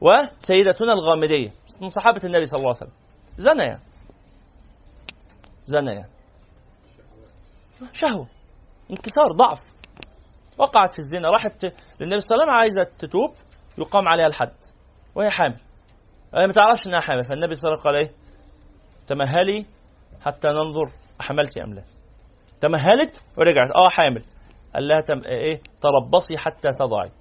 وسيدتنا 0.00 0.92
الغامدية 0.92 1.50
من 1.82 1.88
صحابة 1.88 2.20
النبي 2.24 2.46
صلى 2.46 2.58
الله 2.58 2.68
عليه 2.68 2.90
وسلم. 2.90 2.92
زنيا 3.36 3.78
زنيا 5.64 6.08
شهوة. 7.92 8.28
انكسار 8.90 9.26
ضعف. 9.36 9.60
وقعت 10.58 10.92
في 10.92 10.98
الزنا. 10.98 11.28
راحت 11.28 11.64
للنبي 12.00 12.20
صلى 12.20 12.34
الله 12.34 12.44
عليه 12.44 12.52
وسلم 12.52 12.60
عايزة 12.60 12.96
تتوب 12.98 13.34
يقام 13.78 14.08
عليها 14.08 14.26
الحد. 14.26 14.56
وهي 15.14 15.30
حامل. 15.30 15.60
هي 16.34 16.46
ما 16.46 16.52
تعرفش 16.52 16.86
إنها 16.86 17.00
حامل. 17.00 17.24
فالنبي 17.24 17.54
صلى 17.54 17.68
الله 17.68 17.82
عليه 17.86 17.90
وسلم 17.90 17.92
قال 17.92 17.96
إيه؟ 17.96 18.14
تمهلي 19.06 19.66
حتى 20.20 20.48
ننظر 20.48 20.94
احملت 21.20 21.58
أم 21.58 21.74
لا. 21.74 21.84
تمهلت 22.60 23.22
ورجعت. 23.38 23.70
آه 23.76 23.90
حامل. 23.90 24.24
قال 24.74 24.88
لها 24.88 25.00
تم 25.00 25.22
إيه؟ 25.26 25.62
تربصي 25.80 26.38
حتى 26.38 26.68
تضعي. 26.78 27.12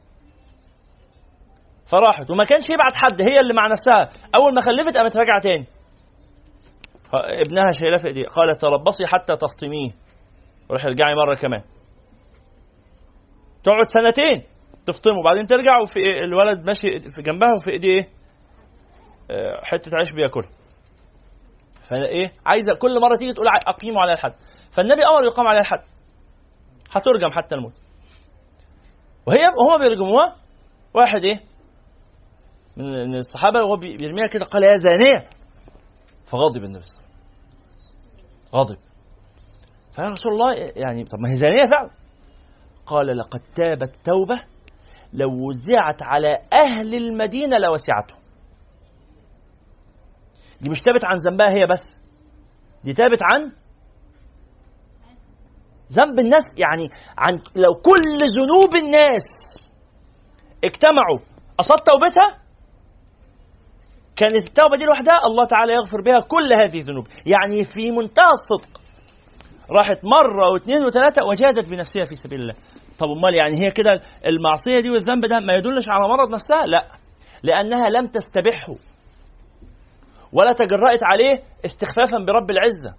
فراحت. 1.85 2.31
وما 2.31 2.43
كانش 2.43 2.63
يبعت 2.69 2.93
حد 2.95 3.21
هي 3.21 3.39
اللي 3.41 3.53
مع 3.53 3.67
نفسها. 3.67 4.27
أول 4.35 4.53
ما 4.55 4.61
خلفت 4.61 4.97
قامت 4.97 5.17
راجعة 5.17 5.41
تاني. 5.41 5.67
ابنها 7.13 7.71
شايلاه 7.71 7.97
في 7.97 8.07
إيديه. 8.07 8.23
قالت 8.23 8.61
تربصي 8.61 9.03
حتى 9.07 9.35
تفطميه 9.35 9.91
روح 10.71 10.85
ارجعي 10.85 11.11
مرة 11.15 11.35
كمان. 11.35 11.61
تقعد 13.63 13.87
سنتين 13.87 14.43
تفطمه. 14.85 15.19
وبعدين 15.19 15.45
ترجع 15.47 15.81
وفي 15.81 15.99
إيه 15.99 16.23
الولد 16.23 16.65
ماشي 16.67 17.11
في 17.11 17.21
جنبها 17.21 17.49
وفي 17.55 17.69
إيديه 17.69 17.89
إيه؟ 17.89 18.09
آه، 19.31 19.61
حتة 19.63 19.91
عيش 19.99 20.11
بياكلها. 20.11 20.49
فايه 21.89 22.31
عايزه 22.45 22.73
كل 22.73 22.99
مرة 23.01 23.17
تيجي 23.17 23.33
تقول 23.33 23.47
اقيموا 23.67 24.01
على 24.01 24.13
الحد. 24.13 24.33
فالنبي 24.71 25.01
أمر 25.01 25.25
يقام 25.25 25.47
على 25.47 25.59
الحد. 25.59 25.83
هترجم 26.91 27.29
حتى 27.31 27.55
الموت. 27.55 27.73
وهي 29.27 29.45
هما 29.67 29.77
بيرجموها. 29.77 30.35
واحد 30.93 31.25
إيه؟ 31.25 31.50
من 32.77 33.15
الصحابة 33.15 33.63
وهو 33.63 33.75
بيرميها 33.75 34.27
كده 34.27 34.45
قال 34.45 34.63
يا 34.63 34.75
زانية. 34.75 35.29
فغضب 36.25 36.63
النبي 36.63 36.83
صلى 36.83 36.95
الله 36.97 37.07
عليه 38.53 38.63
وسلم. 38.63 38.75
غضب 38.75 38.77
فيا 39.91 40.07
رسول 40.07 40.31
الله 40.31 40.71
يعني 40.75 41.03
طب 41.03 41.19
ما 41.19 41.29
هي 41.29 41.35
زانية 41.35 41.65
فعلا. 41.75 41.91
قال 42.85 43.17
لقد 43.17 43.41
تابت 43.55 43.95
توبة 44.03 44.43
لو 45.13 45.47
وزعت 45.47 46.01
على 46.01 46.37
أهل 46.53 46.95
المدينة 46.95 47.57
لوسعتهم 47.57 48.21
دي 50.61 50.69
مش 50.69 50.81
تابت 50.81 51.05
عن 51.05 51.17
ذنبها 51.17 51.49
هي 51.49 51.67
بس. 51.71 51.83
دي 52.83 52.93
تابت 52.93 53.19
عن 53.23 53.51
ذنب 55.91 56.19
الناس. 56.19 56.43
يعني 56.57 56.89
عن 57.17 57.33
لو 57.55 57.73
كل 57.73 58.17
ذنوب 58.37 58.75
الناس 58.75 59.25
اجتمعوا 60.63 61.19
قصاد 61.57 61.77
توبتها 61.79 62.40
كانت 64.15 64.35
التوبة 64.35 64.77
دي 64.77 64.85
لوحدها 64.85 65.19
الله 65.29 65.45
تعالى 65.47 65.73
يغفر 65.73 66.01
بها 66.05 66.19
كل 66.19 66.53
هذه 66.63 66.79
الذنوب. 66.79 67.07
يعني 67.25 67.63
في 67.63 67.91
منتهى 67.91 68.31
الصدق 68.39 68.81
راحت 69.71 69.99
مرة 70.05 70.53
واثنين 70.53 70.85
وثلاثة 70.85 71.21
وجادت 71.29 71.69
بنفسها 71.69 72.03
في 72.03 72.15
سبيل 72.15 72.39
الله. 72.39 72.53
طب 72.99 73.07
أمال 73.07 73.35
يعني 73.35 73.65
هي 73.65 73.71
كده 73.71 73.89
المعصية 74.25 74.79
دي 74.81 74.89
والذنب 74.89 75.25
ده 75.25 75.39
ما 75.39 75.53
يدلش 75.57 75.85
على 75.89 76.07
مرض 76.09 76.33
نفسها؟ 76.33 76.65
لا. 76.65 76.91
لأنها 77.43 77.89
لم 77.89 78.07
تستبحه 78.07 78.75
ولا 80.33 80.53
تجرأت 80.53 81.03
عليه 81.03 81.43
استخفافا 81.65 82.17
برب 82.27 82.51
العزة 82.51 82.95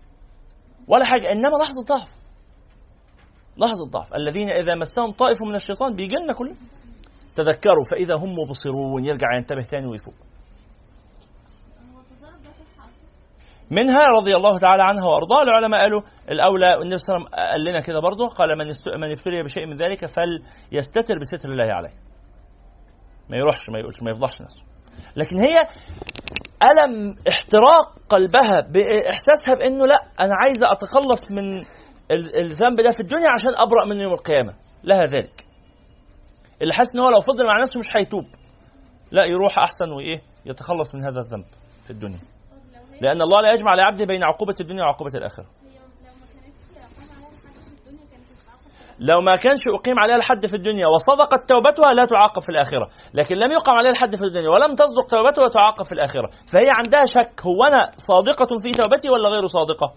ولا 0.88 1.04
حاجة. 1.04 1.26
إنما 1.32 1.56
لحظة 1.62 1.82
ضعف. 1.88 2.10
لحظة 3.58 3.86
ضعف. 3.90 4.14
الذين 4.14 4.52
إذا 4.52 4.74
مسهم 4.74 5.12
طائف 5.12 5.42
من 5.42 5.54
الشيطان 5.54 5.94
بيجي 5.94 6.14
لنا 6.24 6.34
كلنا 6.34 6.56
تذكروا 7.34 7.84
فإذا 7.90 8.12
هم 8.18 8.34
مبصرون. 8.44 9.04
يرجع 9.04 9.26
ينتبه 9.38 9.62
تاني 9.62 9.86
ويفوق. 9.86 10.14
منها 13.78 14.02
رضي 14.18 14.36
الله 14.36 14.58
تعالى 14.58 14.82
عنها 14.82 15.04
وأرضاها. 15.06 15.42
العلماء 15.42 15.80
قالوا 15.80 16.02
الأولى 16.30 16.76
والنبي 16.78 16.98
صلى 16.98 17.16
الله 17.16 17.26
عليه 17.26 17.36
وسلم 17.36 17.52
قال 17.52 17.64
لنا 17.64 17.80
كده 17.80 18.00
برضه. 18.00 18.28
قال 18.28 18.48
من 18.58 18.66
من 19.00 19.10
ابتلي 19.10 19.42
بشيء 19.42 19.66
من 19.66 19.76
ذلك 19.82 20.00
فليستتر 20.06 21.18
بستر 21.20 21.48
الله 21.48 21.74
عليه. 21.74 21.94
ما 23.30 23.36
يروحش 23.36 23.68
ما 23.68 23.78
يقولش 23.78 24.02
ما 24.02 24.10
يفضحش 24.10 24.42
نفسه. 24.42 24.62
لكن 25.16 25.36
هي 25.36 25.56
ألم 26.70 27.16
احتراق 27.28 27.86
قلبها 28.08 28.58
بإحساسها 28.72 29.54
بأنه 29.58 29.86
لا 29.86 29.94
أنا 30.20 30.32
عايزة 30.34 30.66
أتخلص 30.72 31.30
من 31.30 31.64
الذنب 32.10 32.80
ده 32.80 32.90
في 32.90 33.00
الدنيا 33.00 33.30
عشان 33.30 33.50
أبرأ 33.58 33.84
من 33.84 34.00
يوم 34.00 34.12
القيامة. 34.12 34.54
لها 34.84 35.02
ذلك. 35.08 35.46
اللي 36.62 36.74
حاسس 36.74 36.90
إن 36.94 37.00
هو 37.00 37.10
لو 37.10 37.20
فضل 37.20 37.46
مع 37.46 37.62
نفسه 37.62 37.78
مش 37.78 37.86
هيتوب. 37.96 38.24
لا 39.10 39.24
يروح 39.24 39.58
أحسن 39.58 39.90
وإيه 39.96 40.22
يتخلص 40.46 40.94
من 40.94 41.00
هذا 41.00 41.20
الذنب 41.20 41.44
في 41.84 41.90
الدنيا. 41.90 42.20
لأن 43.02 43.20
الله 43.22 43.40
لا 43.40 43.48
يجمع 43.54 43.74
لعبده 43.74 44.04
بين 44.06 44.22
عقوبة 44.24 44.54
الدنيا 44.60 44.82
وعقوبة 44.84 45.14
الآخرة. 45.14 45.46
لو 48.98 49.20
ما 49.20 49.34
كانش 49.44 49.62
أقيم 49.78 49.98
عليها 49.98 50.16
الحد 50.16 50.46
في 50.46 50.56
الدنيا 50.56 50.86
وصدقت 50.86 51.40
توبتها 51.52 51.90
لا 51.92 52.04
تعاقب 52.06 52.42
في 52.42 52.48
الآخرة. 52.48 52.86
لكن 53.14 53.34
لم 53.34 53.52
يقم 53.52 53.72
عليها 53.78 53.90
الحد 53.90 54.16
في 54.16 54.24
الدنيا 54.24 54.48
ولم 54.48 54.74
تصدق 54.74 55.06
توبتها 55.10 55.44
وتعاقب 55.44 55.84
في 55.84 55.92
الآخرة. 55.92 56.28
فهي 56.50 56.68
عندها 56.80 57.04
شك 57.16 57.34
هو 57.48 57.60
أنا 57.70 57.82
صادقة 57.96 58.50
في 58.62 58.70
توبتي 58.70 59.08
ولا 59.12 59.28
غير 59.28 59.46
صادقة؟ 59.46 59.88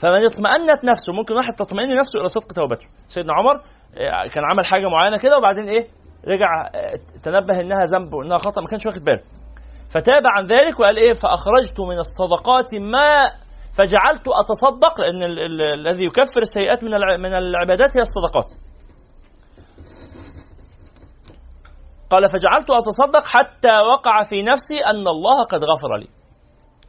فمن 0.00 0.22
اطمأنت 0.30 0.80
نفسه 0.90 1.10
ممكن 1.18 1.34
واحد 1.34 1.54
تطمئن 1.54 1.90
نفسه 2.00 2.20
إلى 2.20 2.28
صدق 2.28 2.52
توبته. 2.52 2.86
سيدنا 3.08 3.32
عمر 3.38 3.56
آه، 3.98 4.26
كان 4.32 4.44
عمل 4.50 4.64
حاجة 4.66 4.86
معينة 4.94 5.16
كده 5.24 5.36
وبعدين 5.36 5.64
إيه؟ 5.68 5.84
رجع 6.32 6.50
آه، 6.74 7.18
تنبه 7.22 7.60
إنها 7.60 7.82
ذنب 7.92 8.14
وإنها 8.14 8.38
خطأ 8.38 8.60
ما 8.60 8.66
كانش 8.66 8.86
واخد 8.86 9.04
باله. 9.04 9.39
فتاب 9.90 10.22
عن 10.36 10.46
ذلك 10.46 10.80
وقال 10.80 10.96
إيه؟ 10.96 11.12
فأخرجت 11.12 11.80
من 11.80 11.98
الصدقات 11.98 12.74
ما 12.74 13.16
فجعلت 13.72 14.28
أتصدق 14.28 15.00
لأن 15.00 15.22
الذي 15.74 16.04
يكفر 16.04 16.42
السيئات 16.42 16.84
من 16.84 16.90
من 17.20 17.34
العبادات 17.34 17.96
هي 17.96 18.02
الصدقات. 18.02 18.50
قال 22.10 22.22
فجعلت 22.22 22.70
أتصدق 22.70 23.26
حتى 23.26 23.76
وقع 23.94 24.22
في 24.22 24.42
نفسي 24.42 24.78
أن 24.92 25.08
الله 25.08 25.42
قد 25.44 25.64
غفر 25.64 25.96
لي. 25.98 26.08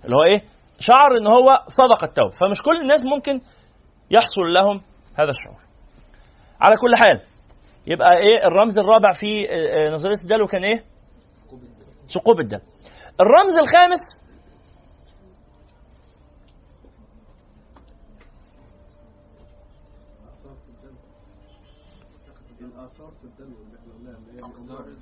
اللي 0.06 0.16
هو 0.16 0.24
إيه؟ 0.34 0.42
شعر 0.80 1.10
إن 1.22 1.28
هو 1.28 1.56
صدق 1.68 2.04
التوبة. 2.04 2.32
فمش 2.32 2.62
كل 2.62 2.82
الناس 2.82 3.06
ممكن 3.06 3.42
يحصل 4.12 4.54
لهم 4.54 4.82
هذا 5.16 5.30
الشعور. 5.30 5.62
على 6.62 6.76
كل 6.76 6.96
حال 6.96 7.22
يبقى 7.88 8.08
إيه؟ 8.18 8.48
الرمز 8.48 8.78
الرابع 8.78 9.12
في 9.12 9.50
آه، 9.50 9.88
آه، 9.90 9.94
نظرية 9.94 10.22
الدلو 10.22 10.48
كان 10.48 10.64
إيه؟ 10.64 10.86
ثقوب 12.08 12.40
الدلو 12.40 12.62
الرمز 13.20 13.56
الخامس. 13.56 14.22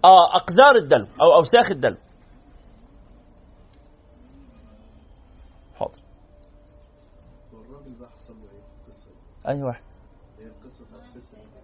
آه 0.05 0.35
اقدار 0.35 0.75
الدلو 0.83 1.05
أو 1.21 1.37
أوساخ 1.37 1.71
الدلو 1.71 1.97
حاضر؟ 5.79 5.99
أي 9.47 9.63
واحد. 9.63 9.83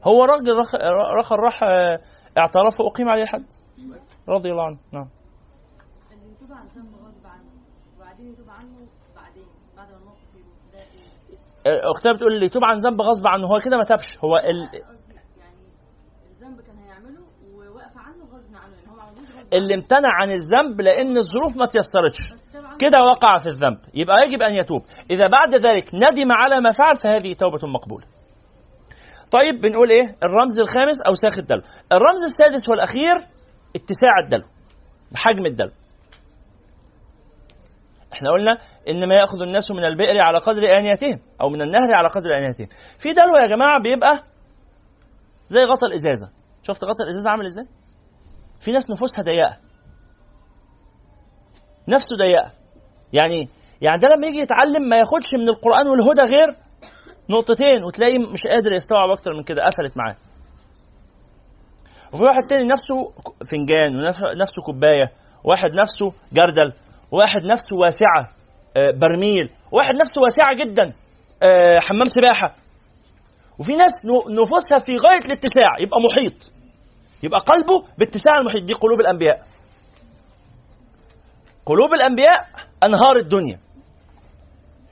هو 0.04 0.24
راجل 0.24 0.52
رخ 1.20 1.32
راح 1.32 1.64
آه، 1.64 2.02
اعترف 2.38 2.80
وأقيم 2.80 3.10
عليه 3.10 3.24
الحد 3.24 3.46
رضي 4.30 4.52
الله 4.52 4.64
عنه 4.66 4.78
نعم 4.92 5.10
اللي 6.12 6.32
يتوب 6.32 6.52
عن 6.52 6.66
ذنب 6.68 6.96
غصب 6.96 7.26
عنه 7.28 7.50
وبعدين 7.98 8.34
يتوب 8.34 8.50
عنه 8.50 8.88
بعدين 9.16 9.48
بعد 9.78 9.92
ما 9.92 9.98
الموقف 9.98 10.36
يروح 10.36 10.58
ده 10.74 10.80
إيه؟ 10.80 11.38
آه، 11.38 11.55
اختها 11.68 12.14
بتقول 12.14 12.34
اللي 12.34 12.46
يتوب 12.46 12.64
عن 12.66 12.80
ذنب 12.80 13.02
غصب 13.02 13.28
عنه 13.28 13.48
هو 13.48 13.60
كده 13.66 13.78
ما 13.78 13.84
تابش. 13.84 14.18
هو 14.24 14.38
ال... 14.38 14.70
يعني 15.40 15.58
يعني 16.88 17.06
اللي 19.54 19.76
امتنع 19.76 20.10
عن 20.22 20.30
الذنب 20.30 20.82
لأن 20.82 21.18
الظروف 21.18 21.58
ما 21.58 21.66
تيسرتش. 21.66 22.20
كده 22.80 23.04
وقع 23.04 23.38
في 23.38 23.50
الذنب. 23.50 23.78
يبقى 23.94 24.16
يجب 24.28 24.42
أن 24.42 24.54
يتوب. 24.60 24.82
إذا 25.12 25.24
بعد 25.28 25.56
ذلك 25.56 25.86
ندم 25.94 26.32
على 26.32 26.56
ما 26.64 26.72
فعل 26.72 26.96
فهذه 26.96 27.34
توبة 27.34 27.68
مقبولة. 27.68 28.06
طيب 29.32 29.62
بنقول 29.62 29.90
إيه؟ 29.90 30.04
الرمز 30.24 30.60
الخامس 30.60 31.02
اوساخ 31.08 31.40
الدلو. 31.40 31.62
الرمز 31.92 32.22
السادس 32.24 32.70
والأخير 32.70 33.16
اتساع 33.76 34.14
الدلو 34.24 34.48
حجم 35.16 35.46
الدلو. 35.46 35.72
إحنا 38.16 38.28
قلنا 38.32 38.58
إنما 38.90 39.16
يأخذ 39.16 39.42
الناس 39.42 39.64
من 39.72 39.84
البئر 39.86 40.20
على 40.28 40.38
قدر 40.38 40.62
آنيتهم 40.80 41.20
أو 41.42 41.50
من 41.50 41.62
النهر 41.62 41.90
على 41.98 42.08
قدر 42.08 42.30
آنيتهم. 42.40 42.68
في 43.00 43.14
دلو 43.14 43.36
يا 43.42 43.48
جماعة 43.48 43.80
بيبقى 43.82 44.14
زي 45.48 45.64
غطا 45.64 45.88
الإزازة. 45.88 46.30
شفت 46.64 46.84
غطا 46.86 47.04
الإزازة 47.04 47.30
عامل 47.30 47.46
إزاي؟ 47.46 47.66
في 48.60 48.72
ناس 48.72 48.90
نفوسها 48.90 49.24
ضيقة. 49.24 49.58
نفسه 51.88 52.16
ضيقة. 52.20 52.52
يعني 53.14 53.50
يعني 53.82 53.98
ده 54.02 54.08
لما 54.08 54.28
يجي 54.28 54.40
يتعلم 54.40 54.90
ما 54.90 54.98
ياخدش 54.98 55.34
من 55.34 55.50
القرآن 55.50 55.90
والهدى 55.90 56.22
غير 56.22 56.56
نقطتين 57.30 57.84
وتلاقيه 57.88 58.20
مش 58.34 58.42
قادر 58.48 58.74
يستوعب 58.74 59.10
أكتر 59.10 59.34
من 59.34 59.44
كده 59.44 59.62
قفلت 59.64 59.98
معاه. 59.98 60.16
وفي 62.14 62.24
واحد 62.24 62.42
تاني 62.50 62.64
نفسه 62.70 63.14
فنجان 63.52 63.96
ونفسه 63.98 64.62
كوباية. 64.66 65.12
واحد 65.44 65.70
نفسه 65.82 66.20
جردل. 66.34 66.74
واحد 67.12 67.46
نفسه 67.52 67.76
واسعة 67.76 68.36
آه، 68.78 68.90
برميل. 69.02 69.50
واحد 69.72 69.94
نفسه 69.94 70.22
واسعة 70.22 70.56
جدا 70.60 70.94
آه، 71.44 71.80
حمام 71.82 72.06
سباحة. 72.06 72.56
وفي 73.60 73.76
ناس 73.76 73.92
نفوسها 74.30 74.78
في 74.86 74.92
غاية 74.98 75.26
الاتساع 75.26 75.72
يبقى 75.80 76.00
محيط. 76.10 76.52
يبقى 77.24 77.40
قلبه 77.40 77.88
باتساع 77.98 78.34
المحيط. 78.42 78.64
دي 78.64 78.74
قلوب 78.74 79.00
الأنبياء. 79.02 79.48
قلوب 81.66 81.94
الأنبياء 81.94 82.40
أنهار 82.84 83.16
الدنيا. 83.24 83.60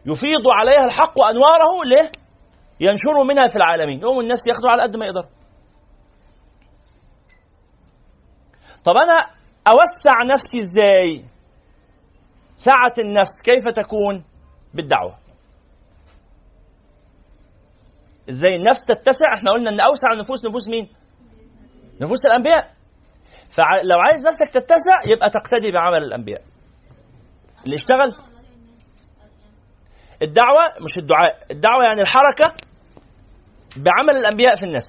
يفيض 0.05 0.45
عليها 0.59 0.85
الحق 0.85 1.21
أنواره 1.21 1.83
ليه 1.85 2.11
ينشروا 2.79 3.23
منها 3.23 3.47
في 3.47 3.55
العالمين. 3.55 3.99
يقوم 3.99 4.19
الناس 4.19 4.39
ياخدوا 4.49 4.69
على 4.71 4.81
قد 4.81 4.97
ما 4.97 5.05
يقدروا. 5.05 5.29
طب 8.83 8.93
أنا 8.97 9.17
أوسع 9.67 10.23
نفسي 10.33 10.59
إزاي؟ 10.59 11.25
سعه 12.55 12.93
النفس 12.99 13.41
كيف 13.43 13.63
تكون 13.75 14.23
بالدعوة؟ 14.73 15.17
إزاي 18.29 18.55
النفس 18.55 18.81
تتسع؟ 18.81 19.33
إحنا 19.37 19.51
قلنا 19.51 19.69
إن 19.69 19.79
أوسع 19.79 20.07
النفوس 20.13 20.45
نفوس 20.45 20.67
مين؟ 20.67 20.89
نفوس 22.01 22.25
الأنبياء. 22.25 22.73
فلو 23.49 23.99
عايز 24.09 24.23
نفسك 24.27 24.49
تتسع 24.49 24.97
يبقى 25.15 25.29
تقتدي 25.29 25.71
بعمل 25.71 26.03
الأنبياء. 26.03 26.41
اللي 27.65 27.75
اشتغل؟ 27.75 28.15
الدعوة 30.21 30.63
مش 30.85 30.97
الدعاء. 30.97 31.37
الدعوة 31.51 31.83
يعني 31.89 32.01
الحركة 32.01 32.53
بعمل 33.77 34.17
الأنبياء 34.17 34.55
في 34.55 34.65
الناس. 34.65 34.87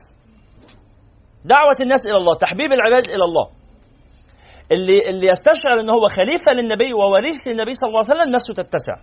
دعوة 1.45 1.75
الناس 1.81 2.07
إلى 2.07 2.17
الله 2.17 2.39
تحبيب 2.39 2.73
العباد 2.73 3.09
إلى 3.09 3.25
الله. 3.25 3.64
اللي 4.73 4.99
اللي 5.11 5.27
يستشعر 5.27 5.81
ان 5.81 5.89
هو 5.91 6.07
خليفة 6.09 6.53
للنبي 6.53 6.93
ووريث 6.93 7.49
للنبي 7.49 7.75
صلى 7.75 7.89
الله 7.89 8.03
عليه 8.09 8.15
وسلم 8.15 8.33
نفسه 8.35 8.55
تتسع. 8.55 8.97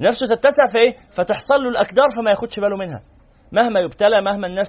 نفسه 0.00 0.26
تتسع 0.26 0.64
في 0.72 0.78
إيه؟ 0.78 0.96
فتحصل 1.16 1.54
له 1.64 1.70
الاكدار 1.70 2.10
فما 2.16 2.30
ياخدش 2.30 2.60
باله 2.60 2.76
منها. 2.76 3.02
مهما 3.52 3.80
يبتلى 3.80 4.20
مهما 4.32 4.46
الناس 4.46 4.68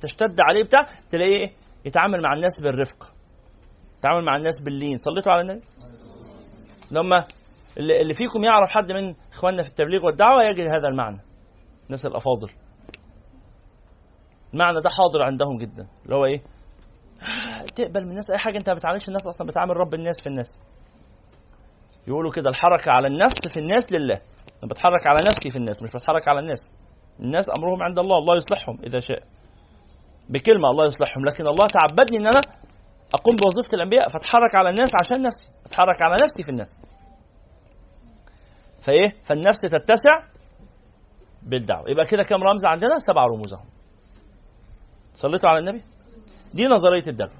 تشتد 0.00 0.36
عليه 0.48 0.64
بتاع 0.64 0.80
تلاقيه 1.10 1.36
إيه؟ 1.40 1.52
يتعامل 1.84 2.22
مع 2.22 2.32
الناس 2.32 2.52
بالرفق. 2.62 3.12
يتعامل 3.98 4.24
مع 4.24 4.36
الناس 4.36 4.54
باللين. 4.64 4.98
صليتوا 4.98 5.32
على 5.32 5.40
النبي؟ 5.40 5.60
لما 6.90 7.26
اللي 7.78 8.14
فيكم 8.14 8.44
يعرف 8.44 8.70
حد 8.70 8.92
من 8.92 9.14
إخواننا 9.32 9.62
في 9.62 9.68
التبليغ 9.68 10.06
والدعوة 10.06 10.36
يجد 10.50 10.60
هذا 10.60 10.88
المعنى. 10.90 11.20
الناس 11.86 12.06
الأفاضل. 12.06 12.50
المعنى 14.54 14.80
ده 14.80 14.90
حاضر 14.90 15.22
عندهم 15.26 15.58
جدا. 15.60 15.88
اللي 16.04 16.16
هو 16.16 16.24
إيه؟ 16.24 16.42
تقبل 17.74 18.04
من 18.04 18.10
الناس 18.10 18.30
أي 18.30 18.38
حاجة 18.38 18.58
أنت 18.58 18.70
ما 18.70 18.76
بتعاملش 18.76 19.08
الناس 19.08 19.26
أصلا 19.26 19.46
بتعامل 19.46 19.76
رب 19.76 19.94
الناس 19.94 20.16
في 20.22 20.28
الناس. 20.28 20.58
يقولوا 22.06 22.32
كده 22.32 22.50
الحركة 22.50 22.92
على 22.92 23.08
النفس 23.08 23.48
في 23.48 23.58
الناس 23.60 23.92
لله. 23.92 24.20
أنا 24.62 24.70
بتحرك 24.70 25.06
على 25.06 25.18
نفسي 25.28 25.50
في 25.50 25.56
الناس 25.56 25.82
مش 25.82 25.90
بتحرك 25.90 26.28
على 26.28 26.40
الناس. 26.40 26.60
الناس 27.20 27.46
أمرهم 27.58 27.82
عند 27.82 27.98
الله 27.98 28.18
الله 28.18 28.36
يصلحهم 28.36 28.78
إذا 28.86 29.00
شاء. 29.00 29.22
بكلمة 30.28 30.70
الله 30.70 30.86
يصلحهم 30.86 31.24
لكن 31.24 31.46
الله 31.46 31.66
تعبدني 31.66 32.18
إن 32.18 32.26
أنا 32.26 32.40
أقوم 33.14 33.36
بوظيفة 33.36 33.74
الأنبياء 33.76 34.08
فاتحرك 34.08 34.54
على 34.54 34.70
الناس 34.70 34.90
عشان 35.02 35.22
نفسي. 35.22 35.48
أتحرك 35.66 36.02
على 36.02 36.16
نفسي 36.22 36.42
في 36.42 36.50
الناس. 36.50 36.70
فإيه؟ 38.80 39.14
فالنفس 39.24 39.58
تتسع 39.58 40.16
بالدعوة. 41.42 41.90
يبقى 41.90 42.04
كده 42.06 42.22
كم 42.22 42.42
رمز 42.42 42.66
عندنا؟ 42.66 42.98
سبع 42.98 43.24
رموز 43.24 43.54
اهو 43.54 43.64
صليتوا 45.14 45.48
على 45.48 45.58
النبي؟ 45.58 45.82
دي 46.54 46.66
نظرية 46.66 47.02
الدلو 47.06 47.30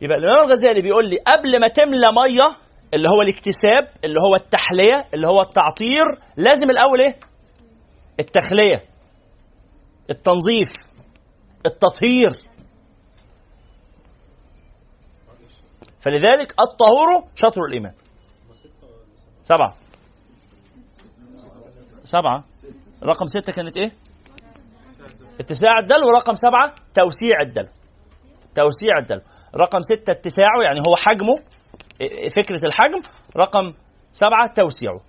يبقى 0.00 0.16
الإمام 0.18 0.44
الغزالي 0.46 0.82
بيقول 0.82 1.08
لي 1.10 1.16
قبل 1.16 1.60
ما 1.60 1.68
تملى 1.68 2.08
مية 2.16 2.62
اللي 2.94 3.08
هو 3.08 3.22
الاكتساب 3.22 4.04
اللي 4.04 4.20
هو 4.28 4.34
التحلية 4.34 5.08
اللي 5.14 5.26
هو 5.26 5.42
التعطير 5.42 6.04
لازم 6.36 6.70
الأول 6.70 7.00
إيه؟ 7.06 7.20
التخلية 8.20 8.84
التنظيف 10.10 10.70
التطهير. 11.66 12.32
فلذلك 16.00 16.54
الطهور 16.60 17.30
شطر 17.34 17.60
الإيمان. 17.68 17.94
سبعة. 19.42 19.76
سبعة. 22.04 22.44
رقم 23.04 23.26
ستة 23.26 23.52
كانت 23.52 23.76
إيه؟ 23.76 23.92
اتساع 25.40 25.78
الدلو 25.78 26.06
ورقم 26.08 26.34
سبعة 26.34 26.74
توسيع 26.94 27.40
الدلو. 27.40 27.68
توسيع 28.54 28.98
الدلو. 28.98 29.20
رقم 29.56 29.82
ستة 29.82 30.10
اتساعه 30.10 30.62
يعني 30.64 30.80
هو 30.88 30.96
حجمه 30.96 31.34
فكرة 32.36 32.66
الحجم. 32.66 33.02
رقم 33.36 33.72
سبعة 34.12 34.54
توسيعه. 34.56 35.00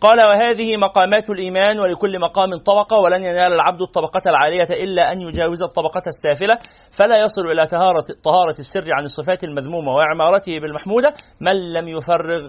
قال 0.00 0.18
وهذه 0.24 0.76
مقامات 0.76 1.30
الإيمان 1.30 1.80
ولكل 1.80 2.20
مقام 2.20 2.50
طبقة 2.56 2.96
ولن 3.04 3.24
ينال 3.24 3.52
العبد 3.52 3.82
الطبقة 3.82 4.20
العالية 4.26 4.84
إلا 4.84 5.12
أن 5.12 5.20
يجاوز 5.20 5.62
الطبقة 5.62 6.02
السافلة. 6.06 6.54
فلا 6.98 7.24
يصل 7.24 7.50
إلى 7.50 7.66
طهارة, 7.66 8.04
طهارة 8.24 8.58
السر 8.58 8.84
عن 8.98 9.04
الصفات 9.04 9.44
المذمومة 9.44 9.92
وإعمارته 9.92 10.58
بالمحمودة. 10.60 11.08
من 11.40 11.72
لم 11.72 11.88
يفرغ 11.88 12.48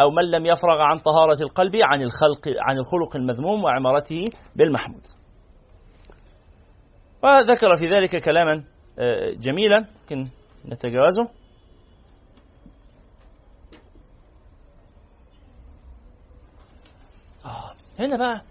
أو 0.00 0.10
من 0.10 0.30
لم 0.30 0.46
يفرغ 0.46 0.76
عن 0.80 0.98
طهارة 0.98 1.42
القلب 1.42 1.72
عن 1.92 2.02
الخلق 2.02 2.48
عن 2.60 2.78
الخلق 2.78 3.16
المذموم 3.16 3.64
وعمارته 3.64 4.24
بالمحمود. 4.56 5.02
وذكر 7.22 7.76
في 7.76 7.88
ذلك 7.88 8.24
كلاما 8.24 8.64
آه، 8.98 9.30
جميلا 9.30 9.86
يمكن 10.00 10.30
نتجاوزه. 10.66 11.30
آه، 17.44 17.74
هنا 17.98 18.16
بقى 18.16 18.42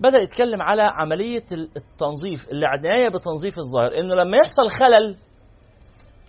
بدأ 0.00 0.18
يتكلم 0.22 0.62
على 0.62 0.82
عملية 0.82 1.44
التنظيف 1.52 2.48
العناية 2.52 3.08
بتنظيف 3.14 3.58
الظاهر 3.58 3.98
إنه 4.00 4.14
لما 4.14 4.36
يحصل 4.36 4.68
خلل 4.78 5.16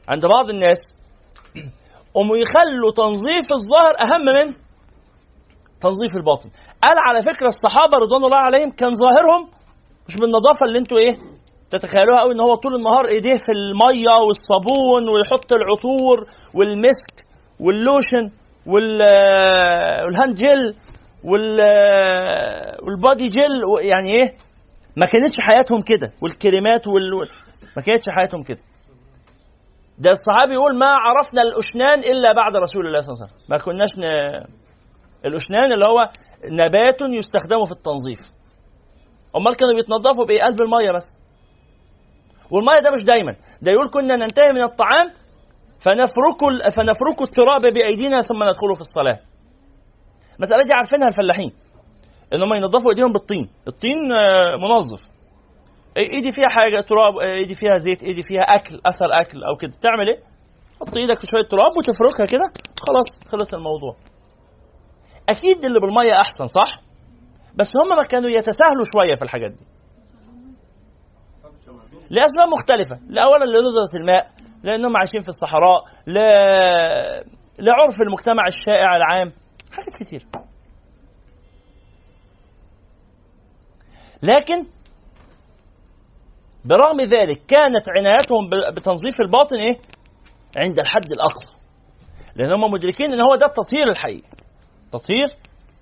عند 0.08 0.26
بعض 0.26 0.50
الناس 0.50 0.80
قوموا 2.14 2.38
يخلوا 2.38 2.92
تنظيف 2.96 3.48
الظاهر 3.60 3.94
أهم 4.06 4.24
من 4.36 4.56
تنظيف 5.82 6.16
الباطن. 6.16 6.50
قال 6.84 6.96
على 7.08 7.22
فكرة 7.22 7.48
الصحابة 7.48 7.98
رضوان 7.98 8.24
الله 8.24 8.38
عليهم 8.38 8.72
كان 8.72 8.90
ظاهرهم 8.96 9.50
مش 10.08 10.16
بالنظافه 10.16 10.66
اللي 10.68 10.80
أنتوا 10.80 10.98
إيه 10.98 11.18
تتخيلوها 11.70 12.20
قوي 12.22 12.34
إن 12.34 12.40
هو 12.42 12.56
طول 12.56 12.76
النهار 12.76 13.06
ايديه 13.08 13.38
في 13.38 13.52
المية 13.52 14.14
والصابون 14.28 15.04
ويحط 15.14 15.54
العطور 15.54 16.18
والمسك 16.54 17.26
واللوشن 17.60 18.32
وال 18.66 19.00
وال 20.06 20.16
hand 20.16 20.36
gel 20.36 20.76
وال 21.24 21.60
وال 22.84 22.98
body 22.98 23.28
gel 23.30 23.62
يعني 23.82 24.10
إيه 24.20 24.34
ما 24.98 25.06
كانتش 25.06 25.38
حياتهم 25.40 25.82
كده 25.82 26.12
والكريمات 26.22 26.88
وال 26.88 27.30
ما 27.78 27.82
كانتش 27.82 28.06
حياتهم 28.10 28.44
كده. 28.44 28.60
ده 30.00 30.12
الصحابي 30.12 30.54
يقول 30.54 30.78
ما 30.78 30.86
عرفنا 31.06 31.42
الاشنان 31.42 32.00
إلا 32.12 32.34
بعد 32.34 32.56
رسول 32.56 32.88
الله 32.88 33.02
صلى 33.02 33.14
الله 33.14 33.24
عليه 33.24 33.34
وسلم. 33.34 33.46
ما 33.50 33.58
كناش 33.58 33.92
ن... 33.98 34.04
الاشنان 35.26 35.72
اللي 35.74 35.86
هو 35.86 36.00
نبات 36.46 37.00
يستخدم 37.18 37.66
في 37.66 37.72
التنظيف. 37.72 38.20
أمال 39.36 39.56
كانوا 39.56 39.76
بيتنضفوا 39.76 40.26
بايه 40.26 40.44
قلب 40.44 40.62
المية 40.62 40.92
بس. 40.96 41.08
والمية 42.52 42.80
ده 42.80 42.92
مش 42.96 43.04
دايما. 43.04 43.36
ده 43.62 43.72
يقول 43.72 43.90
كنا 43.94 44.16
ننتهي 44.16 44.50
من 44.56 44.64
الطعام 44.64 45.08
فنفرك 45.80 46.42
فنفرك 46.76 47.22
التراب 47.22 47.74
بأيدينا 47.74 48.22
ثم 48.22 48.44
ندخل 48.44 48.76
في 48.76 48.82
الصلاة. 48.82 49.20
المسألة 50.38 50.64
دي 50.64 50.74
عارفينها 50.74 51.08
الفلاحين. 51.08 51.52
ان 52.34 52.42
هم 52.44 52.54
ينظفوا 52.58 52.90
إيديهم 52.90 53.12
بالطين. 53.12 53.50
الطين 53.68 54.12
آه، 54.18 54.56
منظف. 54.56 55.09
ايدي 56.00 56.32
فيها 56.32 56.50
حاجة 56.50 56.82
تراب 56.82 57.14
ايدي 57.40 57.54
فيها 57.54 57.76
زيت 57.78 58.04
ايدي 58.04 58.22
فيها 58.22 58.42
أكل 58.42 58.82
أثر 58.86 59.06
أكل 59.22 59.44
أو 59.44 59.56
كده. 59.56 59.72
تعمل 59.82 60.08
إيه؟ 60.10 60.24
حط 60.80 60.98
إيدك 60.98 61.20
في 61.20 61.26
شوية 61.26 61.48
تراب 61.52 61.72
وتفركها 61.78 62.26
كده. 62.26 62.46
خلاص 62.80 63.30
خلص 63.32 63.54
الموضوع. 63.54 63.96
أكيد 65.30 65.66
اللي 65.66 65.80
بالمية 65.80 66.22
أحسن 66.22 66.48
صح؟ 66.48 66.82
بس 67.56 67.74
هم 67.78 68.08
كانوا 68.08 68.30
يتساهلوا 68.30 68.86
شوية 68.94 69.16
في 69.16 69.24
الحاجات 69.24 69.52
دي. 69.52 69.66
لأسباب 72.10 72.48
مختلفة. 72.54 73.00
لاولا 73.08 73.46
لندره 73.46 74.02
الماء 74.02 74.32
لأنهم 74.64 74.98
عايشين 74.98 75.22
في 75.22 75.28
الصحراء 75.28 75.84
ل... 76.08 76.14
لعرف 77.60 77.96
المجتمع 78.08 78.44
الشائع 78.48 78.96
العام. 78.96 79.34
حاجات 79.72 79.94
كتير. 80.04 80.26
لكن 84.24 84.68
برغم 86.66 87.02
ذلك 87.02 87.46
كانت 87.48 87.86
عنايتهم 87.98 88.50
بتنظيف 88.76 89.14
الباطن 89.22 89.56
إيه؟ 89.56 89.80
عند 90.58 90.80
الحد 90.80 91.12
الأقصى. 91.12 91.56
لأن 92.36 92.52
هم 92.52 92.72
مدركين 92.72 93.14
إن 93.14 93.20
هو 93.22 93.36
ده 93.36 93.46
التطهير 93.46 93.90
الحقيقي. 93.90 94.30
تطهير 94.92 95.28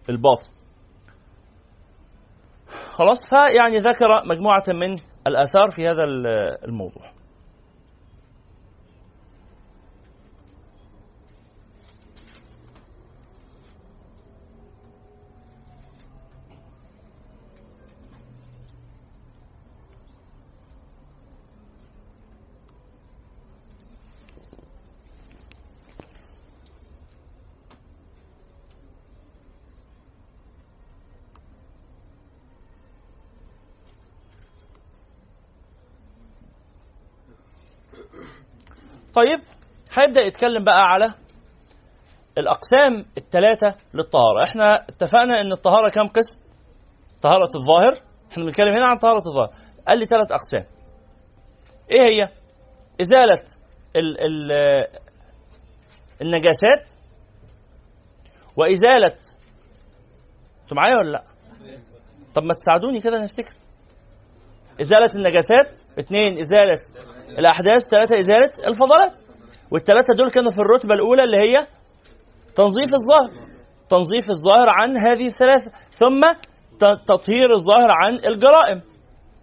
الباطن. 0.10 0.48
خلاص 2.92 3.18
فيعني 3.30 3.80
ذكر 3.80 4.06
مجموعة 4.26 4.64
من 4.68 4.96
الآثار 5.28 5.68
في 5.76 5.88
هذا 5.88 6.04
ال- 6.04 6.66
الموضوع. 6.68 7.04
طيب 39.18 39.40
هيبدأ 39.94 40.22
يتكلم 40.22 40.64
بقى 40.64 40.82
على 40.82 41.06
الأقسام 42.38 43.06
الثلاثة 43.18 43.68
للطهارة. 43.94 44.44
إحنا 44.50 44.74
اتفقنا 44.90 45.42
إن 45.42 45.52
الطهارة 45.52 45.90
كم 45.90 46.08
قسم؟ 46.08 46.38
طهارة 47.22 47.50
الظاهر. 47.56 48.04
إحنا 48.32 48.46
بنتكلم 48.46 48.74
هنا 48.76 48.86
عن 48.92 48.98
طهارة 48.98 49.24
الظاهر. 49.28 49.54
قال 49.88 50.00
لي 50.00 50.06
ثلاث 50.06 50.32
أقسام. 50.32 50.66
إيه 51.92 52.02
هي؟ 52.02 52.30
إزالة 53.02 53.42
ال 53.96 54.18
ال 54.22 54.52
النجاسات 56.22 56.90
وإزالة 58.58 59.16
أنتوا 60.64 60.78
معايا 60.78 60.96
ولا 61.02 61.12
لأ؟ 61.12 61.24
طب 62.34 62.44
ما 62.44 62.54
تساعدوني 62.54 63.02
كده 63.02 63.20
نفتكر 63.20 63.54
إزالة 64.82 65.16
النجاسات. 65.16 65.76
اثنين 66.00 66.40
إزالة 66.40 66.82
الأحداث 67.30 67.82
ثلاثة 67.92 68.20
إزالة 68.20 68.52
الفضلات. 68.68 69.14
والثلاثة 69.72 70.14
دول 70.18 70.30
كانوا 70.30 70.52
في 70.52 70.62
الرتبة 70.62 70.94
الأولى 70.94 71.24
اللي 71.24 71.38
هي 71.38 71.68
تنظيف 72.56 72.90
الظاهر. 73.00 73.32
تنظيف 73.90 74.30
الظاهر 74.30 74.70
عن 74.70 74.90
هذه 75.08 75.28
الثلاثة 75.28 75.72
ثم 75.90 76.22
تطهير 76.80 77.50
الظاهر 77.54 77.90
عن 77.92 78.14
الجرائم 78.32 78.82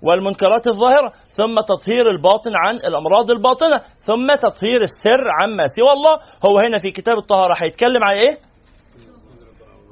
والمنكرات 0.02 0.66
الظاهرة. 0.66 1.12
ثم 1.28 1.54
تطهير 1.72 2.10
الباطن 2.10 2.52
عن 2.56 2.74
الأمراض 2.88 3.30
الباطنة. 3.30 3.80
ثم 3.98 4.26
تطهير 4.26 4.82
السر 4.82 5.24
عما 5.40 5.66
سوى 5.66 5.92
الله. 5.92 6.14
هو 6.46 6.58
هنا 6.58 6.78
في 6.78 6.90
كتاب 6.90 7.18
الطهارة 7.18 7.54
هيتكلم 7.64 8.04
على 8.04 8.18
إيه؟ 8.20 8.38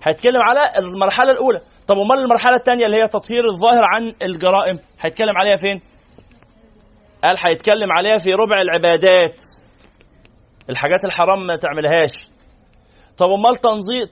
هيتكلم 0.04 0.42
على 0.42 0.60
المرحلة 0.80 1.30
الأولى. 1.30 1.60
طب 1.88 1.96
أمال 1.96 2.18
المرحلة 2.24 2.56
الثانية 2.56 2.86
اللي 2.86 3.02
هي 3.02 3.08
تطهير 3.08 3.42
الظاهر 3.54 3.84
عن 3.94 4.14
الجرائم 4.24 4.78
هيتكلم 5.00 5.36
عليها 5.36 5.56
فين؟ 5.56 5.80
قال 7.24 7.36
هيتكلم 7.46 7.92
عليها 7.92 8.18
في 8.18 8.30
ربع 8.30 8.60
العبادات. 8.62 9.42
الحاجات 10.70 11.04
الحرام 11.04 11.46
ما 11.46 11.54
تعملهاش. 11.54 12.14
طب 13.18 13.26
أمال 13.26 13.56
تنظيف 13.56 14.10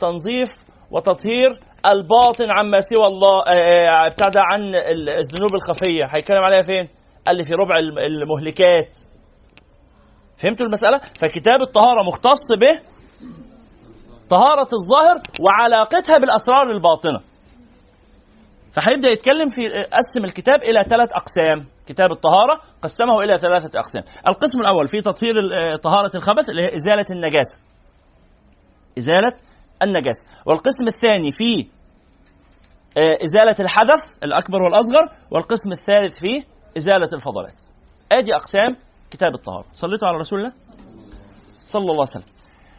تنظيف 0.00 0.48
وتطهير 0.90 1.50
الباطن 1.86 2.44
عما 2.50 2.80
سوى 2.80 3.06
الله 3.06 3.38
آه، 3.38 3.88
آه، 3.90 4.06
ابتدى 4.06 4.38
عن 4.50 4.60
ال- 4.62 5.10
الذنوب 5.10 5.54
الخفية. 5.54 6.04
هيتكلم 6.16 6.38
عليها 6.38 6.62
فين؟ 6.66 6.88
قال 7.26 7.36
لي 7.36 7.44
في 7.44 7.50
ربع 7.54 7.78
الم- 7.78 7.98
المهلكات. 7.98 8.92
فهمتوا 10.42 10.66
المسألة؟ 10.66 10.98
فكتاب 10.98 11.62
الطهارة 11.62 12.06
مختص 12.06 12.46
به 12.60 12.74
طهارة 14.30 14.68
الظاهر 14.78 15.16
وعلاقتها 15.40 16.18
بالأسرار 16.18 16.70
الباطنة. 16.70 17.18
فهيبدأ 18.74 19.10
يتكلم 19.10 19.48
في 19.48 19.62
قسم 19.68 20.24
الكتاب 20.24 20.62
إلى 20.62 20.84
ثلاث 20.88 21.10
أقسام. 21.12 21.66
كتاب 21.90 22.12
الطهارة 22.12 22.60
قسمه 22.82 23.20
إلى 23.20 23.36
ثلاثة 23.38 23.78
أقسام. 23.78 24.02
القسم 24.28 24.60
الأول 24.60 24.86
في 24.86 25.00
تطهير 25.00 25.34
ال- 25.38 25.80
طهارة 25.80 26.10
الخبث 26.14 26.48
اللي 26.48 26.62
هي 26.62 26.74
إزالة 26.74 27.04
النجاسة. 27.10 27.56
إزالة 28.98 29.32
النجاسة. 29.82 30.22
والقسم 30.46 30.88
الثاني 30.88 31.30
في 31.32 31.66
آه، 32.96 33.24
إزالة 33.24 33.56
الحدث 33.60 34.02
الأكبر 34.24 34.62
والأصغر. 34.62 35.04
والقسم 35.30 35.72
الثالث 35.72 36.18
في 36.18 36.44
إزالة 36.76 37.08
الفضلات. 37.14 37.62
آدي 38.12 38.34
أقسام 38.34 38.76
كتاب 39.10 39.34
الطهارة. 39.34 39.64
صليتوا 39.72 40.08
على 40.08 40.16
رسول 40.16 40.38
الله؟ 40.38 40.52
صلى 41.66 41.80
الله 41.82 41.92
عليه 41.92 42.00
وسلم. 42.20 42.34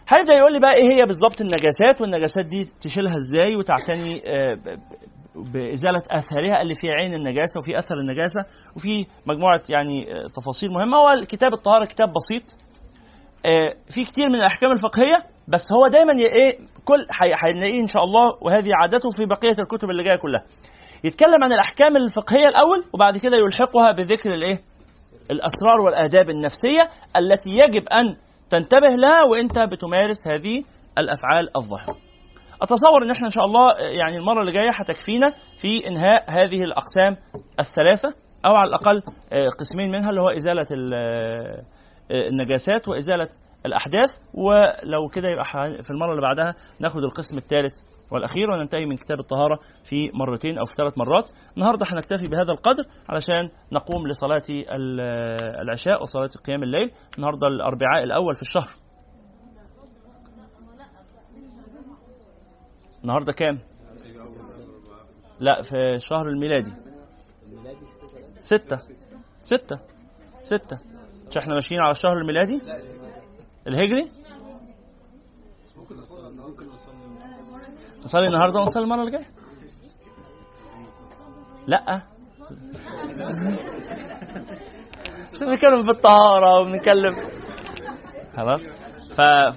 هيبدأ 0.09 0.33
يقول 0.33 0.53
لي 0.53 0.59
بقى 0.59 0.73
إيه 0.73 0.95
هي 1.01 1.05
بالظبط 1.05 1.41
النجاسات 1.41 2.01
والنجاسات 2.01 2.45
دي 2.45 2.69
تشيلها 2.81 3.15
إزاي 3.15 3.55
وتعتني 3.55 4.21
آه، 4.27 4.57
بإزالة 5.35 6.01
آثارها 6.11 6.61
اللي 6.61 6.75
في 6.75 6.87
عين 6.89 7.13
النجاسة 7.13 7.59
وفي 7.59 7.79
أثر 7.79 7.95
النجاسة 7.95 8.39
وفي 8.75 9.05
مجموعة 9.25 9.61
يعني 9.69 10.13
آه، 10.13 10.27
تفاصيل 10.27 10.69
مهمة. 10.71 10.97
هو 10.97 11.09
كتاب 11.27 11.53
الطهارة 11.53 11.85
كتاب 11.85 12.13
بسيط. 12.13 12.55
آه، 13.45 13.73
في 13.89 14.05
كتير 14.05 14.29
من 14.29 14.35
الأحكام 14.35 14.71
الفقهية 14.71 15.17
بس 15.47 15.65
هو 15.73 15.87
دايما 15.87 16.11
إيه 16.11 16.59
كل 16.85 17.01
هنلاقيه 17.43 17.81
إن 17.81 17.87
شاء 17.87 18.03
الله 18.03 18.37
وهذه 18.41 18.69
عادته 18.81 19.09
في 19.09 19.25
بقية 19.25 19.57
الكتب 19.63 19.89
اللي 19.89 20.03
جاية 20.03 20.15
كلها. 20.15 20.43
يتكلم 21.03 21.43
عن 21.43 21.51
الأحكام 21.53 21.97
الفقهية 21.97 22.45
الأول 22.45 22.83
وبعد 22.93 23.17
كده 23.17 23.37
يلحقها 23.45 23.91
بذكر 23.91 24.31
الإيه؟ 24.31 24.61
الأسرار 25.31 25.81
والآداب 25.85 26.29
النفسية 26.29 26.89
التي 27.17 27.49
يجب 27.49 27.87
أن 27.89 28.15
تنتبه 28.49 28.87
لها 28.87 29.21
وأنت 29.31 29.59
بتمارس 29.59 30.27
هذه 30.31 30.63
الأفعال 30.97 31.57
الظاهرة. 31.57 32.10
أتصور 32.61 33.03
إن 33.03 33.11
إحنا 33.11 33.25
إن 33.25 33.31
شاء 33.31 33.45
الله 33.45 33.73
يعني 33.99 34.17
المرة 34.17 34.39
اللي 34.41 34.51
جاية 34.51 34.71
هتكفينا 34.79 35.27
في 35.57 35.87
إنهاء 35.87 36.23
هذه 36.29 36.63
الأقسام 36.63 37.17
الثلاثة 37.59 38.13
أو 38.45 38.55
على 38.55 38.67
الأقل 38.69 39.03
آه، 39.33 39.49
قسمين 39.59 39.91
منها 39.91 40.09
اللي 40.09 40.21
هو 40.21 40.29
إزالة 40.29 40.67
ال- 40.71 40.93
آه، 40.93 41.63
آه، 42.11 42.27
النجاسات 42.27 42.87
وإزالة 42.87 43.27
الأحداث. 43.65 44.19
ولو 44.33 45.07
كده 45.13 45.27
يبقى 45.29 45.45
في 45.83 45.89
المرة 45.91 46.11
اللي 46.11 46.21
بعدها 46.21 46.55
ناخد 46.79 47.03
القسم 47.03 47.37
الثالث 47.37 47.73
والأخير 48.11 48.51
وننتهي 48.51 48.85
من 48.85 48.95
كتاب 48.97 49.19
الطهارة 49.19 49.59
في 49.83 50.11
مرتين 50.13 50.57
أو 50.57 50.65
في 50.65 50.73
ثلاث 50.77 50.93
مرات. 50.97 51.29
النهارده 51.57 51.85
هنكتفي 51.89 52.27
بهذا 52.27 52.51
القدر 52.51 52.83
علشان 53.09 53.49
نقوم 53.71 54.07
لصلاة 54.07 54.41
ال- 54.49 54.99
العشاء 55.61 56.01
وصلاة 56.01 56.29
قيام 56.47 56.63
الليل. 56.63 56.91
النهارده 57.17 57.47
الأربعاء 57.47 58.03
الأول 58.03 58.33
في 58.35 58.41
الشهر. 58.41 58.69
النهارده 63.03 63.33
كام؟ 63.33 63.59
لا 65.39 65.61
في 65.61 65.75
الشهر 65.95 66.27
الميلادي. 66.27 66.71
ستة. 68.41 68.79
ستة. 69.41 69.79
ستة. 70.43 70.79
مش 71.29 71.37
إحنا 71.37 71.53
ماشيين 71.53 71.81
على 71.81 71.91
الشهر 71.91 72.17
الميلادي؟ 72.21 72.61
الهجري؟ 73.67 74.11
نصلي 78.03 78.27
النهارده 78.27 78.59
ونصلي 78.59 78.83
المرة 78.83 78.99
اللي 78.99 79.11
جاية؟ 79.11 79.29
لا. 81.67 82.01
بنتكلم 85.41 85.81
في 85.81 85.89
الطهارة 85.89 86.61
وبنتكلم 86.61 87.15
خلاص. 88.37 88.67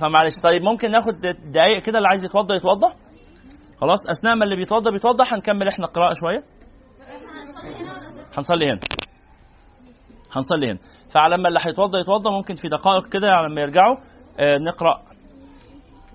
فمعلش. 0.01 0.33
طيب 0.43 0.63
ممكن 0.63 0.91
ناخد 0.91 1.19
دقايق 1.53 1.83
كده؟ 1.83 1.99
اللي 1.99 2.09
عايز 2.09 2.25
يتوضى 2.25 2.57
يتوضى. 2.57 3.04
خلاص 3.81 4.09
أثناء 4.11 4.35
ما 4.35 4.45
اللي 4.45 4.57
بيتوضى 4.57 4.91
بيتوضى. 4.91 5.25
هنكمل 5.33 5.69
إحنا 5.69 5.87
قراءه 5.87 6.13
شوية. 6.21 6.45
هنصلي 8.37 8.65
هنا. 8.71 8.81
هنصلي 10.33 10.71
هنا. 10.71 10.79
فعلى 11.11 11.37
ما 11.37 11.49
اللي 11.49 11.61
هيتوضى 11.67 12.01
يتوضى. 12.01 12.31
ممكن 12.31 12.55
في 12.55 12.69
دقائق 12.69 13.09
كده 13.09 13.27
على 13.29 13.55
ما 13.55 13.61
يرجعوا 13.61 13.97
آه، 14.39 14.55
نقرأ 14.61 15.03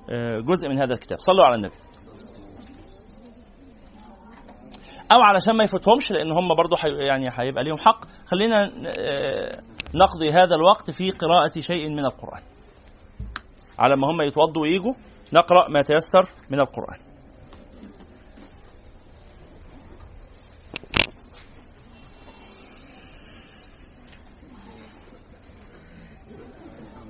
آه، 0.09 0.39
جزء 0.39 0.69
من 0.69 0.79
هذا 0.79 0.93
الكتاب. 0.93 1.19
صلوا 1.19 1.45
على 1.45 1.55
النبي. 1.55 1.73
أو 5.11 5.21
علشان 5.21 5.55
ما 5.57 5.63
يفوتهمش 5.63 6.11
لأن 6.11 6.31
هم 6.31 6.55
برضو 6.57 6.75
حي 6.75 6.87
يعني 7.07 7.25
هيبقى 7.33 7.63
ليهم 7.63 7.77
حق. 7.77 8.05
خلينا 8.25 8.55
آه، 8.63 9.59
نقضي 9.95 10.29
هذا 10.29 10.55
الوقت 10.55 10.91
في 10.91 11.11
قراءة 11.11 11.59
شيء 11.59 11.89
من 11.89 12.05
القرآن. 12.05 12.41
على 13.79 13.95
ما 13.95 14.11
هم 14.11 14.21
يتوضوا 14.21 14.61
ويجوا 14.61 14.93
نقرأ 15.33 15.69
ما 15.69 15.81
تيسر 15.81 16.29
من 16.49 16.59
القرآن 16.59 16.97
من 17.01 17.07
سورة 17.09 17.19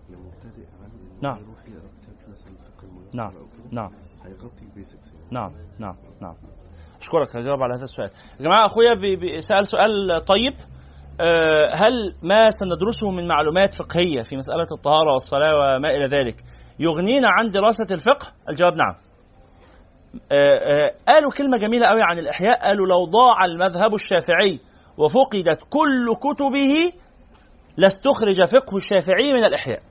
لمبتدئ 0.10 0.68
عن 0.82 0.92
انه 0.92 1.20
نعم. 1.22 1.38
نعم. 3.14 3.34
نعم. 3.72 3.92
هيغطي 4.22 4.66
البيسكس 4.66 5.14
يعني 5.14 5.28
نعم. 5.32 5.54
نعم. 5.80 5.96
نعم. 6.22 6.36
أشكرك 7.10 7.36
هجاوب 7.36 7.64
على 7.64 7.74
هذا 7.74 7.84
السؤال. 7.84 8.10
يا 8.40 8.46
جماعة 8.46 8.66
أخويا 8.66 9.40
سأل 9.40 9.68
سؤال 9.68 10.26
طيب. 10.26 10.54
آه، 11.22 11.76
هل 11.76 12.16
ما 12.24 12.50
سندرسه 12.50 13.12
من 13.12 13.28
معلومات 13.28 13.74
فقهية 13.74 14.22
في 14.22 14.36
مسألة 14.36 14.68
الطهارة 14.72 15.12
والصلاة 15.14 15.56
وما 15.56 15.90
إلى 15.90 16.06
ذلك 16.06 16.44
يغنينا 16.80 17.28
عن 17.30 17.50
دراسة 17.50 17.88
الفقه؟ 17.92 18.28
الجواب 18.50 18.74
نعم. 18.74 18.96
آه، 20.32 20.36
آه، 20.36 21.14
قالوا 21.14 21.32
كلمة 21.32 21.58
جميلة 21.58 21.88
قوي 21.88 22.02
عن 22.02 22.20
الإحياء. 22.20 22.60
قالوا 22.68 22.88
لو 22.88 23.06
ضاع 23.06 23.46
المذهب 23.46 23.96
الشافعي 23.96 24.60
وفقدت 24.98 25.64
كل 25.70 26.16
كتبه 26.16 26.92
لاستخرج 27.78 28.38
فقه 28.52 28.78
الشافعي 28.78 29.34
من 29.34 29.46
الإحياء. 29.46 29.82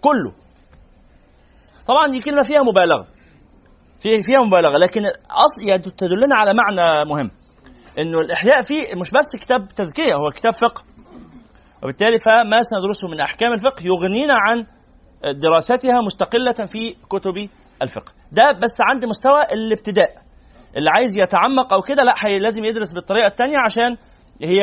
كله. 0.00 0.32
طبعا 1.86 2.06
دي 2.12 2.20
كلمة 2.20 2.42
فيها 2.42 2.60
مبالغة. 2.60 3.19
في 4.00 4.22
فيها 4.22 4.40
مبالغة. 4.46 4.78
لكن 4.78 5.00
اصل 5.30 5.68
يعني 5.68 5.82
تدلنا 5.82 6.34
على 6.36 6.50
معنى 6.54 7.10
مهم. 7.10 7.30
إنه 7.98 8.18
الإحياء 8.18 8.62
فيه 8.62 8.82
مش 9.00 9.10
بس 9.10 9.42
كتاب 9.44 9.68
تزكية 9.68 10.14
هو 10.14 10.30
كتاب 10.34 10.52
فقه. 10.52 10.82
وبالتالي 11.82 12.16
فما 12.18 12.60
سندرسه 12.70 13.08
من 13.08 13.20
أحكام 13.20 13.52
الفقه 13.52 13.82
يغنينا 13.86 14.34
عن 14.36 14.66
دراستها 15.38 15.98
مستقلة 16.06 16.52
في 16.72 16.96
كتب 17.08 17.48
الفقه. 17.82 18.12
ده 18.32 18.48
بس 18.62 18.76
عند 18.80 19.04
مستوى 19.04 19.42
الابتداء. 19.52 20.14
اللي 20.76 20.90
عايز 20.98 21.10
يتعمق 21.26 21.72
أو 21.74 21.80
كده 21.82 22.02
لا 22.02 22.14
لازم 22.38 22.64
يدرس 22.64 22.92
بالطريقة 22.92 23.26
الثانية 23.26 23.56
عشان 23.66 23.96
هي 24.42 24.58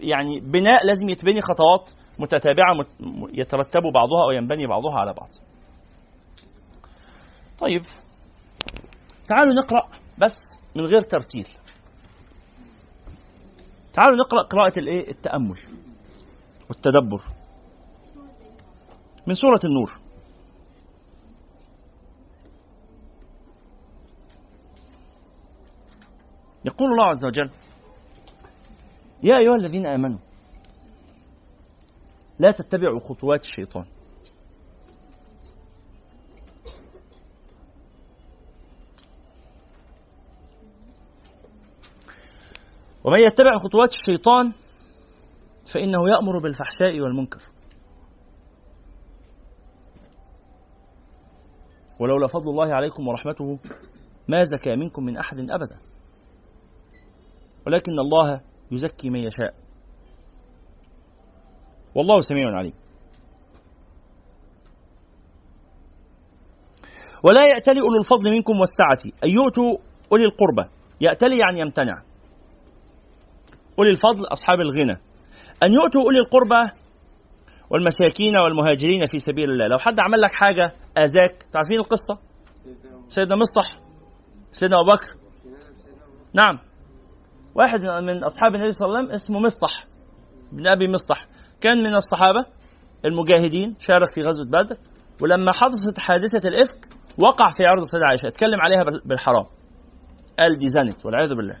يعني 0.00 0.40
بناء 0.40 0.86
لازم 0.86 1.08
يتبني 1.08 1.40
خطوات 1.40 1.90
متتابعة 2.18 2.74
مت- 2.78 3.28
يترتب 3.38 3.80
بعضها 3.94 4.22
أو 4.30 4.36
ينبني 4.36 4.66
بعضها 4.66 4.94
على 5.00 5.12
بعض. 5.12 5.28
طيب. 7.58 7.82
تعالوا 9.28 9.54
نقرأ 9.54 9.88
بس 10.18 10.38
من 10.76 10.84
غير 10.84 11.02
ترتيل. 11.02 11.48
تعالوا 13.92 14.16
نقرأ 14.16 14.42
قراءة 14.42 14.78
الإيه؟ 14.78 15.10
التأمل 15.10 15.58
والتدبر. 16.68 17.22
من 19.26 19.34
سورة 19.34 19.60
النور. 19.64 19.98
يقول 26.64 26.90
الله 26.92 27.04
عز 27.04 27.24
وجل 27.24 27.50
يا 29.22 29.38
أيها 29.38 29.54
الذين 29.54 29.86
آمنوا 29.86 30.18
لا 32.38 32.50
تتبعوا 32.50 33.00
خطوات 33.00 33.42
الشيطان. 33.42 33.93
ومن 43.04 43.18
يتبع 43.18 43.58
خطوات 43.58 43.94
الشيطان 43.94 44.52
فإنه 45.72 45.98
يأمر 46.14 46.38
بالفحشاء 46.38 47.00
والمنكر. 47.00 47.40
ولولا 51.98 52.26
فضل 52.26 52.50
الله 52.50 52.74
عليكم 52.74 53.08
ورحمته 53.08 53.58
ما 54.28 54.44
زكى 54.44 54.76
منكم 54.76 55.04
من 55.04 55.16
أحد 55.16 55.38
أبدا. 55.38 55.78
ولكن 57.66 57.92
الله 57.98 58.40
يزكي 58.70 59.10
من 59.10 59.20
يشاء. 59.20 59.54
والله 61.94 62.20
سميع 62.20 62.48
عليم. 62.50 62.74
ولا 67.24 67.46
يأتلي 67.46 67.80
أولو 67.80 67.98
الفضل 67.98 68.30
منكم 68.30 68.52
والسعة. 68.60 69.12
أن 69.24 69.30
يؤتوا 69.30 69.76
أولي 70.12 70.24
القربى. 70.24 70.70
يأتلي 71.00 71.38
يعني 71.38 71.60
يمتنع. 71.60 72.13
أولي 73.78 73.90
الفضل 73.90 74.24
أصحاب 74.32 74.60
الغنى. 74.60 75.00
أن 75.62 75.72
يؤتوا 75.72 76.02
أولي 76.02 76.18
القربى 76.18 76.80
والمساكين 77.70 78.36
والمهاجرين 78.44 79.04
في 79.10 79.18
سبيل 79.18 79.50
الله. 79.50 79.66
لو 79.66 79.78
حد 79.78 80.00
عمل 80.00 80.20
لك 80.24 80.32
حاجة 80.32 80.72
آذاك. 80.98 81.46
تعرفين 81.52 81.78
القصة؟ 81.78 82.18
سيدنا 83.08 83.36
مصطح 83.36 83.80
سيدنا 84.50 84.76
أبو 84.80 84.90
بكر. 84.92 85.16
نعم. 86.34 86.58
واحد 87.54 87.80
من 87.80 88.24
أصحاب 88.24 88.54
النبي 88.54 88.72
صلى 88.72 88.86
الله 88.86 88.98
عليه 88.98 89.06
وسلم 89.08 89.14
اسمه 89.14 89.40
مصطح 89.40 89.86
بن 90.52 90.66
أبي 90.66 90.88
مصطح 90.88 91.26
كان 91.60 91.78
من 91.78 91.94
الصحابة 91.94 92.46
المجاهدين 93.04 93.76
شارك 93.80 94.10
في 94.12 94.22
غزوة 94.22 94.46
بدر. 94.46 94.76
ولما 95.22 95.52
حدثت 95.52 95.98
حادثة 95.98 96.48
الإفك 96.48 96.88
وقع 97.18 97.50
في 97.50 97.64
عرض 97.66 97.82
السيدة 97.82 98.02
عائشة. 98.08 98.28
اتكلم 98.28 98.60
عليها 98.60 98.82
بال- 98.84 99.02
بالحرام. 99.08 99.46
قال 100.38 100.58
دي 100.58 100.68
زنت 100.68 101.06
والعياذ 101.06 101.34
بالله. 101.34 101.56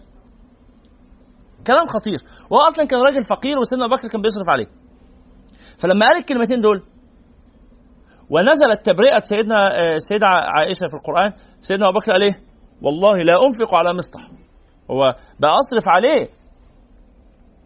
كلام 1.66 1.86
خطير. 1.86 2.18
وهو 2.50 2.60
أصلا 2.60 2.84
كان 2.84 3.00
راجل 3.00 3.26
فقير 3.30 3.58
وسيدنا 3.58 3.84
أبو 3.86 3.94
بكر 3.94 4.08
كان 4.08 4.22
بيصرف 4.22 4.48
عليه. 4.48 4.66
فلما 5.78 6.06
قال 6.06 6.16
الكلمتين 6.18 6.60
دول 6.60 6.82
ونزلت 8.30 8.86
تبرئه 8.86 9.20
سيدنا 9.20 9.80
آه، 9.80 9.98
سيدة 9.98 10.26
عائشة 10.26 10.86
في 10.90 10.94
القرآن 10.96 11.32
سيدنا 11.60 11.88
أبو 11.88 11.98
بكر 11.98 12.12
قال 12.12 12.22
إيه؟ 12.22 12.40
والله 12.82 13.16
لا 13.22 13.32
أنفق 13.46 13.74
على 13.74 13.88
مصطح 13.98 14.30
هو 14.90 15.14
بقى 15.40 15.50
أصرف 15.50 15.88
عليه. 15.88 16.28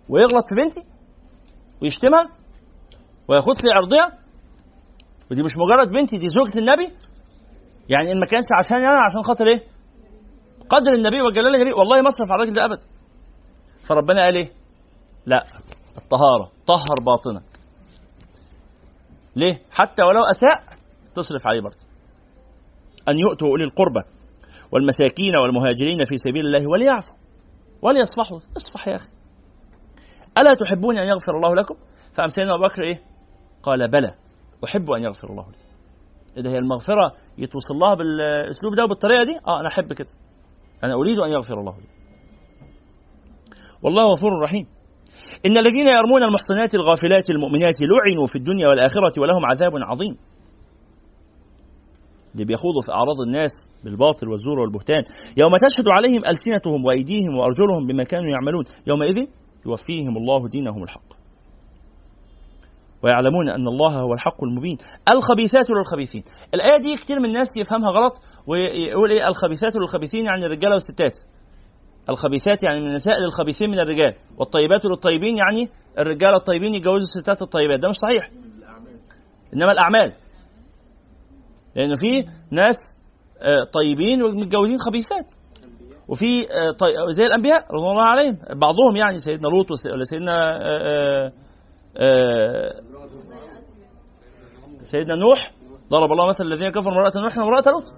ويغلط 0.09 0.45
في 0.49 0.55
بنتي 0.55 0.83
ويشتمها 1.83 2.29
وياخد 3.29 3.57
في 3.57 3.63
عرضها 3.75 4.19
ودي 5.31 5.43
مش 5.43 5.53
مجرد 5.57 5.89
بنتي 5.93 6.19
دي 6.19 6.29
زوجة 6.29 6.59
النبي. 6.59 6.95
يعني 7.89 8.11
إن 8.13 8.21
ما 8.21 8.27
كانش 8.27 8.47
عشان 8.59 8.77
أنا 8.77 9.03
عشان 9.09 9.23
خاطر 9.23 9.45
إيه؟ 9.45 9.65
قدر 10.69 10.93
النبي 10.93 11.23
وجلال 11.23 11.55
النبي. 11.55 11.73
والله 11.73 12.03
ما 12.03 12.09
أصرف 12.09 12.31
على 12.33 12.43
الراجل 12.43 12.55
ده 12.57 12.65
ابدا. 12.65 12.85
فربنا 13.89 14.21
قال 14.21 14.37
إيه؟ 14.37 14.53
لا 15.27 15.45
الطهارة 15.97 16.53
طهر 16.67 16.97
باطنك. 17.07 17.43
ليه؟ 19.37 19.63
حتى 19.71 20.03
ولو 20.03 20.21
أساء 20.31 20.79
تصرف 21.15 21.47
عليه 21.47 21.61
برضه. 21.61 21.77
أن 23.09 23.19
يؤتوا 23.19 23.49
أولي 23.49 23.65
القربى 23.65 24.01
والمساكين 24.73 25.37
والمهاجرين 25.43 26.05
في 26.05 26.19
سبيل 26.19 26.47
الله 26.47 26.71
وليعفوا 26.71 27.15
وليصفحوا. 27.83 28.39
اصفح 28.57 28.89
يا 28.89 28.97
أخي. 28.97 29.09
ألا 30.39 30.55
تحبون 30.55 30.99
أن 30.99 31.09
يغفر 31.09 31.37
الله 31.37 31.55
لكم؟ 31.55 31.75
فقام 32.15 32.29
سيدنا 32.29 32.55
أبو 32.55 32.65
بكر 32.65 32.83
إيه؟ 32.83 33.03
قال 33.63 33.91
بلى. 33.91 34.15
أحب 34.65 34.91
أن 34.91 35.03
يغفر 35.03 35.31
الله 35.31 35.47
لي. 35.51 35.59
إذا 36.37 36.51
هي 36.51 36.59
المغفرة 36.59 37.17
يتوصل 37.39 37.75
لها 37.75 37.95
بالأسلوب 37.95 38.75
ده 38.75 38.85
وبالطريقة 38.85 39.25
دي؟ 39.25 39.39
آه 39.47 39.61
أنا 39.61 39.69
أحب 39.69 39.93
كده. 39.93 40.11
أنا 40.85 40.95
أريد 40.95 41.19
أن 41.19 41.31
يغفر 41.31 41.61
الله 41.61 41.77
لي. 41.77 41.98
والله 43.83 44.03
غفور 44.03 44.31
رحيم. 44.45 44.67
إن 45.47 45.57
الذين 45.57 45.89
يرمون 45.97 46.23
المحصنات 46.23 46.75
الغافلات 46.75 47.31
المؤمنات 47.31 47.75
لعنوا 47.81 48.27
في 48.27 48.37
الدنيا 48.37 48.69
والآخرة 48.69 49.13
ولهم 49.19 49.47
عذاب 49.51 49.73
عظيم. 49.75 50.17
اللي 52.35 52.45
بيخوضوا 52.45 52.83
في 52.87 52.93
أعراض 52.93 53.21
الناس 53.27 53.51
بالباطل 53.85 54.29
والزور 54.29 54.59
والبهتان. 54.59 55.03
يوم 55.39 55.53
تشهد 55.69 55.89
عليهم 55.89 56.23
ألسنتهم 56.25 56.85
وأيديهم 56.85 57.39
وأرجلهم 57.39 57.87
بما 57.89 58.05
كانوا 58.05 58.31
يعملون 58.31 58.65
يومئذ 58.87 59.17
يوفيهم 59.67 60.17
الله 60.17 60.49
دينهم 60.49 60.83
الحق. 60.83 61.09
ويعلمون 63.03 63.49
أن 63.49 63.69
الله 63.69 63.97
هو 64.05 64.13
الحق 64.15 64.45
المبين. 64.45 64.77
الخبيثات 65.13 65.71
للخبيثين. 65.71 66.23
الآية 66.55 66.81
دي 66.81 66.95
كتير 66.95 67.21
من 67.21 67.29
الناس 67.29 67.49
يفهمها 67.57 67.89
غلط 67.89 68.21
ويقول 68.47 69.13
إيه؟ 69.13 69.29
الخبيثات 69.29 69.77
للخبيثين 69.77 70.25
يعني 70.25 70.45
الرجالة 70.47 70.73
والستات. 70.75 71.19
الخبيثات 72.09 72.63
يعني 72.63 72.79
النساء 72.79 73.21
للخبيثين 73.21 73.71
من 73.71 73.79
الرجال 73.79 74.15
والطيبات 74.39 74.85
للطيبين 74.85 75.37
يعني 75.37 75.71
الرجال 75.99 76.35
الطيبين 76.35 76.75
يتجوزوا 76.75 77.07
الستات 77.17 77.43
الطيبات. 77.43 77.81
ده 77.81 77.89
مش 77.89 77.97
صحيح. 77.97 78.31
إنما 79.55 79.73
الأعمال. 79.73 80.13
لأن 81.77 81.95
في 81.95 82.29
ناس 82.51 82.77
آه، 83.43 83.63
طيبين 83.73 84.23
ومتجوزين 84.23 84.79
خبيثات. 84.79 85.33
وفي 86.09 86.41
آه،. 86.41 87.11
زي 87.11 87.27
الأنبياء 87.27 87.59
رضوان 87.59 87.91
الله 87.91 88.05
عليهم. 88.05 88.39
بعضهم 88.55 88.97
يعني 88.97 89.19
سيدنا 89.19 89.49
لوط 89.49 89.71
ولا 89.93 90.05
سيدنا 90.05 90.43
آه، 91.97 92.73
سيدنا 94.83 95.15
نوح. 95.15 95.53
ضرب 95.91 96.13
الله 96.13 96.29
مثل 96.29 96.45
الذين 96.45 96.71
كفروا 96.71 96.93
امرأة 96.95 97.13
نوح 97.23 97.39
وامرأة 97.39 97.63
لوط. 97.67 97.93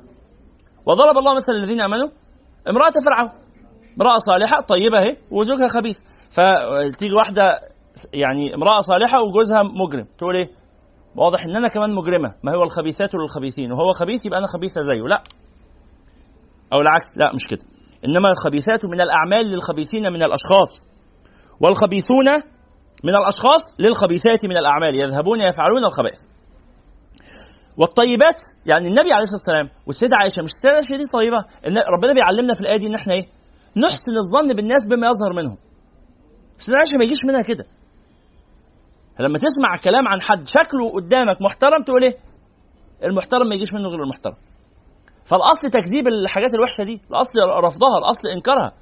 وضرب 0.87 1.19
الله 1.19 1.37
مثل 1.37 1.53
الذين 1.53 1.81
آمنوا 1.81 2.09
امرأة 2.69 2.93
فرعون. 3.05 3.50
امرأة 3.97 4.17
صالحة 4.19 4.61
طيبة 4.61 4.99
اهي 4.99 5.17
وزوجها 5.31 5.69
خبيث. 5.69 5.99
فتيجي 6.31 7.15
واحدة 7.15 7.43
يعني 8.15 8.55
امرأة 8.55 8.81
صالحة 8.81 9.19
وجوزها 9.23 9.63
مجرم. 9.63 10.07
تقول 10.19 10.37
إيه؟ 10.37 10.49
واضح 11.17 11.45
إن 11.45 11.57
أنا 11.57 11.69
كمان 11.69 11.95
مجرمة. 11.95 12.35
ما 12.43 12.55
هو 12.55 12.63
الخبيثات 12.63 13.15
للخبيثين 13.15 13.73
وهو 13.73 13.93
خبيث 13.93 14.27
يبقى 14.27 14.39
أنا 14.39 14.47
خبيثة 14.47 14.81
زيه. 14.83 15.03
لا. 15.09 15.23
أو 16.73 16.81
العكس 16.81 17.17
لا 17.17 17.35
مش 17.35 17.45
كده. 17.51 17.67
إنما 18.05 18.29
الخبيثات 18.33 18.85
من 18.85 19.01
الأعمال 19.01 19.47
للخبيثين 19.53 20.03
من 20.13 20.23
الأشخاص. 20.23 20.87
والخبيثون 21.61 22.29
من 23.05 23.15
الأشخاص 23.15 23.63
للخبيثات 23.79 24.45
من 24.45 24.57
الأعمال. 24.57 24.95
يذهبون 24.95 25.39
يفعلون 25.41 25.85
الخبائث. 25.85 26.21
والطيبات 27.77 28.43
يعني 28.67 28.89
النبي 28.89 29.13
عليه 29.13 29.23
الصلاة 29.23 29.39
والسلام 29.41 29.69
والسيدة 29.87 30.17
عائشة 30.21 30.43
مش 30.43 30.51
السيدة 30.51 30.75
عائشه 30.75 30.95
دي 30.97 31.07
طيبة؟ 31.13 31.37
ربنا 31.97 32.13
بيعلمنا 32.13 32.55
في 32.55 32.61
الآية 32.61 32.79
دي 32.79 32.87
إن 32.87 32.95
إحنا 32.95 33.13
إيه؟ 33.15 33.27
نحسن 33.77 34.15
الظن 34.23 34.57
بالناس 34.57 34.85
بما 34.87 35.07
يظهر 35.07 35.33
منهم. 35.37 35.57
السيده 36.59 36.79
عائشه 36.79 36.97
ما 36.99 37.05
يجيش 37.05 37.19
منها 37.29 37.43
كده. 37.43 37.65
لما 39.21 39.39
تسمع 39.39 39.77
كلام 39.85 40.09
عن 40.09 40.21
حد 40.23 40.49
شكله 40.49 40.91
قدامك 40.91 41.43
محترم 41.43 41.83
تقول 41.83 42.05
إيه؟ 42.05 42.19
المحترم 43.09 43.49
ما 43.49 43.55
يجيش 43.55 43.73
منه 43.73 43.89
غير 43.89 44.03
المحترم. 44.03 44.37
فالأصل 45.25 45.71
تكذيب 45.73 46.09
الحاجات 46.09 46.51
الوحشة 46.55 46.85
دي 46.85 47.03
الأصل 47.11 47.65
رفضها 47.65 47.99
الأصل 47.99 48.29
إنكارها. 48.37 48.73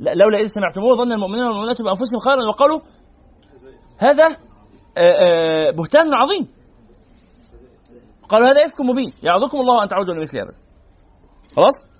لولا 0.00 0.38
إذ 0.38 0.46
سمعتموه 0.46 0.96
ظن 0.96 1.12
المؤمنين 1.12 1.44
والمؤمنات 1.44 1.82
بأنفسهم 1.82 2.18
خيرا 2.24 2.48
وقالوا 2.48 2.80
هذا 3.98 4.24
آه، 4.98 5.00
آه، 5.00 5.70
بهتان 5.70 6.14
عظيم. 6.14 6.48
قالوا 8.28 8.46
هذا 8.50 8.60
إفك 8.66 8.80
مبين 8.80 9.12
يعظكم 9.22 9.58
الله 9.58 9.82
أن 9.82 9.88
تعودوا 9.88 10.14
لمثله 10.14 10.42
أبدا. 10.42 10.56
خلاص؟ 11.56 11.95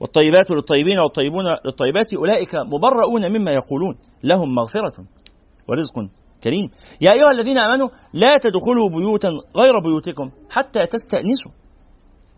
والطيبات 0.00 0.50
للطيبين 0.50 0.98
والطيبون 0.98 1.44
للطيبات 1.64 2.14
أولئك 2.14 2.54
مبرؤون 2.54 3.32
مما 3.32 3.50
يقولون. 3.50 3.98
لهم 4.22 4.54
مغفرة 4.54 5.04
ورزق 5.68 5.92
كريم. 6.44 6.70
يا 7.00 7.12
أيها 7.12 7.30
الذين 7.34 7.58
آمنوا 7.58 7.88
لا 8.12 8.36
تدخلوا 8.42 8.88
بيوتا 8.96 9.28
غير 9.56 9.72
بيوتكم 9.84 10.30
حتى 10.50 10.86
تستأنسوا 10.86 11.52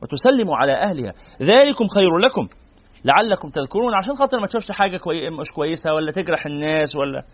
وتسلموا 0.02 0.56
على 0.56 0.72
أهلها. 0.72 1.12
ذلكم 1.42 1.86
خير 1.88 2.18
لكم. 2.18 2.48
لعلكم 3.04 3.48
تذكرون. 3.48 3.94
عشان 3.94 4.14
خاطر 4.14 4.40
ما 4.40 4.46
تشوفش 4.46 4.66
حاجة 4.70 4.96
كوي... 4.96 5.30
مش 5.30 5.50
كويسة 5.54 5.94
ولا 5.94 6.12
تجرح 6.12 6.46
الناس 6.46 6.96
ولا 6.96 7.24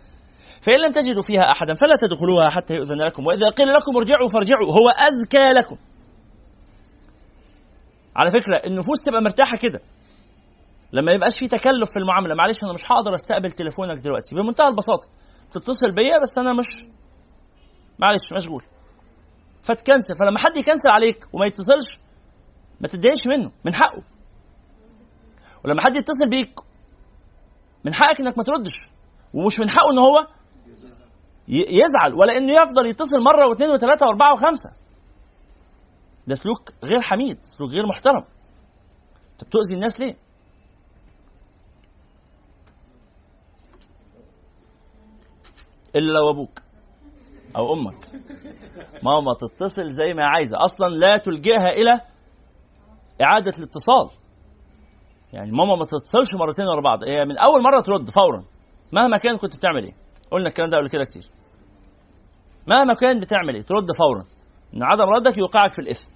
فإن 0.61 0.79
لم 0.85 0.91
تجدوا 0.91 1.21
فيها 1.27 1.51
أحدا 1.51 1.73
فلا 1.73 1.95
تدخلوها 2.01 2.49
حتى 2.49 2.73
يؤذن 2.73 2.97
لكم. 3.01 3.23
وإذا 3.27 3.47
قيل 3.57 3.67
لكم 3.67 3.97
ارجعوا 3.97 4.27
فارجعوا. 4.33 4.71
هو 4.71 4.89
أزكى 5.07 5.49
لكم. 5.59 5.77
على 8.15 8.29
فكرة 8.29 8.69
النفوس 8.69 8.99
تبقى 9.05 9.21
مرتاحة 9.21 9.57
كده. 9.57 9.79
لما 10.93 11.11
يبقاش 11.11 11.39
في 11.39 11.47
تكلف 11.47 11.89
في 11.93 11.99
المعاملة. 11.99 12.35
معلش 12.35 12.57
أنا 12.63 12.73
مش 12.73 12.91
هقدر 12.91 13.15
أستقبل 13.15 13.51
تليفونك 13.51 13.97
دلوقتي. 13.99 14.35
بمنتهى 14.35 14.67
البساطة 14.67 15.07
تتصل 15.51 15.91
بيا 15.95 16.19
بس 16.23 16.37
أنا 16.37 16.49
مش 16.59 16.87
معلش 17.99 18.33
مشغول. 18.35 18.63
فتكنسل. 19.63 20.13
فلما 20.19 20.39
حد 20.39 20.57
يكنسل 20.57 20.89
عليك 20.89 21.27
وما 21.33 21.45
يتصلش 21.45 21.99
ما 22.81 22.87
تتضايقش 22.87 23.27
منه 23.27 23.51
من 23.65 23.73
حقه. 23.73 24.03
ولما 25.65 25.81
حد 25.81 25.95
يتصل 25.95 26.29
بيك 26.29 26.59
من 27.85 27.93
حقك 27.93 28.19
إنك 28.19 28.37
ما 28.37 28.43
تردش. 28.43 28.89
ومش 29.33 29.59
من 29.59 29.69
حقه 29.69 29.91
إن 29.93 29.97
هو 29.97 30.27
يزعل 31.47 32.13
ولا 32.13 32.37
إنه 32.37 32.61
يفضل 32.61 32.89
يتصل 32.89 33.17
مرة 33.25 33.49
واثنين 33.49 33.71
وثلاثة 33.73 34.05
وأربعة 34.05 34.33
وخمسة. 34.33 34.69
ده 36.27 36.35
سلوك 36.35 36.71
غير 36.83 37.01
حميد 37.01 37.37
سلوك 37.43 37.71
غير 37.71 37.85
محترم. 37.85 38.23
انت 39.31 39.43
بتؤذي 39.43 39.75
الناس 39.75 39.99
ليه؟ 39.99 40.28
إلا 45.95 46.11
لو 46.11 46.29
أبوك 46.29 46.59
أو 47.55 47.73
أمك. 47.73 48.07
ماما 49.03 49.33
تتصل 49.33 49.91
زي 49.91 50.13
ما 50.13 50.27
عايزة. 50.27 50.57
أصلا 50.65 50.95
لا 50.95 51.17
تلجئها 51.17 51.69
إلى 51.69 52.01
إعادة 53.21 53.51
الاتصال. 53.59 54.09
يعني 55.33 55.51
ماما 55.51 55.75
ما 55.75 55.85
تتصلش 55.85 56.35
مرتين 56.35 56.65
ورا 56.67 56.81
بعض. 56.81 57.03
هي 57.03 57.25
من 57.25 57.37
أول 57.37 57.63
مرة 57.63 57.81
ترد 57.81 58.09
فورا. 58.09 58.43
مهما 58.91 59.17
كان 59.17 59.37
كنت 59.37 59.55
بتعمل 59.55 59.83
إيه. 59.83 59.93
قلنا 60.31 60.47
الكلام 60.47 60.69
ده 60.69 60.77
قبل 60.77 60.89
كده 60.89 61.03
كتير. 61.03 61.29
مهما 62.67 62.93
كان 62.93 63.19
بتعمل 63.19 63.55
إيه. 63.55 63.61
ترد 63.61 63.87
فورا. 63.97 64.25
إن 64.73 64.83
عدم 64.83 65.05
ردك 65.05 65.37
يوقعك 65.37 65.73
في 65.73 65.79
الإثم. 65.79 66.11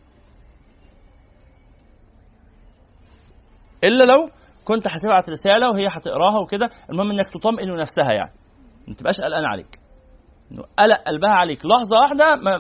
إلا 3.84 4.04
لو 4.04 4.30
كنت 4.66 4.88
هتبعت 4.88 5.30
رسالة 5.30 5.70
وهي 5.70 5.88
هتقراها 5.88 6.40
وكده. 6.44 6.70
المهم 6.90 7.12
إنك 7.12 7.30
تطمئن 7.34 7.74
نفسها 7.80 8.14
يعني. 8.14 8.43
ما 8.88 8.94
تبقاش 8.94 9.22
قلقان 9.22 9.46
عليك. 9.46 9.80
إنه 10.52 10.64
قلق 10.80 10.98
قلبها 11.08 11.30
عليك. 11.40 11.66
لحظة 11.66 11.98
واحدة 12.02 12.30
ما 12.44 12.52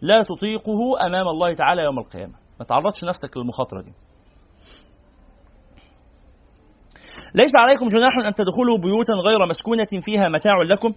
لا 0.00 0.22
تطيقه 0.22 1.06
أمام 1.06 1.28
الله 1.28 1.54
تعالى 1.54 1.82
يوم 1.82 1.98
القيامة. 1.98 2.34
ما 2.60 2.64
تعرضش 2.64 3.04
نفسك 3.04 3.36
للمخاطرة 3.36 3.82
دي. 3.82 3.92
ليس 7.34 7.52
عليكم 7.56 7.88
جناح 7.88 8.12
أن 8.26 8.34
تدخلوا 8.34 8.78
بيوتا 8.78 9.14
غير 9.28 9.48
مسكونة 9.48 9.86
فيها 10.04 10.28
متاع 10.28 10.52
لكم. 10.70 10.92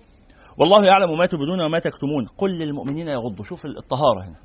والله 0.58 0.78
يعلم 0.86 1.18
ما 1.18 1.26
تبدون 1.26 1.62
وما 1.62 1.80
تكتمون. 1.80 2.26
قل 2.38 2.52
للمؤمنين 2.52 3.08
يغضوا. 3.08 3.46
شوف 3.46 3.66
الطهارة 3.66 4.24
هنا. 4.24 4.40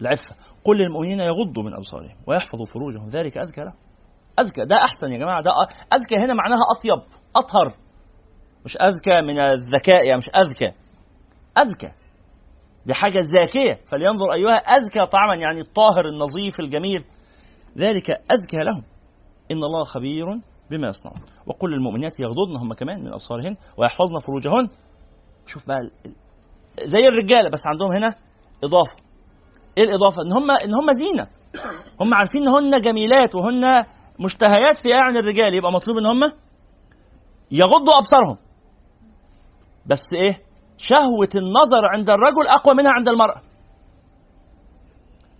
العفة. 0.00 0.36
قل 0.64 0.76
للمؤمنين 0.78 1.20
يغضوا 1.20 1.62
من 1.62 1.74
أبصارهم 1.74 2.16
ويحفظوا 2.26 2.66
فروجهم. 2.66 3.08
ذلك 3.08 3.38
أزكى 3.38 3.60
لهم. 3.60 3.74
أزكى. 4.38 4.60
ده 4.60 4.76
أحسن 4.84 5.12
يا 5.12 5.18
جماعة. 5.18 5.42
ده 5.42 5.50
أزكى 5.92 6.14
هنا 6.14 6.34
معناها 6.34 6.60
أطيب. 6.76 7.02
أطهر. 7.36 7.87
مش 8.68 8.76
أذكى 8.76 9.20
من 9.22 9.40
الذكاء 9.42 10.04
يعني 10.04 10.18
مش 10.18 10.28
أذكى. 10.28 10.74
أذكى. 11.58 11.92
دي 12.86 12.94
حاجة 12.94 13.20
زاكيه 13.20 13.80
فلينظر 13.86 14.32
أيها 14.32 14.56
ازكى 14.56 15.06
طعما 15.06 15.34
يعني 15.36 15.60
الطاهر 15.60 16.04
النظيف 16.12 16.60
الجميل. 16.60 17.04
ذلك 17.78 18.10
ازكى 18.10 18.56
لهم. 18.56 18.84
إن 19.50 19.56
الله 19.56 19.84
خبير 19.84 20.26
بما 20.70 20.88
يصنعون. 20.88 21.20
وقل 21.46 21.70
للمؤمنات 21.70 22.20
يغضضن 22.20 22.56
هم 22.60 22.72
كمان 22.74 23.00
من 23.00 23.12
أبصارهن 23.12 23.56
ويحفظن 23.76 24.18
فروجهن. 24.18 24.68
شوف 25.46 25.68
بقى 25.68 25.80
زي 26.84 27.00
الرجالة 27.08 27.50
بس 27.50 27.62
عندهم 27.66 27.90
هنا 27.92 28.14
إضافة. 28.64 28.96
إيه 29.78 29.84
الإضافة؟ 29.84 30.22
إن 30.22 30.32
هم 30.32 30.50
إن 30.50 30.74
هم 30.74 30.92
زينة. 30.92 31.26
هم 32.00 32.14
عارفين 32.14 32.42
إن 32.42 32.48
هن 32.48 32.80
جميلات 32.80 33.34
وهن 33.34 33.84
مشتهيات 34.24 34.76
في 34.82 34.88
أعين 34.98 35.16
الرجال. 35.16 35.54
يبقى 35.54 35.72
مطلوب 35.72 35.98
إن 35.98 36.06
هم 36.06 36.20
يغضوا 37.50 37.94
أبصارهم. 37.98 38.47
بس 39.88 40.02
إيه؟ 40.12 40.42
شهوة 40.76 41.28
النظر 41.34 41.82
عند 41.94 42.10
الرجل 42.10 42.46
أقوى 42.48 42.74
منها 42.74 42.90
عند 42.92 43.08
المرأة. 43.08 43.42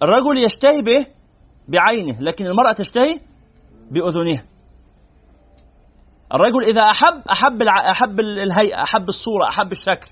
الرجل 0.02 0.44
يشتهي 0.44 0.76
بايه 0.84 1.14
بعينه 1.68 2.20
لكن 2.20 2.46
المرأة 2.46 2.72
تشتهي 2.76 3.14
بأذنها. 3.90 4.44
الرجل 6.34 6.64
إذا 6.70 6.80
أحب 6.82 7.22
أحب 7.32 7.62
الع- 7.62 7.92
أحب 7.92 8.20
ال- 8.20 8.38
الهيئة 8.38 8.82
أحب 8.82 9.08
الصورة 9.08 9.48
أحب 9.48 9.72
الشكل. 9.72 10.10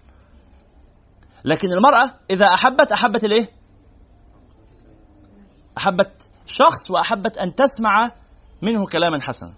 لكن 1.44 1.68
المرأة 1.68 2.14
إذا 2.30 2.44
أحبت 2.54 2.92
أحبت 2.92 3.24
الإيه؟ 3.24 3.48
أحبت 5.78 6.26
شخص 6.46 6.90
وأحبت 6.90 7.38
أن 7.38 7.54
تسمع 7.54 8.10
منه 8.62 8.86
كلاما 8.86 9.20
حسنا. 9.20 9.52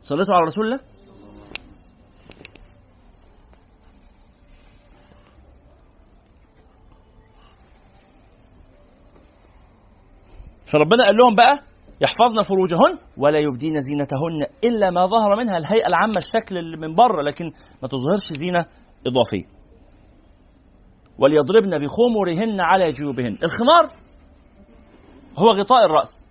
صليتوا 0.00 0.34
على 0.34 0.44
رسول 0.46 0.64
الله؟ 0.64 0.80
فربنا 10.72 11.02
قال 11.04 11.16
لهم 11.16 11.34
بقى 11.36 11.52
يحفظن 12.00 12.42
فروجهن 12.42 12.98
ولا 13.16 13.38
يبدين 13.38 13.80
زينتهن 13.80 14.40
إلا 14.64 14.90
ما 14.90 15.06
ظهر 15.06 15.36
منها 15.38 15.56
الهيئة 15.56 15.86
العامة 15.86 16.14
الشكل 16.16 16.58
اللي 16.58 16.76
من 16.76 16.94
بره 16.94 17.22
لكن 17.22 17.44
ما 17.82 17.88
تظهرش 17.88 18.32
زينة 18.32 18.64
إضافية. 19.06 19.44
وليضربن 21.18 21.70
بخمرهن 21.78 22.60
على 22.60 22.92
جيوبهن، 22.92 23.38
الخمار 23.42 23.90
هو 25.38 25.50
غطاء 25.50 25.86
الرأس. 25.86 26.24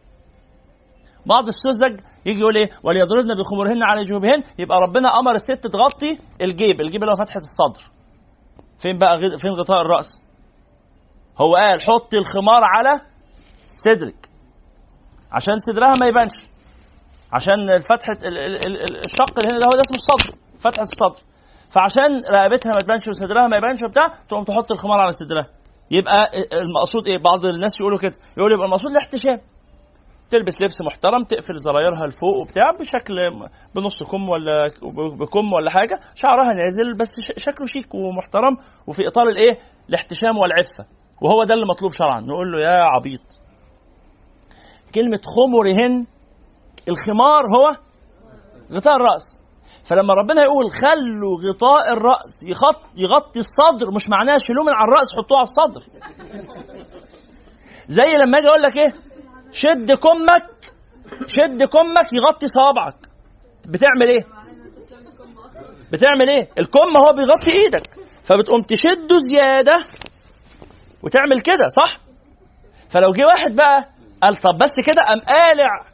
بعض 1.26 1.48
السذج 1.48 2.00
يجي 2.26 2.40
يقول 2.40 2.58
إيه 2.58 2.70
وليضربن 2.84 3.30
بخمرهن 3.40 3.84
على 3.84 4.04
جيوبهن 4.04 4.44
يبقى 4.60 4.78
ربنا 4.88 5.10
أمر 5.20 5.36
الست 5.36 5.68
تغطي 5.68 6.12
الجيب، 6.42 6.82
الجيب 6.82 7.04
اللي 7.04 7.12
هو 7.12 7.26
فتحة 7.26 7.42
الصدر. 7.50 7.84
فين 8.80 8.98
بقى 8.98 9.16
فين 9.42 9.52
غطاء 9.52 9.82
الرأس؟ 9.82 10.10
هو 11.38 11.54
قال 11.54 11.82
حطي 11.82 12.18
الخمار 12.18 12.62
على 12.64 13.00
صدرك. 13.78 14.30
عشان 15.32 15.60
صدرها 15.60 15.94
ما 16.02 16.08
يبانش. 16.08 16.34
عشان 17.34 17.54
ال- 17.54 17.86
الشق 19.06 19.34
اللي 19.40 19.50
هنا 19.52 19.60
ده 19.60 19.66
هو 19.66 19.76
ده 19.80 19.82
اسمه 19.86 19.96
الصدر 20.02 20.38
فتحة 20.60 20.84
الصدر. 20.84 21.24
فعشان 21.70 22.12
رقبتها 22.36 22.70
ما 22.72 22.80
تبانش 22.80 23.08
وصدرها 23.08 23.48
ما 23.48 23.58
يبانش 23.58 23.84
وبتاع 23.84 24.08
تقوم 24.30 24.44
تحط 24.44 24.72
الخمار 24.72 25.00
على 25.00 25.12
صدرها. 25.12 25.48
يبقى 25.92 26.30
المقصود 26.62 27.08
إيه؟ 27.08 27.18
بعض 27.18 27.46
الناس 27.46 27.72
يقولوا 27.80 28.00
كده. 28.00 28.18
يقول 28.38 28.52
يبقى 28.52 28.66
المقصود 28.66 28.92
الاحتشام. 28.92 29.40
تلبس 30.30 30.62
لبس 30.62 30.82
محترم 30.82 31.24
تقفل 31.24 31.56
زرايرها 31.56 32.06
لفوق 32.08 32.36
وبتاع 32.42 32.72
بشكل 32.72 33.14
بنص 33.76 34.04
كم 34.04 34.30
ولا 34.30 34.72
بكم 35.20 35.54
ولا 35.54 35.72
حاجة. 35.72 36.00
شعرها 36.16 36.52
نازل 36.56 36.98
بس 37.00 37.12
شكله 37.38 37.68
شيك 37.68 37.96
ومحترم 37.96 38.54
وفي 38.88 39.08
إطار 39.08 39.24
الإيه؟ 39.30 39.60
الاحتشام 39.90 40.38
والعفة. 40.38 40.86
وهو 41.22 41.44
ده 41.44 41.54
اللي 41.54 41.66
مطلوب 41.66 41.92
شرعا. 41.92 42.22
نقول 42.22 42.52
له 42.52 42.64
يا 42.64 42.84
عبيط. 42.84 43.47
كلمة 44.96 45.20
خمرهن 45.36 46.06
الخمار 46.90 47.42
هو 47.56 47.76
غطاء 48.74 48.96
الرأس. 48.96 49.40
فلما 49.86 50.14
ربنا 50.14 50.42
يقول 50.42 50.72
خلوا 50.72 51.38
غطاء 51.50 51.94
الرأس 51.94 52.44
يغط 52.44 52.82
يغطي 52.96 53.40
الصدر 53.40 53.92
مش 53.96 54.04
معناه 54.10 54.36
شيلوه 54.38 54.64
من 54.66 54.74
على 54.74 54.86
الرأس 54.88 55.08
حطوه 55.18 55.38
على 55.38 55.48
الصدر. 55.48 55.84
زي 57.88 58.04
لما 58.26 58.38
أجي 58.38 58.48
أقول 58.48 58.62
لك 58.62 58.78
إيه؟ 58.78 58.94
شد 59.52 59.92
كمك 59.92 60.50
شد 61.28 61.64
كمك 61.64 62.14
يغطي 62.14 62.48
صوابعك. 62.48 62.98
بتعمل 63.68 64.08
إيه؟ 64.08 64.26
بتعمل 65.92 66.30
إيه؟ 66.30 66.50
الكم 66.60 66.98
هو 66.98 67.14
بيغطي 67.16 67.52
إيدك. 67.64 67.90
فبتقوم 68.24 68.62
تشده 68.62 69.18
زيادة 69.34 69.78
وتعمل 71.04 71.40
كده 71.40 71.70
صح؟ 71.84 71.98
فلو 72.90 73.12
جه 73.12 73.26
واحد 73.26 73.56
بقى 73.56 73.90
قال 74.24 74.36
طب 74.36 74.54
بس 74.64 74.72
كده 74.86 75.02
قام 75.08 75.20
قالع 75.20 75.86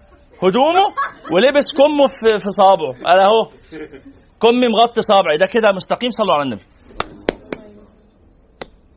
هدومه 0.43 0.85
ولبس 1.31 1.65
كمه 1.77 2.07
في 2.07 2.39
في 2.39 2.49
صابعه 2.49 3.03
قال 3.05 3.19
اهو 3.19 3.49
كمي 4.41 4.67
مغطي 4.67 5.01
صابعي. 5.01 5.37
ده 5.37 5.45
كده 5.45 5.71
مستقيم 5.75 6.11
صلوا 6.11 6.33
على 6.33 6.43
النبي 6.43 6.61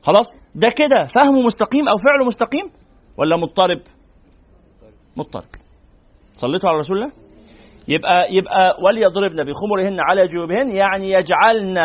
خلاص؟ 0.03 0.27
ده 0.55 0.69
كده 0.69 1.03
فهمه 1.15 1.43
مستقيم 1.43 1.89
أو 1.89 1.95
فعله 1.97 2.25
مستقيم؟ 2.27 2.71
ولا 3.17 3.37
مضطرب؟ 3.37 3.81
مضطرب. 5.17 5.45
صليتوا 6.35 6.69
على 6.71 6.79
رسول 6.79 6.97
الله؟ 6.97 7.13
يبقى 7.89 8.27
يبقى 8.31 8.77
وليضربن 8.85 9.45
بخمرهن 9.45 9.97
على 10.01 10.27
جيوبهن 10.27 10.71
يعني 10.71 11.11
يجعلن 11.11 11.77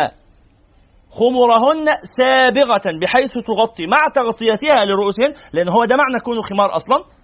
خمرهن 1.10 1.86
سابغة 2.18 3.00
بحيث 3.02 3.32
تغطي 3.46 3.86
مع 3.88 3.98
تغطيتها 4.16 4.86
لرؤوسهن 4.86 5.34
لأن 5.54 5.68
هو 5.70 5.86
ده 5.86 5.96
معنى 5.96 6.20
كونه 6.26 6.42
خمار 6.42 6.76
أصلا. 6.76 7.21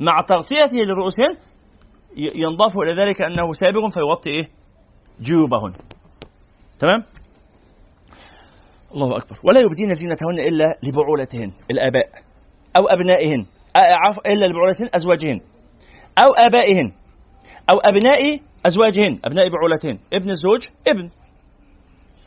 مع 0.00 0.20
تغطيته 0.20 0.76
لرؤوسهن 0.76 1.36
ينضاف 2.16 2.72
إلى 2.78 2.92
ذلك 3.04 3.22
أنه 3.22 3.52
سابغ 3.52 3.88
فيغطي 3.88 4.30
إيه؟ 4.30 4.48
جيوبهن. 5.20 5.72
تمام؟ 6.78 7.04
الله 8.94 9.16
أكبر. 9.16 9.36
ولا 9.44 9.60
يبدين 9.60 9.94
زينتهن 9.94 10.38
إلا 10.48 10.64
لبعولتهن 10.82 11.52
أبنائهن 12.86 13.46
أ- 13.76 13.78
عفوا 13.78 14.32
إلا 14.32 14.46
لبعولتهن 14.46 14.88
أزواجهن. 14.94 15.40
أو 16.18 16.32
آبائهن 16.32 16.92
أو 17.70 17.78
أبناء 17.78 18.40
أزواجهن 18.66 19.18
أبناء 19.24 19.48
بعولتهن. 19.52 19.98
ابن 20.12 20.30
الزوج 20.30 20.66
ابن. 20.88 21.10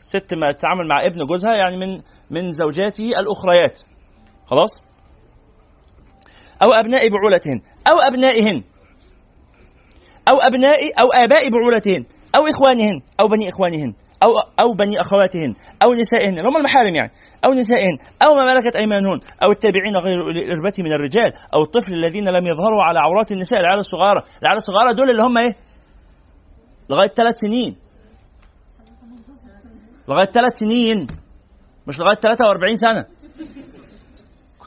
ست 0.00 0.34
ما 0.34 0.52
تتعامل 0.52 0.88
مع 0.88 1.00
ابن 1.00 1.26
جوزها 1.26 1.52
يعني 1.56 1.76
من 1.76 2.00
من 2.30 2.52
زوجاته 2.52 3.04
الأخريات. 3.08 3.80
خلاص؟ 4.46 4.70
أو 6.64 6.72
أبناء 6.72 7.08
بعولتهن 7.08 7.60
أو 7.88 7.96
أبنائهن 8.00 8.62
أو 10.28 10.36
أبناء 10.36 11.00
أو 11.00 11.06
آباء 11.24 11.42
بعولتهن 11.50 12.04
أو 12.36 12.46
إخوانهن 12.46 13.00
أو 13.20 13.28
بني 13.28 13.48
إخوانهن 13.48 13.94
أو 14.22 14.30
أو 14.60 14.72
بني 14.72 15.00
أخواتهن 15.00 15.54
أو 15.82 15.94
نسائهن 15.94 16.38
هم 16.38 16.56
المحارم 16.56 16.94
يعني 16.94 17.10
أو 17.44 17.52
نسائهن 17.52 17.96
أو 18.22 18.34
ما 18.34 18.52
ملكت 18.52 18.76
أيمانهن 18.76 19.20
أو 19.42 19.50
التابعين 19.52 19.96
غير 19.96 20.30
الإربة 20.30 20.72
من 20.78 20.92
الرجال 20.92 21.32
أو 21.54 21.62
الطفل 21.62 21.92
الذين 21.92 22.28
لم 22.28 22.46
يظهروا 22.46 22.82
على 22.84 22.98
عورات 22.98 23.32
النساء 23.32 23.60
العيال 23.60 23.80
الصغار 23.80 24.24
العيال 24.42 24.58
الصغار 24.58 24.92
دول 24.92 25.10
اللي 25.10 25.22
هم 25.22 25.38
إيه؟ 25.38 25.56
لغاية 26.90 27.08
ثلاث 27.08 27.36
سنين. 27.36 27.76
لغاية 30.08 30.26
ثلاث 30.26 30.56
سنين 30.56 31.06
مش 31.86 32.00
لغاية 32.00 32.14
43 32.20 32.76
سنة. 32.76 33.23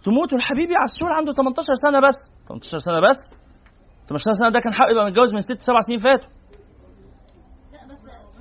كنت 0.07 0.15
موت 0.15 0.33
والحبيبي 0.33 0.73
عسول 0.75 1.09
عنده 1.17 1.33
18 1.33 1.73
سنة 1.85 1.99
بس. 2.07 2.17
18 2.47 2.77
سنة 2.77 2.99
بس؟ 3.09 3.19
18 4.07 4.33
سنة 4.33 4.49
ده 4.49 4.59
كان 4.59 4.73
حقه 4.73 4.91
يبقى 4.91 5.05
متجوز 5.05 5.33
من 5.33 5.41
ست 5.41 5.59
سبع 5.61 5.79
سنين 5.79 5.97
فاتوا. 5.97 6.29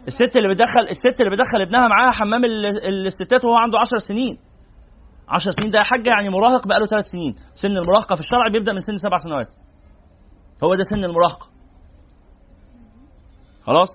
الست 0.08 0.36
اللي 0.36 0.48
بتدخل 0.54 0.80
الست 0.90 1.16
اللي 1.20 1.30
بتدخل 1.30 1.60
ابنها 1.66 1.86
معاها 1.92 2.12
حمام 2.12 2.44
ال- 2.44 3.06
الستات 3.06 3.44
وهو 3.44 3.56
عنده 3.56 3.78
10 3.80 3.98
سنين. 3.98 4.38
10 5.28 5.50
سنين 5.50 5.70
ده 5.70 5.78
يا 5.78 5.84
حاجة 5.84 6.08
يعني 6.10 6.28
مراهق 6.28 6.66
بقاله 6.68 6.86
ثلاث 6.86 7.06
سنين. 7.06 7.34
سن 7.54 7.76
المراهقة 7.76 8.14
في 8.14 8.20
الشرع 8.20 8.48
بيبدأ 8.52 8.72
من 8.72 8.80
سن 8.80 8.96
سبع 8.96 9.16
سنوات. 9.18 9.54
هو 10.64 10.74
ده 10.74 10.82
سن 10.90 11.04
المراهقة. 11.04 11.46
خلاص؟ 13.62 13.88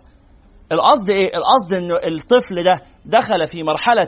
القصد 0.71 1.09
إيه؟ 1.09 1.29
القصد 1.39 1.73
إنه 1.73 1.93
الطفل 2.07 2.63
ده 2.63 2.85
دخل 3.05 3.47
في 3.47 3.63
مرحلة 3.63 4.07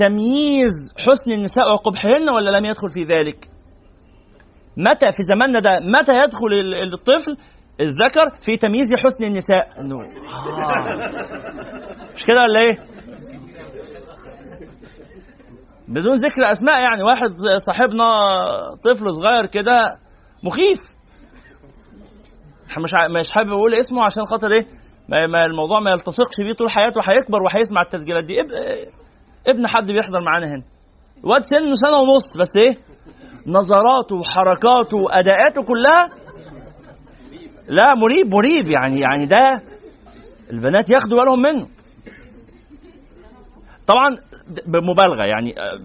تمييز 0.00 0.72
حسن 1.06 1.32
النساء 1.32 1.64
وقبحهن 1.72 2.30
ولا 2.34 2.58
لم 2.58 2.64
يدخل 2.64 2.88
في 2.90 3.02
ذلك؟ 3.04 3.48
متى 4.76 5.06
في 5.12 5.22
زماننا 5.34 5.58
ده 5.58 5.70
متى 6.00 6.12
يدخل 6.12 6.46
ال- 6.46 6.94
الطفل 6.94 7.36
الذكر 7.80 8.26
في 8.44 8.56
تمييز 8.56 8.88
حسن 9.04 9.24
النساء؟ 9.24 9.68
آه. 9.78 9.82
مش 12.14 12.26
كده 12.26 12.42
ولا 12.42 12.60
إيه؟ 12.60 12.90
بدون 15.88 16.14
ذكر 16.14 16.52
أسماء 16.52 16.74
يعني 16.80 17.02
واحد 17.04 17.56
صاحبنا 17.56 18.04
طفل 18.84 19.14
صغير 19.14 19.46
كده 19.46 19.72
مخيف. 20.44 20.78
مش 22.78 22.90
مش 23.20 23.32
حابب 23.32 23.48
أقول 23.52 23.74
اسمه 23.74 24.04
عشان 24.04 24.24
خاطر 24.24 24.48
إيه؟ 24.52 24.66
ما 25.08 25.40
الموضوع 25.50 25.80
ما 25.80 25.90
يلتصقش 25.90 26.36
بيه 26.46 26.52
طول 26.54 26.70
حياته 26.70 27.00
هيكبر 27.04 27.38
وهيسمع 27.42 27.80
التسجيلات 27.82 28.24
دي. 28.24 28.40
ابن, 29.46 29.66
حد 29.66 29.92
بيحضر 29.92 30.20
معانا 30.20 30.46
هنا. 30.46 30.62
الواد 31.24 31.42
سنه 31.42 31.74
سنة 31.74 31.96
ونص 32.02 32.36
بس 32.40 32.56
إيه؟ 32.56 32.76
نظراته 33.46 34.16
وحركاته 34.16 34.96
وأداءاته 34.96 35.62
كلها. 35.62 36.08
لا 37.68 37.94
مريب 37.94 38.34
مريب 38.34 38.68
يعني 38.68 39.00
يعني 39.00 39.26
ده 39.26 39.62
البنات 40.50 40.90
ياخدوا 40.90 41.18
بالهم 41.18 41.42
منه. 41.42 41.68
طبعا 43.86 44.14
بمبالغة 44.66 45.26
يعني 45.26 45.58
آه، 45.60 45.76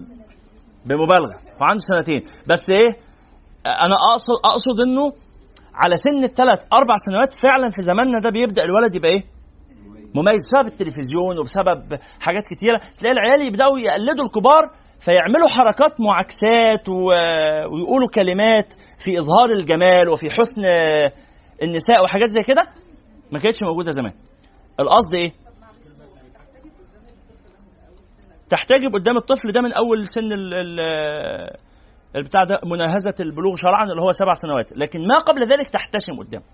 بمبالغة 0.86 1.38
وعنده 1.60 1.80
سنتين. 1.80 2.22
بس 2.46 2.70
إيه؟ 2.70 2.96
أنا 3.66 3.94
أقصد 4.12 4.34
أقصد 4.44 4.80
إنه 4.88 5.12
على 5.74 5.96
سن 5.96 6.24
الثلاث 6.24 6.64
أربع 6.72 6.94
سنوات 7.06 7.34
فعلا 7.34 7.68
في 7.70 7.82
زماننا 7.82 8.18
ده 8.20 8.30
بيبدأ 8.30 8.62
الولد 8.64 8.94
يبقى 8.94 9.10
إيه؟ 9.10 9.22
مميز 10.16 10.42
بسبب 10.44 10.66
التلفزيون 10.72 11.38
وبسبب 11.38 11.98
حاجات 12.20 12.42
كتيرة. 12.50 12.80
تلاقي 12.98 13.12
العيال 13.12 13.40
يبدأوا 13.46 13.78
يقلدوا 13.78 14.24
الكبار 14.24 14.62
فيعملوا 15.00 15.48
حركات 15.48 16.00
معاكسات. 16.00 16.88
ويقولوا 16.88 18.08
كلمات 18.14 18.74
في 18.98 19.18
إظهار 19.18 19.50
الجمال 19.58 20.08
وفي 20.08 20.30
حسن 20.30 20.62
النساء 21.62 22.04
وحاجات 22.04 22.28
زي 22.28 22.42
كده. 22.42 22.62
ما 23.32 23.38
كانتش 23.38 23.62
موجودة 23.62 23.90
زمان. 23.90 24.12
القصد 24.80 25.14
إيه؟ 25.14 25.32
تحتجب 28.48 28.94
قدام 28.94 29.16
الطفل 29.16 29.52
ده 29.52 29.60
من 29.60 29.72
أول 29.72 30.06
سن 30.06 30.32
ال 30.32 30.80
البتاع 32.16 32.44
ده 32.44 32.54
مناهزة 32.64 33.14
البلوغ 33.20 33.56
شرعا 33.56 33.84
اللي 33.84 34.02
هو 34.02 34.12
سبع 34.12 34.32
سنوات. 34.34 34.72
لكن 34.76 35.00
ما 35.00 35.14
قبل 35.26 35.42
ذلك 35.42 35.70
تحتشم 35.70 36.18
قدامه. 36.18 36.44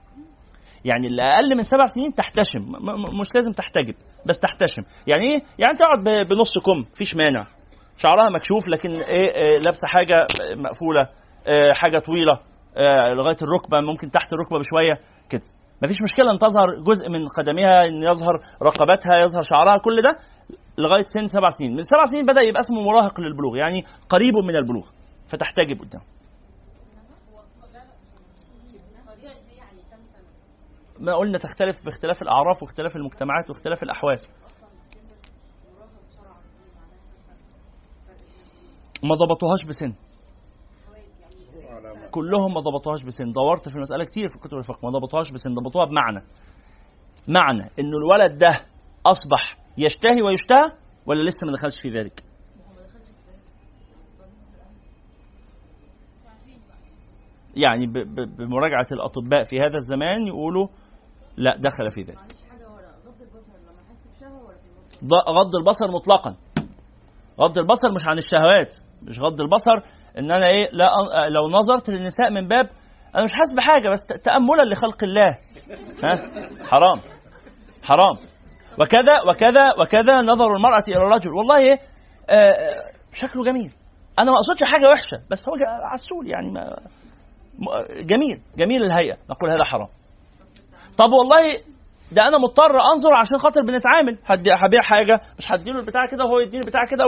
يعني 0.85 1.07
اللي 1.07 1.23
أقل 1.23 1.57
من 1.57 1.63
سبع 1.63 1.87
سنين 1.87 2.15
تحتشم. 2.15 2.61
مش 3.21 3.27
لازم 3.35 3.53
تحتجب 3.53 3.95
بس 4.27 4.39
تحتشم. 4.39 4.83
يعني 5.07 5.23
إيه؟ 5.25 5.39
يعني 5.59 5.75
تقعد 5.79 6.27
بنص 6.29 6.53
كم 6.67 6.79
مفيش 6.93 7.17
مانع. 7.17 7.47
شعرها 7.97 8.31
مكشوف 8.35 8.69
لكن 8.69 8.91
إيه, 8.91 9.01
إيه 9.37 9.59
لابسة 9.67 9.87
حاجة 9.87 10.19
مقفولة 10.57 11.09
إيه 11.47 11.73
حاجة 11.75 11.99
طويلة 11.99 12.33
إيه 12.77 13.15
لغاية 13.15 13.37
الركبة 13.43 13.77
ممكن 13.91 14.11
تحت 14.11 14.33
الركبة 14.33 14.59
بشوية 14.59 14.99
كده. 15.31 15.43
مفيش 15.83 15.97
مشكلة 16.03 16.31
إن 16.33 16.39
تظهر 16.39 16.67
جزء 16.87 17.11
من 17.11 17.29
قدمها 17.29 17.83
إن 17.85 18.03
يظهر 18.03 18.35
رقبتها 18.63 19.19
يظهر 19.25 19.43
شعرها 19.43 19.79
كل 19.79 19.97
ده 20.03 20.19
لغاية 20.79 21.05
سن 21.05 21.27
سبع 21.29 21.51
سنين. 21.51 21.73
من 21.73 21.85
سبع 21.85 22.05
سنين 22.05 22.27
بدأ 22.27 22.41
يبقى 22.49 22.61
اسمه 22.61 22.81
مراهق 22.83 23.21
للبلوغ 23.21 23.57
يعني 23.57 23.85
قريب 24.09 24.35
من 24.49 24.57
البلوغ 24.57 24.87
فتحتجب 25.27 25.81
قدامه 25.81 26.05
ما 31.03 31.15
قلنا 31.15 31.39
تختلف 31.39 31.85
باختلاف 31.85 32.23
الأعراف 32.23 32.63
واختلاف 32.63 32.97
المجتمعات 32.97 33.51
واختلاف 33.51 33.83
الأحوال. 33.83 34.21
ما 39.05 39.15
ضبطوهاش 39.15 39.65
بسن. 39.69 39.95
كلهم 42.11 42.55
ما 42.55 42.61
ضبطوهاش 42.61 43.03
بسن. 43.03 43.33
دورت 43.33 43.69
في 43.69 43.77
المساله 43.77 44.05
كتير 44.05 44.29
في 44.29 44.39
كتب 44.39 44.59
الفقه. 44.59 44.79
ما 44.83 44.91
ضبطوهاش 44.91 45.31
بسن. 45.31 45.55
ضبطوها 45.55 45.85
بمعنى. 45.85 46.27
معنى 47.29 47.71
إنه 47.79 47.97
الولد 47.97 48.39
ده 48.39 48.61
أصبح 49.07 49.59
يشتهي 49.79 50.23
ويشتهى 50.23 50.71
ولا 51.07 51.23
لسه 51.23 51.47
ما 51.47 51.53
دخلش 51.53 51.81
في 51.83 51.91
ذلك؟ 51.91 52.25
يعني 57.57 57.87
بمراجعة 58.39 58.87
الأطباء 58.93 59.45
في 59.45 59.57
هذا 59.57 59.79
الزمان 59.79 60.27
يقولوا 60.27 60.69
لا 61.37 61.57
دخل 61.57 61.91
في 61.95 62.03
ذلك. 62.03 62.19
غض 65.29 65.57
البصر 65.57 65.89
مطلقا. 65.89 66.37
غض 67.41 67.59
البصر 67.59 67.89
مش 67.95 68.07
عن 68.07 68.19
الشهوات 68.19 68.77
مش 69.03 69.21
غض 69.21 69.41
البصر 69.41 69.77
إن 70.19 70.31
أنا 70.31 70.47
إيه 70.47 70.69
لا 70.73 70.89
لو 71.29 71.59
نظرت 71.59 71.89
للنساء 71.89 72.31
من 72.31 72.49
باب 72.49 72.71
أنا 73.17 73.25
مش 73.25 73.31
حاسس 73.33 73.53
بحاجة 73.57 73.89
بس 73.93 74.23
تاملا 74.23 74.63
لخلق 74.73 75.05
الله. 75.05 75.39
ها؟ 76.05 76.15
حرام. 76.67 77.01
حرام. 77.83 78.17
وكذا 78.81 79.15
وكذا 79.31 79.63
وكذا 79.83 80.21
نظر 80.33 80.57
المرأة 80.57 80.83
إلى 80.89 80.97
الرجل. 80.97 81.31
والله 81.39 81.57
إيه 81.57 81.79
آه، 82.31 82.35
آه، 82.35 82.93
شكله 83.13 83.45
جميل. 83.45 83.73
أنا 84.19 84.31
ما 84.31 84.37
أقصدش 84.37 84.65
حاجة 84.65 84.91
وحشة 84.91 85.27
بس 85.31 85.49
هو 85.49 85.55
عسول 85.93 86.31
يعني 86.31 86.51
ما 86.51 86.77
جميل 87.91 88.43
جميل 88.57 88.83
الهيئة. 88.83 89.17
نقول 89.31 89.51
هذا 89.51 89.65
حرام. 89.65 89.89
طب 90.97 91.09
والله 91.13 91.53
ده 92.13 92.29
أنا 92.29 92.39
مضطر 92.39 92.71
أنظر 92.95 93.15
عشان 93.15 93.39
خاطر 93.39 93.61
بنتعامل. 93.63 94.19
هبيع 94.53 94.83
حاجة 94.83 95.21
مش 95.39 95.53
هديله 95.53 95.79
البتاع 95.79 96.07
كده 96.07 96.25
وهو 96.25 96.39
يديني 96.39 96.63
البتاع 96.65 96.81
كده. 96.91 97.05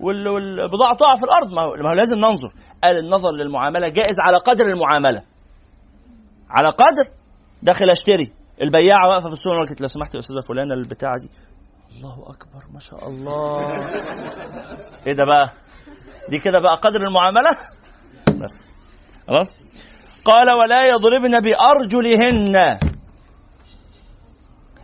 والبضاعة 0.00 0.96
تقع 0.96 1.14
في 1.14 1.22
الأرض. 1.22 1.52
ما 1.52 1.90
هو... 1.90 1.94
لازم 1.94 2.14
ننظر. 2.14 2.52
قال 2.84 2.98
النظر 2.98 3.30
للمعاملة 3.30 3.88
جائز 3.88 4.16
على 4.20 4.36
قدر 4.36 4.64
المعاملة. 4.64 5.22
على 6.50 6.68
قدر؟ 6.68 7.14
داخل 7.62 7.90
أشتري. 7.90 8.32
البياعة 8.62 9.08
واقفة 9.08 9.26
في 9.26 9.32
السوق 9.32 9.56
قالت 9.56 9.80
لو 9.80 9.88
سمحت 9.88 10.14
يا 10.14 10.20
أستاذة 10.20 10.40
فلانة 10.48 10.74
البتاعة 10.74 11.18
دي. 11.18 11.30
الله 11.96 12.14
أكبر 12.30 12.64
ما 12.74 12.80
شاء 12.80 13.08
الله. 13.08 13.60
إيه 15.06 15.12
ده 15.12 15.24
بقى؟ 15.24 15.52
دي 16.28 16.38
كده 16.38 16.58
بقى 16.60 16.74
قدر 16.82 17.00
المعاملة؟ 17.06 17.50
بس. 18.26 18.50
خلاص؟ 19.28 19.54
قال 20.24 20.46
ولا 20.52 20.82
يضربن 20.86 21.40
بأرجلهن. 21.40 22.78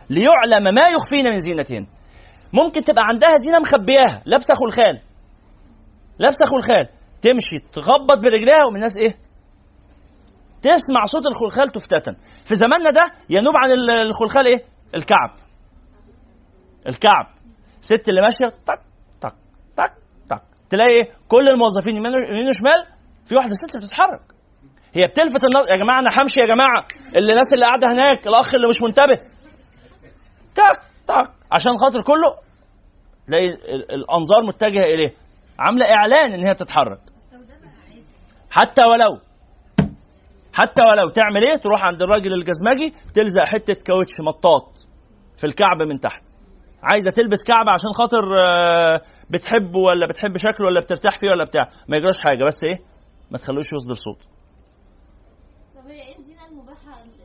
ليعلم 0.09 0.63
ما 0.75 0.81
يخفين 0.89 1.31
من 1.33 1.37
زينتهن. 1.39 1.87
ممكن 2.53 2.83
تبقى 2.83 3.03
عندها 3.09 3.29
زينة 3.37 3.59
مخبياها. 3.59 4.21
لابسة 4.25 4.53
خلخال. 4.53 5.01
لابسة 6.19 6.45
خلخال. 6.45 6.89
تمشي 7.21 7.59
تخبط 7.71 8.17
برجليها 8.17 8.65
ومن 8.67 8.75
الناس 8.75 8.95
إيه؟ 8.95 9.17
تسمع 10.61 11.05
صوت 11.05 11.23
الخلخال 11.27 11.69
تفتتن. 11.69 12.15
في 12.45 12.55
زماننا 12.55 12.89
ده 12.89 13.01
ينوب 13.29 13.53
عن 13.55 13.71
ال- 13.71 14.07
الخلخال 14.07 14.47
إيه؟ 14.47 14.63
الكعب. 14.95 15.29
الكعب. 16.87 17.25
ست 17.81 18.09
اللي 18.09 18.21
ماشية 18.21 18.57
تك 18.65 18.81
تك 19.21 19.33
تك 19.77 19.93
تك. 20.29 20.41
تلاقي 20.69 20.89
إيه؟ 20.89 21.11
كل 21.27 21.47
الموظفين 21.47 21.95
يمين 21.95 22.47
وشمال 22.47 22.97
في 23.25 23.35
واحدة 23.35 23.51
ست 23.53 23.77
بتتحرك. 23.77 24.36
هي 24.97 25.05
بتلفت 25.07 25.43
النظر 25.43 25.71
يا 25.71 25.77
جماعة 25.83 25.99
أنا 25.99 26.09
همشي 26.21 26.39
يا 26.39 26.53
جماعة. 26.55 26.85
اللي 27.17 27.31
الناس 27.31 27.49
اللي 27.53 27.65
قاعدة 27.65 27.87
هناك 27.87 28.27
الأخ 28.27 28.47
اللي 28.55 28.67
مش 28.69 28.81
منتبه. 28.81 29.15
تك 30.55 30.77
تك. 31.07 31.31
عشان 31.51 31.77
خاطر 31.77 32.01
كله. 32.03 32.29
تلاقي 33.27 33.49
ال- 33.49 33.91
الأنظار 33.91 34.43
متجهة 34.47 34.83
إليه. 34.93 35.13
عاملة 35.59 35.85
إعلان 35.85 36.33
إن 36.33 36.47
هي 36.47 36.53
تتحرك 36.55 36.99
حتى 38.51 38.81
ولو. 38.81 39.19
حتى 40.53 40.81
ولو. 40.81 41.09
تعمل 41.09 41.51
إيه؟ 41.51 41.57
تروح 41.57 41.83
عند 41.85 42.01
الراجل 42.01 42.33
الجزمجي 42.33 42.93
تلزق 43.13 43.43
حتة 43.43 43.73
كاوتش 43.73 44.13
مطاط 44.27 44.71
في 45.37 45.43
الكعب 45.47 45.81
من 45.87 45.99
تحت. 45.99 46.23
عايزة 46.83 47.11
تلبس 47.11 47.39
كعب 47.43 47.69
عشان 47.73 47.91
خاطر 47.97 48.23
آه، 48.43 49.01
بتحبه 49.29 49.79
ولا 49.79 50.07
بتحب 50.07 50.37
شكله 50.37 50.67
ولا 50.67 50.79
بترتاح 50.79 51.17
فيه 51.17 51.27
ولا 51.27 51.43
بتاع. 51.43 51.67
ما 51.89 51.97
يجراش 51.97 52.19
حاجة. 52.19 52.43
بس 52.45 52.55
إيه؟ 52.63 52.85
ما 53.31 53.37
تخلوش 53.37 53.65
يصدر 53.73 53.95
صوت 53.95 54.21
طب 55.75 55.87
هي 55.87 56.01
إيه 56.01 56.17
الزينة 56.19 56.45
المباحة 56.47 57.01
اللي 57.03 57.17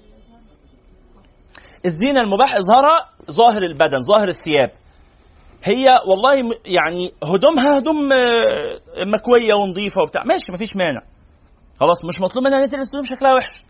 الزينة 1.85 2.21
المباح 2.21 2.55
إظهارها 2.57 2.99
ظاهر 3.31 3.63
البدن 3.63 3.99
ظاهر 4.13 4.29
الثياب. 4.29 4.71
هي 5.65 5.87
والله 6.09 6.57
يعني 6.67 7.13
هدومها 7.25 7.79
هدوم 7.79 8.13
آه، 8.13 9.05
مكوية 9.05 9.55
ونظيفة 9.55 10.01
وبتاع. 10.03 10.23
ماشي 10.25 10.53
مفيش 10.53 10.77
مانع. 10.77 11.01
خلاص 11.81 12.05
مش 12.05 12.21
مطلوب 12.21 12.45
منها 12.45 12.59
إن 12.59 12.69
تلبس 12.69 12.89
هدوم 12.95 13.03
شكلها 13.17 13.35
وحش. 13.35 13.63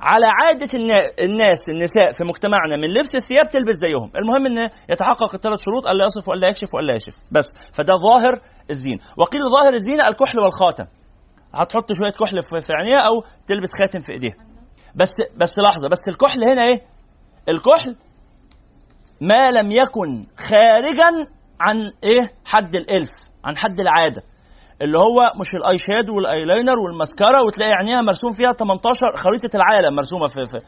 على 0.00 0.26
عادة 0.46 0.68
النا- 0.78 1.10
الناس 1.20 1.60
النساء 1.68 2.12
في 2.12 2.24
مجتمعنا 2.24 2.76
من 2.76 2.88
لبس 2.94 3.14
الثياب 3.14 3.50
تلبس 3.50 3.74
زيهم. 3.74 4.10
المهم 4.20 4.46
إن 4.46 4.68
يتحقق 4.90 5.34
الثلاث 5.34 5.60
شروط 5.64 5.86
ألا 5.86 6.04
يصف 6.04 6.28
وألا 6.28 6.46
يكشف 6.50 6.74
وألا 6.74 6.94
يشف. 6.94 7.14
بس 7.32 7.46
فده 7.72 7.94
ظاهر 7.94 8.40
الزينة. 8.70 9.00
وقيل 9.16 9.40
ظاهر 9.56 9.74
الزينة 9.74 10.08
الكحل 10.08 10.38
والخاتم. 10.44 10.84
هتحط 11.54 11.92
شوية 11.92 12.12
كحل 12.12 12.42
في 12.42 12.72
عينيها 12.72 13.00
أو 13.06 13.24
تلبس 13.46 13.68
خاتم 13.82 14.00
في 14.00 14.12
إيديها. 14.12 14.36
بس 14.94 15.14
بس 15.36 15.58
لحظة 15.58 15.88
بس 15.88 15.98
الكحل 16.08 16.38
هنا 16.52 16.62
إيه؟ 16.62 16.80
الكحل 17.50 17.96
ما 19.20 19.50
لم 19.50 19.70
يكن 19.72 20.26
خارجا 20.38 21.28
عن 21.60 21.76
إيه؟ 22.04 22.20
حد 22.44 22.76
الإلف 22.76 23.08
عن 23.44 23.56
حد 23.56 23.80
العادة 23.80 24.22
اللي 24.82 24.98
هو 24.98 25.32
مش 25.40 25.46
ال 25.54 25.78
eye 25.78 25.91
shadow 25.91 26.16
والأيلاينر 26.16 26.78
والماسكارا 26.78 27.44
وتلاقي 27.46 27.70
عينيها 27.72 28.00
مرسوم 28.00 28.32
فيها 28.32 28.52
18 28.52 29.16
خريطة 29.16 29.56
العالم 29.56 29.96
مرسومة 29.96 30.26
في 30.26 30.46
في 30.46 30.60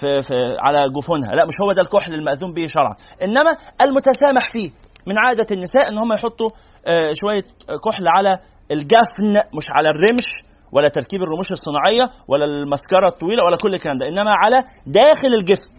في, 0.00 0.20
في 0.28 0.34
على 0.60 0.78
جفونها. 0.96 1.34
لا 1.34 1.42
مش 1.48 1.54
هو 1.62 1.72
ده 1.72 1.82
الكحل 1.82 2.14
المأذون 2.14 2.52
به 2.54 2.66
شرعا. 2.66 2.94
إنما 3.22 3.50
المتسامح 3.84 4.48
فيه 4.52 4.70
من 5.06 5.14
عادة 5.26 5.46
النساء 5.50 5.88
إن 5.88 5.98
هم 5.98 6.12
يحطوا 6.12 6.48
آه، 6.86 7.12
شوية 7.20 7.42
كحل 7.84 8.08
على 8.16 8.30
الجفن 8.70 9.40
مش 9.58 9.66
على 9.70 9.88
الرمش 9.88 10.28
ولا 10.72 10.88
تركيب 10.88 11.22
الرموش 11.22 11.52
الصناعية 11.52 12.04
ولا 12.28 12.44
الماسكارا 12.44 13.08
الطويلة 13.08 13.44
ولا 13.44 13.56
كل 13.56 13.74
الكلام 13.74 13.98
ده 13.98 14.08
إنما 14.08 14.30
على 14.30 14.64
داخل 14.86 15.28
الجفن. 15.38 15.70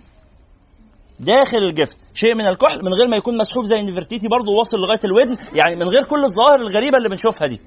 داخل 1.20 1.58
الجفن 1.58 1.96
شيء 2.14 2.36
من 2.36 2.48
الكحل 2.48 2.78
من 2.86 2.94
غير 2.94 3.10
ما 3.10 3.18
يكون 3.18 3.38
مسحوب 3.38 3.66
زي 3.66 3.76
نفرتيتي 3.76 4.28
برضه 4.28 4.52
واصل 4.58 4.78
لغاية 4.78 5.00
الودن. 5.06 5.36
يعني 5.56 5.76
من 5.76 5.88
غير 5.88 6.04
كل 6.04 6.24
الظواهر 6.24 6.56
الغريبة 6.56 6.98
اللي 6.98 7.10
بنشوفها 7.10 7.48
دي. 7.48 7.62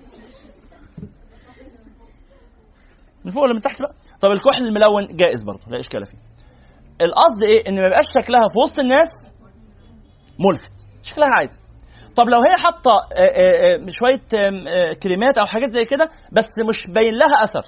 من 3.25 3.31
فوق 3.31 3.43
ولا 3.43 3.55
من 3.55 3.61
تحت 3.61 3.83
بقى. 3.83 3.95
طب 4.21 4.31
الكحل 4.31 4.67
الملون 4.67 5.07
جائز 5.17 5.43
برضه 5.43 5.61
لا 5.69 5.79
إشكال 5.79 6.07
فيه. 6.07 6.19
القصد 7.01 7.43
إيه؟ 7.43 7.69
إن 7.69 7.75
ما 7.81 7.87
يبقاش 7.87 8.07
شكلها 8.21 8.47
في 8.53 8.59
وسط 8.63 8.79
الناس 8.79 9.09
ملفت. 10.41 10.87
شكلها 11.03 11.29
عادي. 11.39 11.55
طب 12.17 12.29
لو 12.29 12.39
هي 12.47 12.63
حاطة 12.65 12.91
آه، 12.91 13.21
آه، 13.21 13.75
آه، 13.75 13.87
شوية 13.89 14.21
كريمات 14.93 15.39
أو 15.39 15.47
حاجات 15.47 15.71
زي 15.71 15.85
كده 15.85 16.11
بس 16.33 16.51
مش 16.69 16.87
باين 16.87 17.15
لها 17.15 17.45
أثر. 17.45 17.63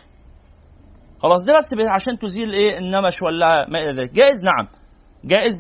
خلاص 1.23 1.45
ده 1.45 1.53
بس 1.59 1.69
عشان 1.95 2.19
تزيل 2.19 2.53
إيه؟ 2.53 2.79
النمش 2.79 3.23
ولا 3.23 3.49
ما 3.69 3.79
إلى 3.79 4.01
ذلك. 4.03 4.13
جائز؟ 4.13 4.39
نعم. 4.45 4.69
جائز 5.25 5.55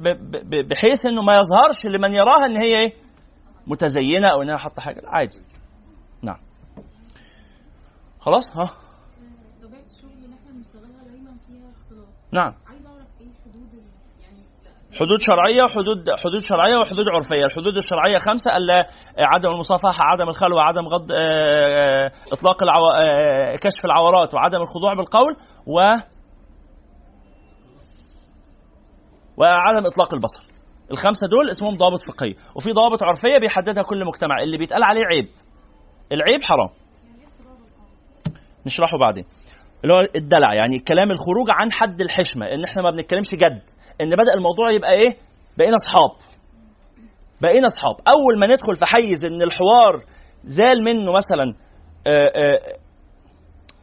بحيث 0.44 1.06
إنه 1.06 1.22
ما 1.22 1.32
يظهرش 1.32 1.86
لمن 1.86 2.12
يراها 2.12 2.46
إن 2.46 2.62
هي 2.62 2.80
إيه؟ 2.80 2.92
متزينة 3.66 4.32
أو 4.34 4.42
إنها 4.42 4.56
حاطة 4.56 4.82
حاجة. 4.82 5.02
عادي. 5.06 5.42
نعم. 6.22 6.38
خلاص؟ 8.20 8.56
ها. 8.56 8.70
طبيعة 9.62 9.80
الشغل 9.80 10.10
اللي 10.12 10.34
إحنا 10.36 10.52
بنشتغلها 10.52 11.04
دايما 11.04 11.32
فيها 11.46 11.70
اختلاط 11.70 12.08
نعم. 12.32 12.54
عايز 12.66 12.86
اعرف 12.86 13.06
إيه 13.20 13.28
حدود 13.44 13.74
ال... 13.74 14.98
حدود 15.00 15.20
شرعية 15.20 15.62
وحدود 15.62 15.98
حدود 16.24 16.40
شرعية 16.48 16.76
وحدود 16.76 17.08
عرفية، 17.14 17.44
الحدود 17.44 17.76
الشرعية 17.76 18.18
خمسة 18.18 18.56
ألا 18.56 18.86
عدم 19.18 19.48
المصافحة، 19.48 20.04
عدم 20.04 20.28
الخلوه، 20.28 20.62
عدم 20.62 20.88
غض 20.88 21.12
آه، 21.12 21.16
آه، 21.16 22.10
إطلاق 22.32 22.62
العو... 22.62 22.82
آه، 22.98 23.56
كشف 23.56 23.84
العورات 23.84 24.34
وعدم 24.34 24.60
الخضوع 24.60 24.94
بالقول 24.94 25.36
و 25.66 25.80
وعدم 29.40 29.86
إطلاق 29.86 30.14
البصر. 30.14 30.42
الخمسة 30.90 31.26
دول 31.26 31.50
اسمهم 31.50 31.76
ضوابط 31.76 32.02
فقهيه، 32.02 32.34
وفي 32.54 32.72
ضوابط 32.72 33.02
عرفية 33.02 33.38
بيحددها 33.40 33.82
كل 33.82 34.04
مجتمع، 34.06 34.36
اللي 34.42 34.58
بيتقال 34.58 34.82
عليه 34.82 35.00
عيب. 35.12 35.28
العيب 36.12 36.42
حرام. 36.42 36.68
نشرحه 38.66 38.98
بعدين. 38.98 39.24
اللي 39.82 39.94
هو 39.94 40.00
الدلع 40.16 40.54
يعني 40.54 40.76
الكلام 40.76 41.10
الخروج 41.10 41.48
عن 41.50 41.72
حد 41.72 42.00
الحشمة 42.00 42.46
إن 42.46 42.64
إحنا 42.64 42.82
ما 42.82 42.90
بنتكلمش 42.90 43.30
جد 43.34 43.62
إن 44.00 44.10
بدأ 44.10 44.34
الموضوع 44.36 44.70
يبقى 44.70 44.90
إيه 44.92 45.16
بقينا 45.58 45.76
أصحاب 45.76 46.10
بقينا 47.40 47.66
أصحاب 47.66 48.08
أول 48.08 48.40
ما 48.40 48.46
ندخل 48.46 48.76
في 48.76 48.86
حيز 48.86 49.24
إن 49.24 49.42
الحوار 49.42 50.04
زال 50.44 50.84
منه 50.84 51.12
مثلا 51.12 51.54
آآ 52.06 52.24
آآ 52.24 52.58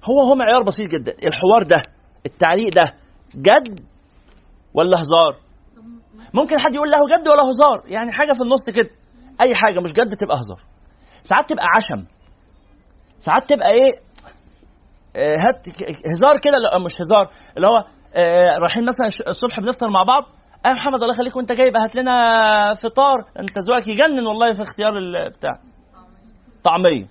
هو 0.03 0.21
هو 0.29 0.35
معيار 0.35 0.63
بسيط 0.63 0.91
جدا 0.91 1.13
الحوار 1.27 1.63
ده 1.63 1.81
التعليق 2.25 2.73
ده 2.73 2.85
جد 3.35 3.79
ولا 4.73 5.01
هزار 5.01 5.44
ممكن 6.33 6.59
حد 6.59 6.75
يقول 6.75 6.89
له 6.91 6.97
جد 6.97 7.27
ولا 7.27 7.41
هزار. 7.41 7.91
يعني 7.91 8.11
حاجة 8.11 8.33
في 8.33 8.41
النص 8.43 8.65
كده. 8.75 8.89
أي 9.41 9.55
حاجة 9.55 9.79
مش 9.83 9.93
جد 9.93 10.15
تبقى 10.15 10.37
هزار. 10.37 10.59
ساعات 11.23 11.49
تبقى 11.49 11.65
عشم. 11.75 12.05
ساعات 13.19 13.49
تبقى 13.49 13.67
إيه؟ 13.67 13.91
آه، 15.15 15.35
هات 15.39 15.67
هزار 16.11 16.37
كده 16.39 16.57
لا 16.57 16.85
مش 16.85 17.01
هزار. 17.01 17.31
اللي 17.57 17.67
هو 17.67 17.77
آه، 18.15 18.49
رايحين 18.61 18.85
مثلا 18.85 19.27
الصبح 19.27 19.59
بنفطر 19.59 19.89
مع 19.89 20.03
بعض. 20.03 20.23
يا 20.65 20.73
محمد 20.73 21.01
الله 21.03 21.13
يخليك 21.15 21.35
وأنت 21.35 21.51
جايب 21.51 21.77
هات 21.81 21.95
لنا 21.95 22.23
فطار. 22.81 23.17
أنت 23.39 23.59
ذوقك 23.59 23.87
يجنن 23.87 24.27
والله 24.27 24.53
في 24.53 24.61
اختيار 24.61 24.97
البتاع 24.97 25.51
طعمية. 26.63 27.07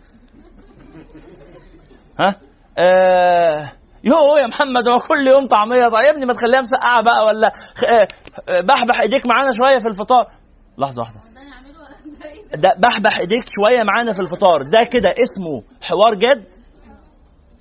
ها؟ 2.20 2.34
آه 2.78 3.72
يو 4.04 4.36
يا 4.42 4.46
محمد 4.48 4.88
هو 4.88 4.98
كل 5.08 5.26
يوم 5.28 5.46
طعمية 5.46 5.88
طيب 5.88 6.04
يا 6.04 6.10
ابني 6.10 6.26
ما 6.26 6.32
تخليها 6.32 6.60
مسقعة 6.60 7.02
بقى 7.02 7.24
ولا 7.26 7.46
آه، 7.46 8.60
بحبح 8.60 9.00
إيديك 9.00 9.26
معانا 9.26 9.50
شوية 9.58 9.78
في 9.78 9.88
الفطار. 9.88 10.26
لحظة 10.78 11.02
واحدة؟ 11.02 11.20
ده 12.64 12.70
بحبح 12.78 13.16
إيديك 13.20 13.44
شوية 13.56 13.80
معانا 13.84 14.12
في 14.12 14.20
الفطار. 14.20 14.62
ده 14.62 14.82
كده 14.94 15.10
اسمه 15.22 15.62
حوار 15.88 16.14
جد. 16.14 16.44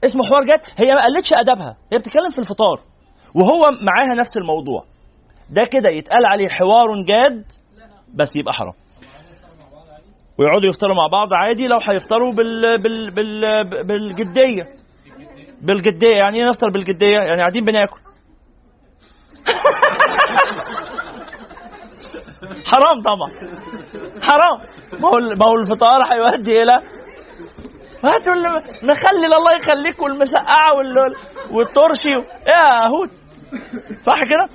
اسمه 0.06 0.24
حوار 0.24 0.44
جد. 0.44 0.62
هي 0.78 0.96
ما 0.96 1.02
قلتش 1.06 1.34
أدبها. 1.34 1.78
هي 1.94 1.98
بتتكلم 1.98 2.30
في 2.32 2.40
الفطار. 2.40 2.78
وهو 3.36 3.60
معاها 3.88 4.20
نفس 4.20 4.38
الموضوع. 4.38 4.86
ده 5.50 5.66
كده 5.66 5.90
يتقال 5.98 6.26
عليه 6.26 6.50
حوار 6.50 6.88
جاد 7.08 7.46
بس 8.14 8.36
يبقى 8.36 8.54
حرام. 8.54 8.74
ويقعدوا 10.38 10.70
يفطروا 10.70 10.96
مع 10.96 11.08
بعض 11.12 11.28
عادي 11.34 11.68
لو 11.68 11.78
هيفطروا 11.92 12.32
بال 12.34 12.82
بال 12.82 13.12
بال 13.12 13.42
بالجدية. 13.84 14.83
بالجديه 15.64 16.18
يعني 16.18 16.38
إيه 16.38 16.50
نفطر 16.50 16.70
بالجديه 16.70 17.18
يعني 17.18 17.38
قاعدين 17.42 17.66
بناكل. 17.66 18.00
حرام 22.72 23.02
طبعا. 23.02 23.30
حرام. 24.22 24.58
ما 25.02 25.10
هو 25.10 25.18
ما 25.40 25.46
هو 25.46 25.56
الفطار 25.64 26.00
هيؤدي 26.14 26.52
إلى 26.52 26.72
هاتوا 28.04 28.34
مخلل 28.84 29.34
الله 29.34 29.56
يخليك 29.60 30.02
والمسقعة 30.02 30.74
وال- 30.76 31.16
والترشي 31.56 32.10
يا 32.48 32.88
هود. 32.88 33.10
صح 34.02 34.20
كده؟ 34.24 34.46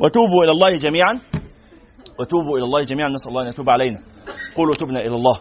وتوبوا 0.00 0.44
إلى 0.44 0.50
الله 0.50 0.70
جميعا. 0.78 1.12
وتوبوا 2.20 2.58
إلى 2.58 2.64
الله 2.64 2.84
جميعا. 2.84 3.08
نسأل 3.08 3.28
الله 3.28 3.42
أن 3.42 3.48
يتوب 3.48 3.70
علينا. 3.70 3.98
قولوا 4.56 4.74
تبنا 4.74 5.00
إلى 5.00 5.14
الله. 5.16 5.40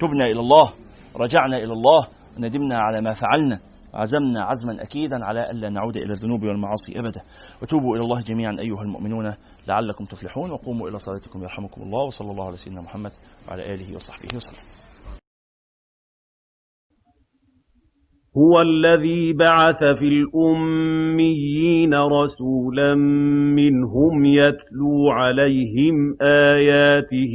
تبنا 0.00 0.24
إلى 0.24 0.40
الله. 0.40 0.72
رجعنا 1.16 1.56
إلى 1.56 1.72
الله. 1.72 2.06
ندمنا 2.38 2.78
على 2.78 3.00
ما 3.02 3.14
فعلنا. 3.14 3.58
عزمنا 3.94 4.42
عزما 4.42 4.82
اكيدا 4.82 5.24
على 5.24 5.40
ألا 5.50 5.70
نعود 5.70 5.96
إلى 5.96 6.12
الذنوب 6.12 6.42
والمعاصي 6.42 6.92
ابدا. 7.00 7.20
وتوبوا 7.62 7.96
إلى 7.96 8.04
الله 8.04 8.20
جميعا 8.22 8.52
أيها 8.52 8.82
المؤمنون 8.82 9.34
لعلكم 9.68 10.04
تفلحون. 10.04 10.50
وقوموا 10.50 10.88
إلى 10.88 10.98
صلاتكم 10.98 11.42
يرحمكم 11.42 11.82
الله. 11.82 12.04
وصلى 12.06 12.30
الله 12.30 12.46
على 12.46 12.56
سيدنا 12.56 12.80
محمد 12.80 13.12
وعلى 13.48 13.74
آله 13.74 13.94
وصحبه 13.94 14.36
وسلم. 14.36 14.62
هو 18.36 18.60
الذي 18.60 19.32
بعث 19.32 19.78
في 19.78 20.08
الأميين 20.08 21.94
رسولا 21.94 22.94
منهم 23.54 24.24
يتلو 24.24 25.10
عليهم 25.10 26.16
آياته 26.22 27.34